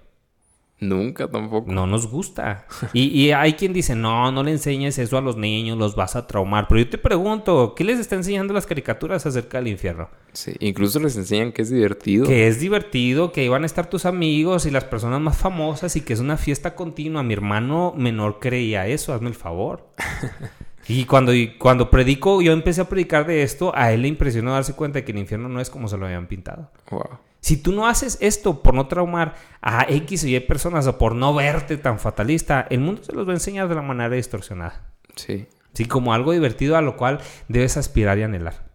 Nunca 0.79 1.27
tampoco. 1.27 1.71
No 1.71 1.87
nos 1.87 2.07
gusta. 2.07 2.67
Y, 2.93 3.31
hay 3.31 3.53
quien 3.53 3.73
dice, 3.73 3.95
no, 3.95 4.31
no 4.31 4.43
le 4.43 4.51
enseñes 4.51 4.99
eso 4.99 5.17
a 5.17 5.21
los 5.21 5.35
niños, 5.35 5.77
los 5.77 5.95
vas 5.95 6.15
a 6.15 6.27
traumar. 6.27 6.67
Pero 6.67 6.81
yo 6.81 6.89
te 6.89 6.97
pregunto, 6.99 7.73
¿qué 7.75 7.83
les 7.83 7.99
está 7.99 8.15
enseñando 8.15 8.53
las 8.53 8.67
caricaturas 8.67 9.25
acerca 9.25 9.57
del 9.57 9.69
infierno? 9.69 10.09
Sí, 10.33 10.53
incluso 10.59 10.99
les 10.99 11.17
enseñan 11.17 11.51
que 11.51 11.63
es 11.63 11.71
divertido. 11.71 12.27
Que 12.27 12.47
es 12.47 12.59
divertido, 12.59 13.31
que 13.31 13.43
iban 13.43 13.63
a 13.63 13.65
estar 13.65 13.89
tus 13.89 14.05
amigos 14.05 14.67
y 14.67 14.71
las 14.71 14.83
personas 14.83 15.19
más 15.19 15.37
famosas 15.37 15.95
y 15.95 16.01
que 16.01 16.13
es 16.13 16.19
una 16.19 16.37
fiesta 16.37 16.75
continua. 16.75 17.23
Mi 17.23 17.33
hermano 17.33 17.93
menor 17.97 18.39
creía 18.39 18.85
eso, 18.87 19.13
hazme 19.13 19.29
el 19.29 19.35
favor. 19.35 19.87
Y 20.89 21.03
cuando, 21.03 21.33
cuando 21.57 21.91
predico, 21.91 22.41
yo 22.41 22.53
empecé 22.53 22.79
a 22.79 22.87
predicar 22.87 23.27
de 23.27 23.43
esto, 23.43 23.73
a 23.75 23.91
él 23.91 24.03
le 24.03 24.07
impresionó 24.07 24.53
darse 24.53 24.73
cuenta 24.73 24.99
de 24.99 25.03
que 25.03 25.11
el 25.11 25.17
infierno 25.17 25.49
no 25.49 25.59
es 25.59 25.69
como 25.69 25.89
se 25.89 25.97
lo 25.97 26.05
habían 26.05 26.27
pintado. 26.27 26.71
Si 27.39 27.57
tú 27.57 27.71
no 27.71 27.87
haces 27.87 28.17
esto 28.21 28.61
por 28.61 28.73
no 28.73 28.87
traumar 28.87 29.35
a 29.61 29.85
X 29.89 30.23
o 30.23 30.27
Y 30.27 30.39
personas 30.41 30.87
o 30.87 30.97
por 30.97 31.15
no 31.15 31.33
verte 31.33 31.77
tan 31.77 31.99
fatalista, 31.99 32.67
el 32.69 32.79
mundo 32.79 33.03
se 33.03 33.13
los 33.13 33.27
va 33.27 33.31
a 33.31 33.35
enseñar 33.35 33.67
de 33.67 33.75
la 33.75 33.81
manera 33.81 34.15
distorsionada. 34.15 34.81
Sí. 35.15 35.47
Sí, 35.73 35.85
como 35.85 36.13
algo 36.13 36.31
divertido 36.31 36.75
a 36.75 36.81
lo 36.81 36.97
cual 36.97 37.19
debes 37.47 37.77
aspirar 37.77 38.17
y 38.17 38.23
anhelar. 38.23 38.65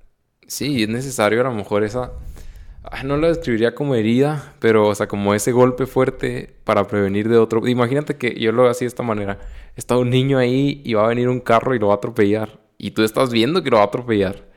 Sí, 0.47 0.85
es 0.85 0.89
necesario 0.89 1.41
a 1.41 1.45
lo 1.45 1.53
mejor 1.53 1.83
esa... 1.83 2.13
no 3.05 3.17
lo 3.17 3.29
describiría 3.29 3.75
como 3.75 3.95
herida, 3.95 4.55
pero, 4.61 4.87
o 4.87 4.95
sea, 4.95 5.09
como 5.09 5.35
ese 5.35 5.51
golpe 5.51 5.87
fuerte 5.87 6.55
para 6.65 6.87
prevenir 6.87 7.29
de 7.29 7.39
otro. 7.39 7.67
Imagínate 7.67 8.17
que 8.17 8.39
yo 8.39 8.53
lo 8.53 8.63
hago 8.63 8.71
así 8.71 8.85
de 8.85 8.91
esta 8.91 9.03
manera. 9.03 9.39
Está 9.75 9.97
un 9.97 10.11
niño 10.11 10.39
ahí 10.39 10.81
y 10.85 10.95
va 10.95 11.05
a 11.05 11.09
venir 11.09 11.29
un 11.29 11.41
carro 11.41 11.75
y 11.75 11.79
lo 11.79 11.89
va 11.89 11.95
a 11.95 11.97
atropellar. 11.97 12.61
Y 12.79 12.93
tú 12.93 13.03
estás 13.03 13.33
viendo 13.33 13.63
que 13.63 13.71
lo 13.71 13.79
va 13.79 13.85
a 13.85 13.87
atropellar. 13.87 14.52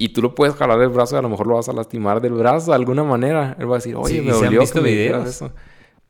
Y 0.00 0.08
tú 0.08 0.22
lo 0.22 0.34
puedes 0.34 0.54
jalar 0.54 0.78
del 0.78 0.88
brazo 0.88 1.16
y 1.16 1.18
a 1.18 1.22
lo 1.22 1.28
mejor 1.28 1.46
lo 1.46 1.56
vas 1.56 1.68
a 1.68 1.74
lastimar 1.74 2.22
del 2.22 2.32
brazo 2.32 2.70
de 2.70 2.76
alguna 2.76 3.04
manera. 3.04 3.54
Él 3.58 3.70
va 3.70 3.74
a 3.74 3.78
decir, 3.80 3.96
oye, 3.96 4.22
me 4.22 4.32
dolió 4.32 4.62
que 4.64 4.80
me 4.80 5.06
eso. 5.28 5.52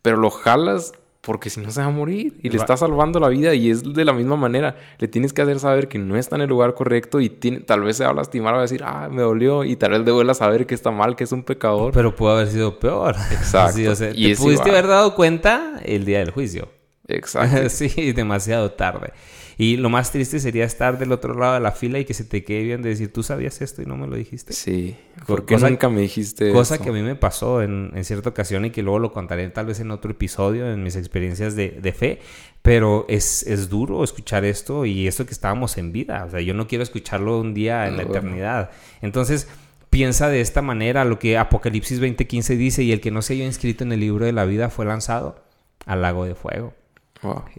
Pero 0.00 0.16
lo 0.16 0.30
jalas 0.30 0.92
porque 1.22 1.50
si 1.50 1.60
no 1.60 1.72
se 1.72 1.80
va 1.80 1.88
a 1.88 1.90
morir. 1.90 2.38
Y 2.40 2.50
le 2.50 2.56
estás 2.56 2.78
salvando 2.78 3.18
la 3.18 3.28
vida 3.28 3.52
y 3.52 3.68
es 3.68 3.82
de 3.82 4.04
la 4.04 4.12
misma 4.12 4.36
manera. 4.36 4.76
Le 4.98 5.08
tienes 5.08 5.32
que 5.32 5.42
hacer 5.42 5.58
saber 5.58 5.88
que 5.88 5.98
no 5.98 6.16
está 6.16 6.36
en 6.36 6.42
el 6.42 6.48
lugar 6.48 6.74
correcto 6.74 7.20
y 7.20 7.30
tal 7.30 7.80
vez 7.80 7.96
se 7.96 8.04
va 8.04 8.10
a 8.10 8.14
lastimar, 8.14 8.54
va 8.54 8.58
a 8.58 8.62
decir, 8.62 8.80
ah, 8.84 9.08
me 9.10 9.22
dolió. 9.22 9.64
Y 9.64 9.74
tal 9.74 9.90
vez 9.90 10.00
le 10.02 10.30
a 10.30 10.34
saber 10.34 10.66
que 10.68 10.76
está 10.76 10.92
mal, 10.92 11.16
que 11.16 11.24
es 11.24 11.32
un 11.32 11.42
pecador. 11.42 11.92
Pero 11.92 12.14
pudo 12.14 12.30
haber 12.30 12.46
sido 12.46 12.78
peor. 12.78 13.16
Exacto. 13.32 13.80
y 14.14 14.34
te 14.34 14.36
pudiste 14.40 14.70
haber 14.70 14.86
dado 14.86 15.16
cuenta 15.16 15.80
el 15.84 16.04
día 16.04 16.20
del 16.20 16.30
juicio. 16.30 16.68
Exacto. 17.16 17.68
sí, 17.70 18.12
demasiado 18.12 18.72
tarde. 18.72 19.12
Y 19.60 19.76
lo 19.76 19.90
más 19.90 20.10
triste 20.10 20.40
sería 20.40 20.64
estar 20.64 20.98
del 20.98 21.12
otro 21.12 21.34
lado 21.34 21.52
de 21.52 21.60
la 21.60 21.72
fila 21.72 21.98
y 21.98 22.06
que 22.06 22.14
se 22.14 22.24
te 22.24 22.42
quede 22.44 22.62
bien 22.62 22.80
de 22.80 22.88
decir, 22.88 23.12
tú 23.12 23.22
sabías 23.22 23.60
esto 23.60 23.82
y 23.82 23.84
no 23.84 23.94
me 23.94 24.06
lo 24.06 24.16
dijiste. 24.16 24.54
Sí, 24.54 24.96
porque 25.26 25.58
nunca 25.58 25.90
me 25.90 26.00
dijiste 26.00 26.50
Cosa 26.50 26.78
que 26.78 26.88
a 26.88 26.92
mí 26.92 27.02
me 27.02 27.14
pasó 27.14 27.60
en, 27.60 27.92
cierta 28.02 28.30
ocasión 28.30 28.64
y 28.64 28.70
que 28.70 28.82
luego 28.82 28.98
lo 28.98 29.12
contaré 29.12 29.46
tal 29.50 29.66
vez 29.66 29.78
en 29.80 29.90
otro 29.90 30.12
episodio, 30.12 30.72
en 30.72 30.82
mis 30.82 30.96
experiencias 30.96 31.56
de, 31.56 31.94
fe. 31.94 32.20
Pero 32.62 33.04
es, 33.06 33.42
es, 33.42 33.68
duro 33.68 34.02
escuchar 34.02 34.46
esto 34.46 34.86
y 34.86 35.06
esto 35.06 35.26
que 35.26 35.32
estábamos 35.32 35.76
en 35.76 35.92
vida. 35.92 36.24
O 36.24 36.30
sea, 36.30 36.40
yo 36.40 36.54
no 36.54 36.66
quiero 36.66 36.82
escucharlo 36.82 37.38
un 37.38 37.52
día 37.52 37.86
en 37.86 37.98
la 37.98 38.04
eternidad. 38.04 38.70
Entonces, 39.02 39.46
piensa 39.90 40.30
de 40.30 40.40
esta 40.40 40.62
manera 40.62 41.04
lo 41.04 41.18
que 41.18 41.36
Apocalipsis 41.36 42.00
20:15 42.00 42.56
dice, 42.56 42.82
y 42.82 42.92
el 42.92 43.02
que 43.02 43.10
no 43.10 43.20
se 43.20 43.34
haya 43.34 43.44
inscrito 43.44 43.84
en 43.84 43.92
el 43.92 44.00
libro 44.00 44.24
de 44.24 44.32
la 44.32 44.46
vida 44.46 44.70
fue 44.70 44.86
lanzado 44.86 45.36
al 45.84 46.00
lago 46.00 46.24
de 46.24 46.34
fuego. 46.34 46.72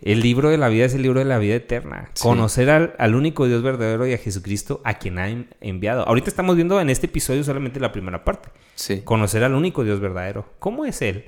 El 0.01 0.21
libro 0.21 0.49
de 0.49 0.57
la 0.57 0.69
vida 0.69 0.85
es 0.85 0.93
el 0.93 1.03
libro 1.03 1.19
de 1.19 1.25
la 1.25 1.37
vida 1.37 1.55
eterna. 1.55 2.09
Conocer 2.19 2.69
al, 2.69 3.15
único 3.15 3.47
Dios 3.47 3.61
verdadero 3.61 4.07
y 4.07 4.13
a 4.13 4.17
Jesucristo 4.17 4.81
a 4.83 4.95
quien 4.95 5.19
ha 5.19 5.29
enviado. 5.61 6.07
Ahorita 6.07 6.29
estamos 6.29 6.55
viendo 6.55 6.79
en 6.81 6.89
este 6.89 7.05
episodio 7.05 7.43
solamente 7.43 7.79
la 7.79 7.91
primera 7.91 8.23
parte. 8.23 8.49
Sí. 8.75 9.01
Conocer 9.01 9.43
al 9.43 9.53
único 9.53 9.83
Dios 9.83 9.99
verdadero. 9.99 10.45
¿Cómo 10.59 10.85
es 10.85 11.01
Él? 11.01 11.25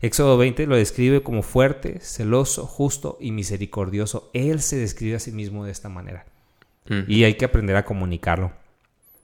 Éxodo 0.00 0.36
20 0.36 0.66
lo 0.66 0.76
describe 0.76 1.22
como 1.22 1.42
fuerte, 1.42 2.00
celoso, 2.00 2.66
justo 2.66 3.16
y 3.20 3.30
misericordioso. 3.32 4.30
Él 4.34 4.60
se 4.60 4.76
describe 4.76 5.16
a 5.16 5.20
sí 5.20 5.32
mismo 5.32 5.64
de 5.64 5.72
esta 5.72 5.88
manera. 5.88 6.26
Y 7.08 7.24
hay 7.24 7.34
que 7.34 7.44
aprender 7.44 7.74
a 7.74 7.84
comunicarlo. 7.84 8.52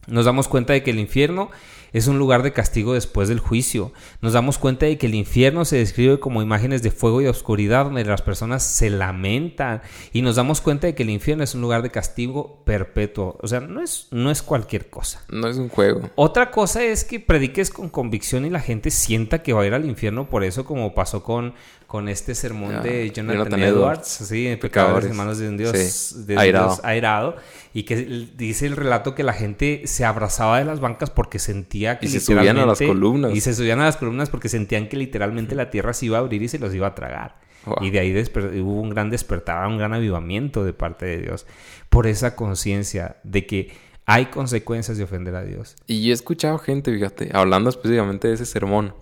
Nos 0.08 0.24
damos 0.24 0.48
cuenta 0.48 0.72
de 0.72 0.82
que 0.82 0.90
el 0.90 0.98
infierno 0.98 1.50
es 1.92 2.06
un 2.06 2.18
lugar 2.18 2.42
de 2.42 2.52
castigo 2.52 2.94
después 2.94 3.28
del 3.28 3.38
juicio. 3.38 3.92
Nos 4.20 4.32
damos 4.32 4.58
cuenta 4.58 4.86
de 4.86 4.98
que 4.98 5.06
el 5.06 5.14
infierno 5.14 5.64
se 5.64 5.76
describe 5.76 6.20
como 6.20 6.42
imágenes 6.42 6.82
de 6.82 6.90
fuego 6.90 7.20
y 7.20 7.26
oscuridad 7.26 7.84
donde 7.84 8.04
las 8.04 8.22
personas 8.22 8.62
se 8.62 8.90
lamentan. 8.90 9.82
Y 10.12 10.22
nos 10.22 10.36
damos 10.36 10.60
cuenta 10.60 10.86
de 10.86 10.94
que 10.94 11.02
el 11.02 11.10
infierno 11.10 11.44
es 11.44 11.54
un 11.54 11.60
lugar 11.60 11.82
de 11.82 11.90
castigo 11.90 12.62
perpetuo. 12.64 13.38
O 13.40 13.48
sea, 13.48 13.60
no 13.60 13.82
es, 13.82 14.08
no 14.10 14.30
es 14.30 14.42
cualquier 14.42 14.88
cosa. 14.88 15.22
No 15.30 15.48
es 15.48 15.56
un 15.56 15.68
juego. 15.68 16.10
Otra 16.14 16.50
cosa 16.50 16.82
es 16.82 17.04
que 17.04 17.20
prediques 17.20 17.70
con 17.70 17.88
convicción 17.88 18.46
y 18.46 18.50
la 18.50 18.60
gente 18.60 18.90
sienta 18.90 19.42
que 19.42 19.52
va 19.52 19.62
a 19.62 19.66
ir 19.66 19.74
al 19.74 19.84
infierno 19.84 20.28
por 20.28 20.44
eso, 20.44 20.64
como 20.64 20.94
pasó 20.94 21.22
con 21.22 21.54
con 21.92 22.08
este 22.08 22.34
sermón 22.34 22.82
de 22.82 23.10
Jonathan, 23.10 23.62
Edwards, 23.62 24.08
sí, 24.08 24.56
pecadores 24.58 25.10
en 25.10 25.14
manos 25.14 25.36
de 25.36 25.46
un 25.46 25.58
Dios, 25.58 26.26
de 26.26 26.38
airado. 26.38 26.68
Dios 26.68 26.80
airado, 26.84 27.36
y 27.74 27.82
que 27.82 27.96
dice 28.34 28.64
el 28.64 28.76
relato 28.76 29.14
que 29.14 29.22
la 29.22 29.34
gente 29.34 29.82
se 29.84 30.06
abrazaba 30.06 30.58
de 30.58 30.64
las 30.64 30.80
bancas 30.80 31.10
porque 31.10 31.38
sentía 31.38 31.81
que 31.98 32.06
y 32.06 32.08
se 32.08 32.20
subían 32.20 32.58
a 32.58 32.66
las 32.66 32.78
columnas 32.78 33.34
y 33.34 33.40
se 33.40 33.54
subían 33.54 33.80
a 33.80 33.84
las 33.84 33.96
columnas 33.96 34.30
porque 34.30 34.48
sentían 34.48 34.88
que 34.88 34.96
literalmente 34.96 35.54
la 35.54 35.70
tierra 35.70 35.92
se 35.92 36.06
iba 36.06 36.18
a 36.18 36.20
abrir 36.20 36.42
y 36.42 36.48
se 36.48 36.58
los 36.58 36.74
iba 36.74 36.86
a 36.86 36.94
tragar. 36.94 37.36
Y 37.80 37.90
de 37.90 38.00
ahí 38.00 38.24
hubo 38.60 38.80
un 38.80 38.90
gran 38.90 39.10
despertar, 39.10 39.66
un 39.68 39.78
gran 39.78 39.92
avivamiento 39.92 40.64
de 40.64 40.72
parte 40.72 41.06
de 41.06 41.18
Dios 41.18 41.46
por 41.90 42.06
esa 42.06 42.34
conciencia 42.34 43.16
de 43.22 43.46
que 43.46 43.72
hay 44.04 44.26
consecuencias 44.26 44.98
de 44.98 45.04
ofender 45.04 45.36
a 45.36 45.44
Dios. 45.44 45.76
Y 45.86 46.10
he 46.10 46.12
escuchado 46.12 46.58
gente, 46.58 46.92
fíjate, 46.92 47.30
hablando 47.32 47.70
específicamente 47.70 48.28
de 48.28 48.34
ese 48.34 48.46
sermón, 48.46 48.94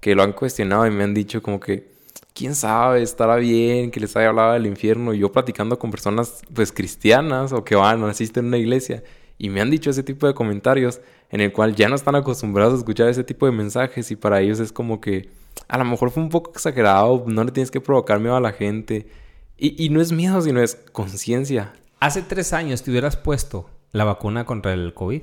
que 0.00 0.14
lo 0.14 0.22
han 0.22 0.32
cuestionado 0.32 0.86
y 0.86 0.90
me 0.90 1.02
han 1.02 1.14
dicho 1.14 1.42
como 1.42 1.58
que 1.58 1.94
quién 2.34 2.54
sabe, 2.54 3.02
estará 3.02 3.36
bien 3.36 3.90
que 3.90 4.00
les 4.00 4.14
haya 4.16 4.28
hablado 4.28 4.52
del 4.52 4.66
infierno. 4.66 5.14
Y 5.14 5.20
yo 5.20 5.32
platicando 5.32 5.78
con 5.78 5.90
personas, 5.90 6.42
pues, 6.52 6.72
cristianas 6.72 7.52
o 7.52 7.64
que 7.64 7.74
van 7.74 8.02
o 8.02 8.06
asisten 8.06 8.44
a 8.44 8.48
una 8.48 8.58
iglesia. 8.58 9.02
Y 9.38 9.48
me 9.48 9.60
han 9.60 9.70
dicho 9.70 9.90
ese 9.90 10.02
tipo 10.02 10.26
de 10.26 10.34
comentarios 10.34 11.00
en 11.34 11.40
el 11.40 11.52
cual 11.52 11.74
ya 11.74 11.88
no 11.88 11.96
están 11.96 12.14
acostumbrados 12.14 12.74
a 12.74 12.76
escuchar 12.76 13.08
ese 13.08 13.24
tipo 13.24 13.44
de 13.44 13.50
mensajes 13.50 14.08
y 14.12 14.14
para 14.14 14.40
ellos 14.40 14.60
es 14.60 14.70
como 14.70 15.00
que 15.00 15.30
a 15.66 15.76
lo 15.78 15.84
mejor 15.84 16.12
fue 16.12 16.22
un 16.22 16.28
poco 16.28 16.52
exagerado, 16.52 17.24
no 17.26 17.42
le 17.42 17.50
tienes 17.50 17.72
que 17.72 17.80
provocar 17.80 18.20
miedo 18.20 18.36
a 18.36 18.40
la 18.40 18.52
gente. 18.52 19.08
Y, 19.56 19.88
no 19.88 20.00
es 20.00 20.12
miedo, 20.12 20.40
sino 20.42 20.60
es 20.60 20.76
conciencia. 20.92 21.72
Hace 21.98 22.22
tres 22.22 22.52
años 22.52 22.84
te 22.84 22.92
hubieras 22.92 23.16
puesto 23.16 23.68
la 23.90 24.04
vacuna 24.04 24.44
contra 24.44 24.74
el 24.74 24.94
COVID. 24.94 25.22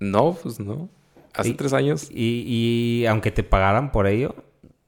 No, 0.00 0.32
pues 0.42 0.60
no. 0.60 0.88
Hace 1.34 1.52
tres 1.52 1.74
años. 1.74 2.08
Y, 2.10 2.44
y 2.46 3.06
aunque 3.06 3.30
te 3.30 3.42
pagaran 3.42 3.92
por 3.92 4.06
ello, 4.06 4.34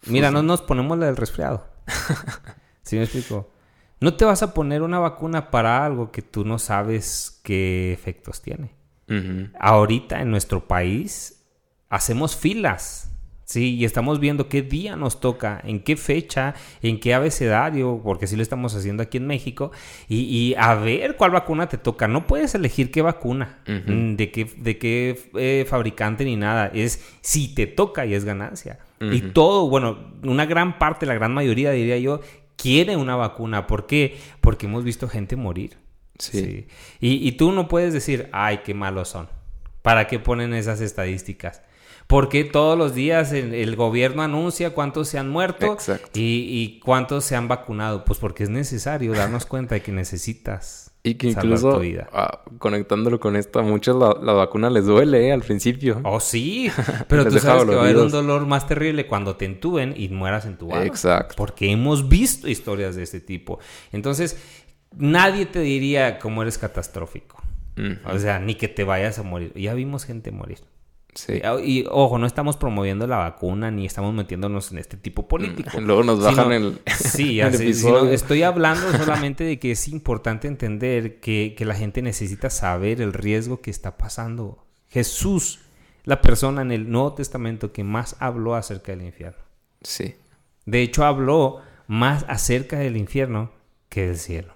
Mira, 0.07 0.31
no 0.31 0.42
nos 0.42 0.62
ponemos 0.62 0.97
la 0.97 1.07
del 1.07 1.16
resfriado. 1.16 1.66
¿Sí 2.83 2.97
me 2.97 3.03
explico? 3.03 3.51
No 4.01 4.14
te 4.14 4.25
vas 4.25 4.42
a 4.42 4.55
poner 4.55 4.81
una 4.81 5.01
vacuna 5.01 5.51
para 5.51 5.85
algo 5.85 6.12
que 6.12 6.23
tú 6.23 6.47
no 6.47 6.59
sabes 6.59 7.40
qué 7.42 7.92
efectos 7.92 8.40
tiene. 8.40 8.71
Ahorita 9.59 10.21
en 10.21 10.31
nuestro 10.31 10.66
país 10.66 11.45
hacemos 11.88 12.37
filas 12.37 13.07
Sí, 13.47 13.77
y 13.77 13.85
estamos 13.85 14.19
viendo 14.19 14.49
qué 14.49 14.61
día 14.62 14.97
nos 14.97 15.21
toca, 15.21 15.61
en 15.62 15.79
qué 15.79 15.97
fecha, 15.97 16.55
en 16.83 16.99
qué 16.99 17.14
abecedario, 17.14 18.01
porque 18.03 18.27
sí 18.27 18.35
lo 18.35 18.42
estamos 18.42 18.75
haciendo 18.75 19.05
aquí 19.05 19.19
en 19.19 19.29
México, 19.29 19.71
y, 20.09 20.55
a 20.59 20.75
ver 20.75 21.14
cuál 21.14 21.31
vacuna 21.31 21.69
te 21.69 21.79
toca. 21.79 22.09
No 22.09 22.27
puedes 22.27 22.57
elegir 22.57 22.90
qué 22.90 23.03
vacuna, 23.03 23.61
mm, 23.69 24.16
de 24.16 24.33
qué, 24.33 24.47
de 24.57 24.79
qué 24.79 25.31
eh, 25.35 25.64
fabricante 25.69 26.25
ni 26.25 26.35
nada. 26.35 26.73
Es 26.75 27.01
si 27.21 27.55
te 27.55 27.69
toca 27.69 28.05
y 28.05 28.14
es 28.14 28.25
ganancia. 28.25 28.81
Y 28.99 29.21
todo, 29.21 29.69
bueno, 29.69 29.97
una 30.25 30.45
gran 30.47 30.81
parte, 30.81 31.07
la 31.07 31.14
gran 31.14 31.33
mayoría, 31.33 31.71
diría 31.71 31.99
yo, 31.99 32.23
quiere 32.57 32.97
una 32.97 33.14
vacuna. 33.14 33.69
¿Por 33.69 33.87
qué? 33.87 34.19
Porque 34.40 34.66
hemos 34.66 34.83
visto 34.83 35.07
gente 35.07 35.37
morir. 35.37 35.77
Sí. 36.18 36.66
Y, 37.00 37.29
y 37.29 37.33
tú 37.33 37.52
no 37.52 37.68
puedes 37.68 37.92
decir, 37.92 38.29
ay, 38.33 38.61
qué 38.64 38.74
malos 38.74 39.09
son. 39.09 39.29
¿Para 39.83 40.07
qué 40.07 40.18
ponen 40.18 40.55
esas 40.55 40.81
estadísticas? 40.81 41.62
Porque 42.07 42.44
todos 42.44 42.79
los 42.79 42.94
días 42.94 43.33
el, 43.33 43.74
gobierno 43.74 44.22
anuncia 44.22 44.70
cuántos 44.70 45.09
se 45.09 45.18
han 45.18 45.29
muerto 45.29 45.76
y, 46.14 46.79
cuántos 46.85 47.24
se 47.24 47.35
han 47.35 47.48
vacunado. 47.48 48.05
Pues 48.05 48.18
porque 48.18 48.44
es 48.44 48.50
necesario 48.50 49.12
darnos 49.12 49.44
cuenta 49.46 49.74
de 49.74 49.83
que 49.83 49.92
necesitas. 49.92 50.92
Y 51.02 51.14
que 51.14 51.29
incluso 51.29 51.81
ah, 52.12 52.42
conectándolo 52.59 53.20
con 53.20 53.37
esto, 53.37 53.61
a 53.61 53.62
muchos 53.62 53.96
la, 53.96 54.33
vacuna 54.33 54.70
les 54.70 54.87
duele 54.87 55.29
¿eh? 55.29 55.33
al 55.33 55.40
principio. 55.40 56.00
Oh, 56.02 56.18
sí. 56.18 56.68
Pero 57.09 57.24
tú 57.29 57.38
sabes 57.38 57.64
que 57.64 57.74
va 57.74 57.83
a 57.83 57.85
haber 57.85 57.96
un 57.96 58.11
dolor 58.11 58.44
más 58.46 58.66
terrible 58.66 59.07
cuando 59.07 59.37
te 59.37 59.44
entuben 59.44 59.94
y 59.96 60.09
mueras 60.09 60.46
en 60.46 60.59
tu 60.59 60.74
Exacto. 60.74 61.35
Porque 61.37 61.70
hemos 61.70 62.09
visto 62.09 62.48
historias 62.48 62.96
de 62.96 63.05
este 63.05 63.20
tipo. 63.20 63.61
Entonces, 63.92 64.37
nadie 64.97 65.47
te 65.47 65.61
diría 65.61 66.19
cómo 66.19 66.43
eres 66.43 66.59
catastrófico. 66.59 67.43
O 68.11 68.19
sea, 68.19 68.39
ni 68.39 68.55
que 68.55 68.69
te 68.69 68.85
vayas 68.85 69.19
a 69.19 69.23
morir. 69.23 69.53
Ya 69.55 69.75
vimos 69.75 70.05
gente 70.05 70.31
morir. 70.31 70.61
Sí. 71.15 71.41
Y 71.65 71.85
ojo, 71.91 72.19
no 72.19 72.27
estamos 72.27 72.57
promoviendo 72.57 73.07
la 73.07 73.17
vacuna 73.17 73.71
ni 73.71 73.87
estamos 73.87 74.13
metiéndonos 74.15 74.73
en 74.73 74.79
este 74.79 74.97
tipo 74.97 75.29
político. 75.29 75.81
Luego 75.81 76.03
nos 76.03 76.23
bajan 76.23 76.53
el. 76.53 76.81
Sí, 76.87 77.41
estoy 78.11 78.43
hablando 78.43 78.93
solamente 78.93 79.45
de 79.45 79.59
que 79.59 79.73
es 79.73 79.89
importante 79.89 80.47
entender 80.47 81.21
que, 81.21 81.55
que, 81.57 81.65
la 81.65 81.75
gente 81.75 82.03
necesita 82.03 82.51
saber 82.51 83.01
el 83.01 83.13
riesgo 83.13 83.61
que 83.61 83.71
está 83.71 83.97
pasando. 83.97 84.67
Jesús, 84.89 85.61
la 86.05 86.21
persona 86.21 86.63
en 86.63 86.73
el 86.73 86.91
Nuevo 86.91 87.15
Testamento 87.15 87.73
que 87.73 87.83
más 87.83 88.17
habló 88.21 88.55
acerca 88.55 88.93
del 88.93 89.03
infierno. 89.03 89.43
Sí. 89.83 90.17
De 90.67 90.83
hecho, 90.83 91.05
habló 91.05 91.63
más 91.87 92.25
acerca 92.29 92.79
del 92.79 92.97
infierno 92.97 93.53
que 93.89 94.07
del 94.07 94.19
cielo. 94.19 94.56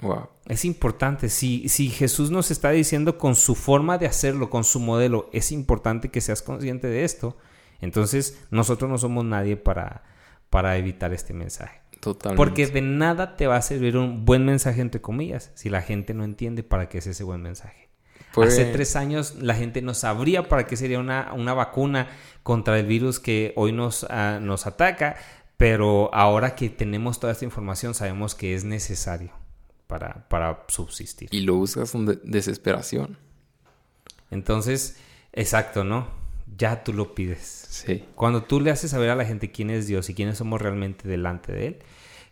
Wow. 0.00 0.28
Es 0.46 0.64
importante. 0.64 1.28
Si, 1.28 1.68
si 1.68 1.90
Jesús 1.90 2.30
nos 2.30 2.50
está 2.50 2.70
diciendo 2.70 3.18
con 3.18 3.34
su 3.34 3.54
forma 3.54 3.98
de 3.98 4.06
hacerlo, 4.06 4.48
con 4.50 4.64
su 4.64 4.80
modelo, 4.80 5.28
es 5.32 5.52
importante 5.52 6.10
que 6.10 6.20
seas 6.20 6.42
consciente 6.42 6.86
de 6.86 7.04
esto. 7.04 7.36
Entonces, 7.80 8.38
nosotros 8.50 8.90
no 8.90 8.98
somos 8.98 9.24
nadie 9.24 9.56
para, 9.56 10.04
para 10.50 10.76
evitar 10.76 11.12
este 11.12 11.34
mensaje. 11.34 11.80
Totalmente. 12.00 12.36
Porque 12.36 12.66
de 12.66 12.80
nada 12.80 13.36
te 13.36 13.46
va 13.46 13.56
a 13.56 13.62
servir 13.62 13.96
un 13.96 14.24
buen 14.24 14.44
mensaje, 14.44 14.80
entre 14.80 15.00
comillas, 15.00 15.50
si 15.54 15.68
la 15.68 15.82
gente 15.82 16.14
no 16.14 16.24
entiende 16.24 16.62
para 16.62 16.88
qué 16.88 16.98
es 16.98 17.06
ese 17.08 17.24
buen 17.24 17.42
mensaje. 17.42 17.88
Hace 18.36 18.66
tres 18.66 18.94
años 18.94 19.34
la 19.40 19.54
gente 19.54 19.82
no 19.82 19.94
sabría 19.94 20.48
para 20.48 20.64
qué 20.66 20.76
sería 20.76 21.00
una, 21.00 21.32
una 21.34 21.54
vacuna 21.54 22.08
contra 22.44 22.78
el 22.78 22.86
virus 22.86 23.18
que 23.18 23.52
hoy 23.56 23.72
nos, 23.72 24.06
ah, 24.10 24.38
nos 24.40 24.66
ataca, 24.66 25.16
pero 25.56 26.14
ahora 26.14 26.54
que 26.54 26.68
tenemos 26.70 27.18
toda 27.18 27.32
esta 27.32 27.44
información 27.44 27.94
sabemos 27.94 28.36
que 28.36 28.54
es 28.54 28.62
necesario 28.62 29.32
para, 29.88 30.28
para 30.28 30.64
subsistir. 30.68 31.28
Y 31.32 31.40
lo 31.40 31.56
usas 31.56 31.90
con 31.90 32.06
desesperación. 32.22 33.18
Entonces, 34.30 34.98
exacto, 35.32 35.82
¿no? 35.82 36.06
Ya 36.56 36.84
tú 36.84 36.92
lo 36.92 37.14
pides. 37.14 37.66
Sí. 37.68 38.04
Cuando 38.14 38.44
tú 38.44 38.60
le 38.60 38.70
haces 38.70 38.92
saber 38.92 39.10
a 39.10 39.16
la 39.16 39.24
gente 39.24 39.50
quién 39.50 39.70
es 39.70 39.86
Dios 39.88 40.08
y 40.08 40.14
quiénes 40.14 40.38
somos 40.38 40.62
realmente 40.62 41.08
delante 41.08 41.52
de 41.52 41.66
Él, 41.66 41.78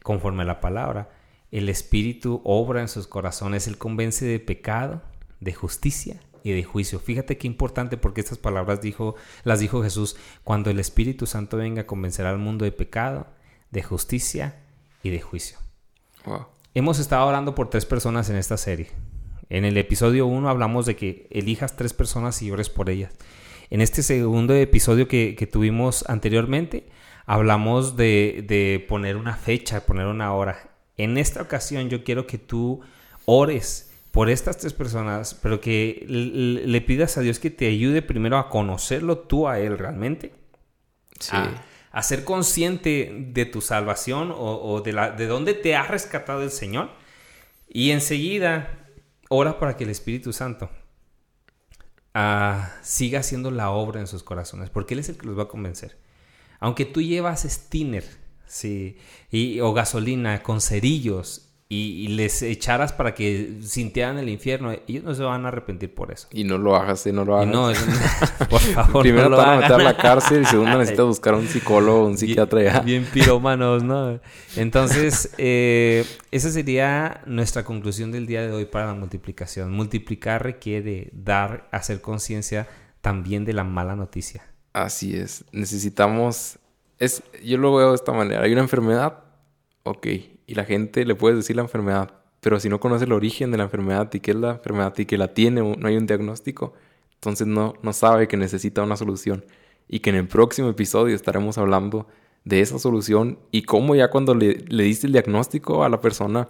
conforme 0.02 0.42
a 0.42 0.46
la 0.46 0.60
palabra, 0.60 1.10
el 1.50 1.68
Espíritu 1.68 2.42
obra 2.44 2.80
en 2.80 2.88
sus 2.88 3.06
corazones, 3.06 3.66
Él 3.66 3.78
convence 3.78 4.24
de 4.24 4.38
pecado, 4.38 5.02
de 5.40 5.54
justicia 5.54 6.20
y 6.42 6.52
de 6.52 6.62
juicio. 6.62 7.00
Fíjate 7.00 7.38
qué 7.38 7.46
importante 7.46 7.96
porque 7.96 8.20
estas 8.20 8.38
palabras 8.38 8.80
dijo, 8.82 9.16
las 9.44 9.60
dijo 9.60 9.82
Jesús, 9.82 10.16
cuando 10.44 10.70
el 10.70 10.78
Espíritu 10.78 11.26
Santo 11.26 11.56
venga 11.56 11.82
a 11.82 11.86
convencer 11.86 12.26
al 12.26 12.38
mundo 12.38 12.64
de 12.64 12.72
pecado, 12.72 13.26
de 13.70 13.82
justicia 13.82 14.60
y 15.02 15.10
de 15.10 15.20
juicio. 15.20 15.58
Hemos 16.76 16.98
estado 16.98 17.22
hablando 17.22 17.54
por 17.54 17.70
tres 17.70 17.86
personas 17.86 18.28
en 18.28 18.36
esta 18.36 18.58
serie. 18.58 18.88
En 19.48 19.64
el 19.64 19.78
episodio 19.78 20.26
1 20.26 20.46
hablamos 20.46 20.84
de 20.84 20.94
que 20.94 21.26
elijas 21.30 21.74
tres 21.74 21.94
personas 21.94 22.42
y 22.42 22.50
ores 22.50 22.68
por 22.68 22.90
ellas. 22.90 23.14
En 23.70 23.80
este 23.80 24.02
segundo 24.02 24.52
episodio 24.52 25.08
que, 25.08 25.36
que 25.36 25.46
tuvimos 25.46 26.04
anteriormente, 26.06 26.86
hablamos 27.24 27.96
de, 27.96 28.44
de 28.46 28.84
poner 28.86 29.16
una 29.16 29.36
fecha, 29.36 29.86
poner 29.86 30.04
una 30.04 30.34
hora. 30.34 30.68
En 30.98 31.16
esta 31.16 31.40
ocasión 31.40 31.88
yo 31.88 32.04
quiero 32.04 32.26
que 32.26 32.36
tú 32.36 32.82
ores 33.24 33.90
por 34.10 34.28
estas 34.28 34.58
tres 34.58 34.74
personas, 34.74 35.32
pero 35.32 35.62
que 35.62 36.04
le 36.06 36.80
pidas 36.82 37.16
a 37.16 37.22
Dios 37.22 37.38
que 37.38 37.48
te 37.48 37.68
ayude 37.68 38.02
primero 38.02 38.36
a 38.36 38.50
conocerlo 38.50 39.20
tú 39.20 39.48
a 39.48 39.60
Él 39.60 39.78
realmente. 39.78 40.34
Sí. 41.20 41.34
A, 41.34 41.54
ser 42.02 42.24
consciente 42.24 43.10
de 43.32 43.46
tu 43.46 43.60
salvación 43.60 44.32
o, 44.36 44.80
de, 44.82 44.92
la, 44.92 45.10
de 45.10 45.26
dónde 45.26 45.54
te 45.54 45.76
ha 45.76 45.82
rescatado 45.84 46.42
el 46.42 46.50
Señor. 46.50 46.90
Y 47.68 47.90
enseguida, 47.90 48.88
ora 49.28 49.58
para 49.58 49.76
que 49.76 49.84
el 49.84 49.90
Espíritu 49.90 50.32
Santo 50.32 50.70
ah, 52.14 52.72
siga 52.82 53.20
haciendo 53.20 53.50
la 53.50 53.70
obra 53.70 54.00
en 54.00 54.06
sus 54.06 54.22
corazones, 54.22 54.70
porque 54.70 54.94
Él 54.94 55.00
es 55.00 55.08
el 55.08 55.16
que 55.16 55.26
los 55.26 55.38
va 55.38 55.44
a 55.44 55.48
convencer. 55.48 55.98
Aunque 56.60 56.84
tú 56.84 57.02
llevas 57.02 57.42
Stiner, 57.42 58.04
sí, 58.46 58.98
y, 59.30 59.60
o 59.60 59.72
gasolina 59.72 60.42
con 60.42 60.60
cerillos 60.60 61.45
y, 61.68 62.08
les 62.08 62.42
echaras 62.42 62.92
para 62.92 63.12
que 63.12 63.58
sintieran 63.60 64.18
el 64.18 64.28
infierno, 64.28 64.70
ellos 64.86 65.02
no 65.02 65.14
se 65.16 65.24
van 65.24 65.44
a 65.44 65.48
arrepentir 65.48 65.92
por 65.92 66.12
eso. 66.12 66.28
Y 66.30 66.44
no 66.44 66.58
lo 66.58 66.76
hagas, 66.76 67.04
y 67.08 67.12
no 67.12 67.24
lo 67.24 67.36
hagas. 67.36 67.48
no, 67.48 67.72
por 68.48 68.60
favor. 68.60 69.02
Primero 69.02 69.30
te 69.30 69.36
van 69.36 69.48
a 69.48 69.56
meter 69.56 69.72
a 69.72 69.78
la 69.78 69.96
cárcel 69.96 70.42
y 70.42 70.44
segundo 70.44 70.78
necesitas 70.78 71.06
buscar 71.06 71.34
un 71.34 71.48
psicólogo, 71.48 72.06
un 72.06 72.16
psiquiatra 72.16 72.62
ya. 72.62 72.80
Bien 72.80 73.04
pirómanos, 73.04 73.82
¿no? 73.82 74.20
Entonces, 74.54 75.34
eh, 75.38 76.04
esa 76.30 76.50
sería 76.50 77.22
nuestra 77.26 77.64
conclusión 77.64 78.12
del 78.12 78.26
día 78.26 78.42
de 78.42 78.52
hoy 78.52 78.66
para 78.66 78.86
la 78.86 78.94
multiplicación. 78.94 79.72
Multiplicar 79.72 80.44
requiere 80.44 81.10
dar, 81.12 81.68
hacer 81.72 82.00
conciencia 82.00 82.68
también 83.00 83.44
de 83.44 83.54
la 83.54 83.64
mala 83.64 83.96
noticia. 83.96 84.46
Así 84.72 85.16
es. 85.16 85.44
Necesitamos. 85.50 86.60
Es, 87.00 87.24
yo 87.44 87.58
lo 87.58 87.74
veo 87.74 87.90
de 87.90 87.96
esta 87.96 88.12
manera. 88.12 88.42
Hay 88.42 88.52
una 88.52 88.62
enfermedad, 88.62 89.24
ok 89.82 90.06
y 90.46 90.54
la 90.54 90.64
gente 90.64 91.04
le 91.04 91.14
puede 91.14 91.36
decir 91.36 91.56
la 91.56 91.62
enfermedad, 91.62 92.12
pero 92.40 92.60
si 92.60 92.68
no 92.68 92.78
conoce 92.80 93.04
el 93.04 93.12
origen 93.12 93.50
de 93.50 93.58
la 93.58 93.64
enfermedad 93.64 94.12
y 94.12 94.20
qué 94.20 94.30
es 94.30 94.36
la 94.36 94.52
enfermedad 94.52 94.94
y 94.98 95.06
que 95.06 95.18
la 95.18 95.34
tiene, 95.34 95.62
no 95.62 95.88
hay 95.88 95.96
un 95.96 96.06
diagnóstico, 96.06 96.74
entonces 97.14 97.46
no, 97.46 97.74
no 97.82 97.92
sabe 97.92 98.28
que 98.28 98.36
necesita 98.36 98.82
una 98.82 98.96
solución. 98.96 99.44
Y 99.88 100.00
que 100.00 100.10
en 100.10 100.16
el 100.16 100.28
próximo 100.28 100.68
episodio 100.68 101.14
estaremos 101.14 101.58
hablando 101.58 102.06
de 102.44 102.60
esa 102.60 102.78
solución 102.78 103.38
y 103.50 103.62
cómo 103.62 103.94
ya 103.94 104.10
cuando 104.10 104.34
le, 104.34 104.64
le 104.68 104.84
diste 104.84 105.06
el 105.06 105.12
diagnóstico 105.12 105.84
a 105.84 105.88
la 105.88 106.00
persona, 106.00 106.48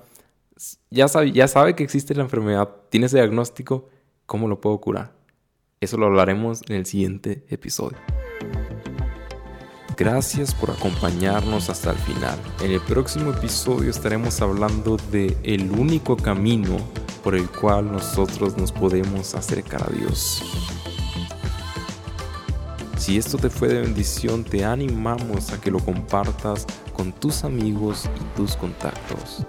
ya 0.91 1.09
sabe, 1.09 1.33
ya 1.33 1.49
sabe 1.49 1.75
que 1.75 1.85
existe 1.85 2.15
la 2.15 2.23
enfermedad, 2.23 2.69
tiene 2.91 3.07
ese 3.07 3.17
diagnóstico, 3.17 3.89
¿cómo 4.27 4.49
lo 4.49 4.61
puedo 4.61 4.79
curar? 4.81 5.15
Eso 5.81 5.97
lo 5.97 6.07
hablaremos 6.07 6.63
en 6.69 6.77
el 6.77 6.87
siguiente 6.87 7.45
episodio. 7.49 7.99
Gracias 9.97 10.55
por 10.55 10.71
acompañarnos 10.71 11.71
hasta 11.71 11.93
el 11.93 11.97
final. 11.97 12.39
En 12.61 12.71
el 12.71 12.83
próximo 12.83 13.31
episodio 13.31 13.89
estaremos 13.89 14.43
hablando 14.43 14.99
de 15.11 15.35
el 15.43 15.71
único 15.71 16.19
camino 16.19 16.77
por 17.25 17.35
el 17.35 17.49
cual 17.49 17.91
nosotros 17.91 18.59
nos 18.59 18.73
podemos 18.73 19.35
acercar 19.35 19.83
a 19.83 19.91
Dios. 19.91 20.43
Si 22.99 23.17
esto 23.17 23.39
te 23.39 23.49
fue 23.49 23.69
de 23.69 23.81
bendición, 23.81 24.45
te 24.45 24.67
animamos 24.67 25.51
a 25.53 25.61
que 25.63 25.71
lo 25.71 25.79
compartas 25.79 26.67
con 26.93 27.13
tus 27.13 27.43
amigos 27.43 28.11
y 28.21 28.37
tus 28.37 28.55
contactos. 28.55 29.47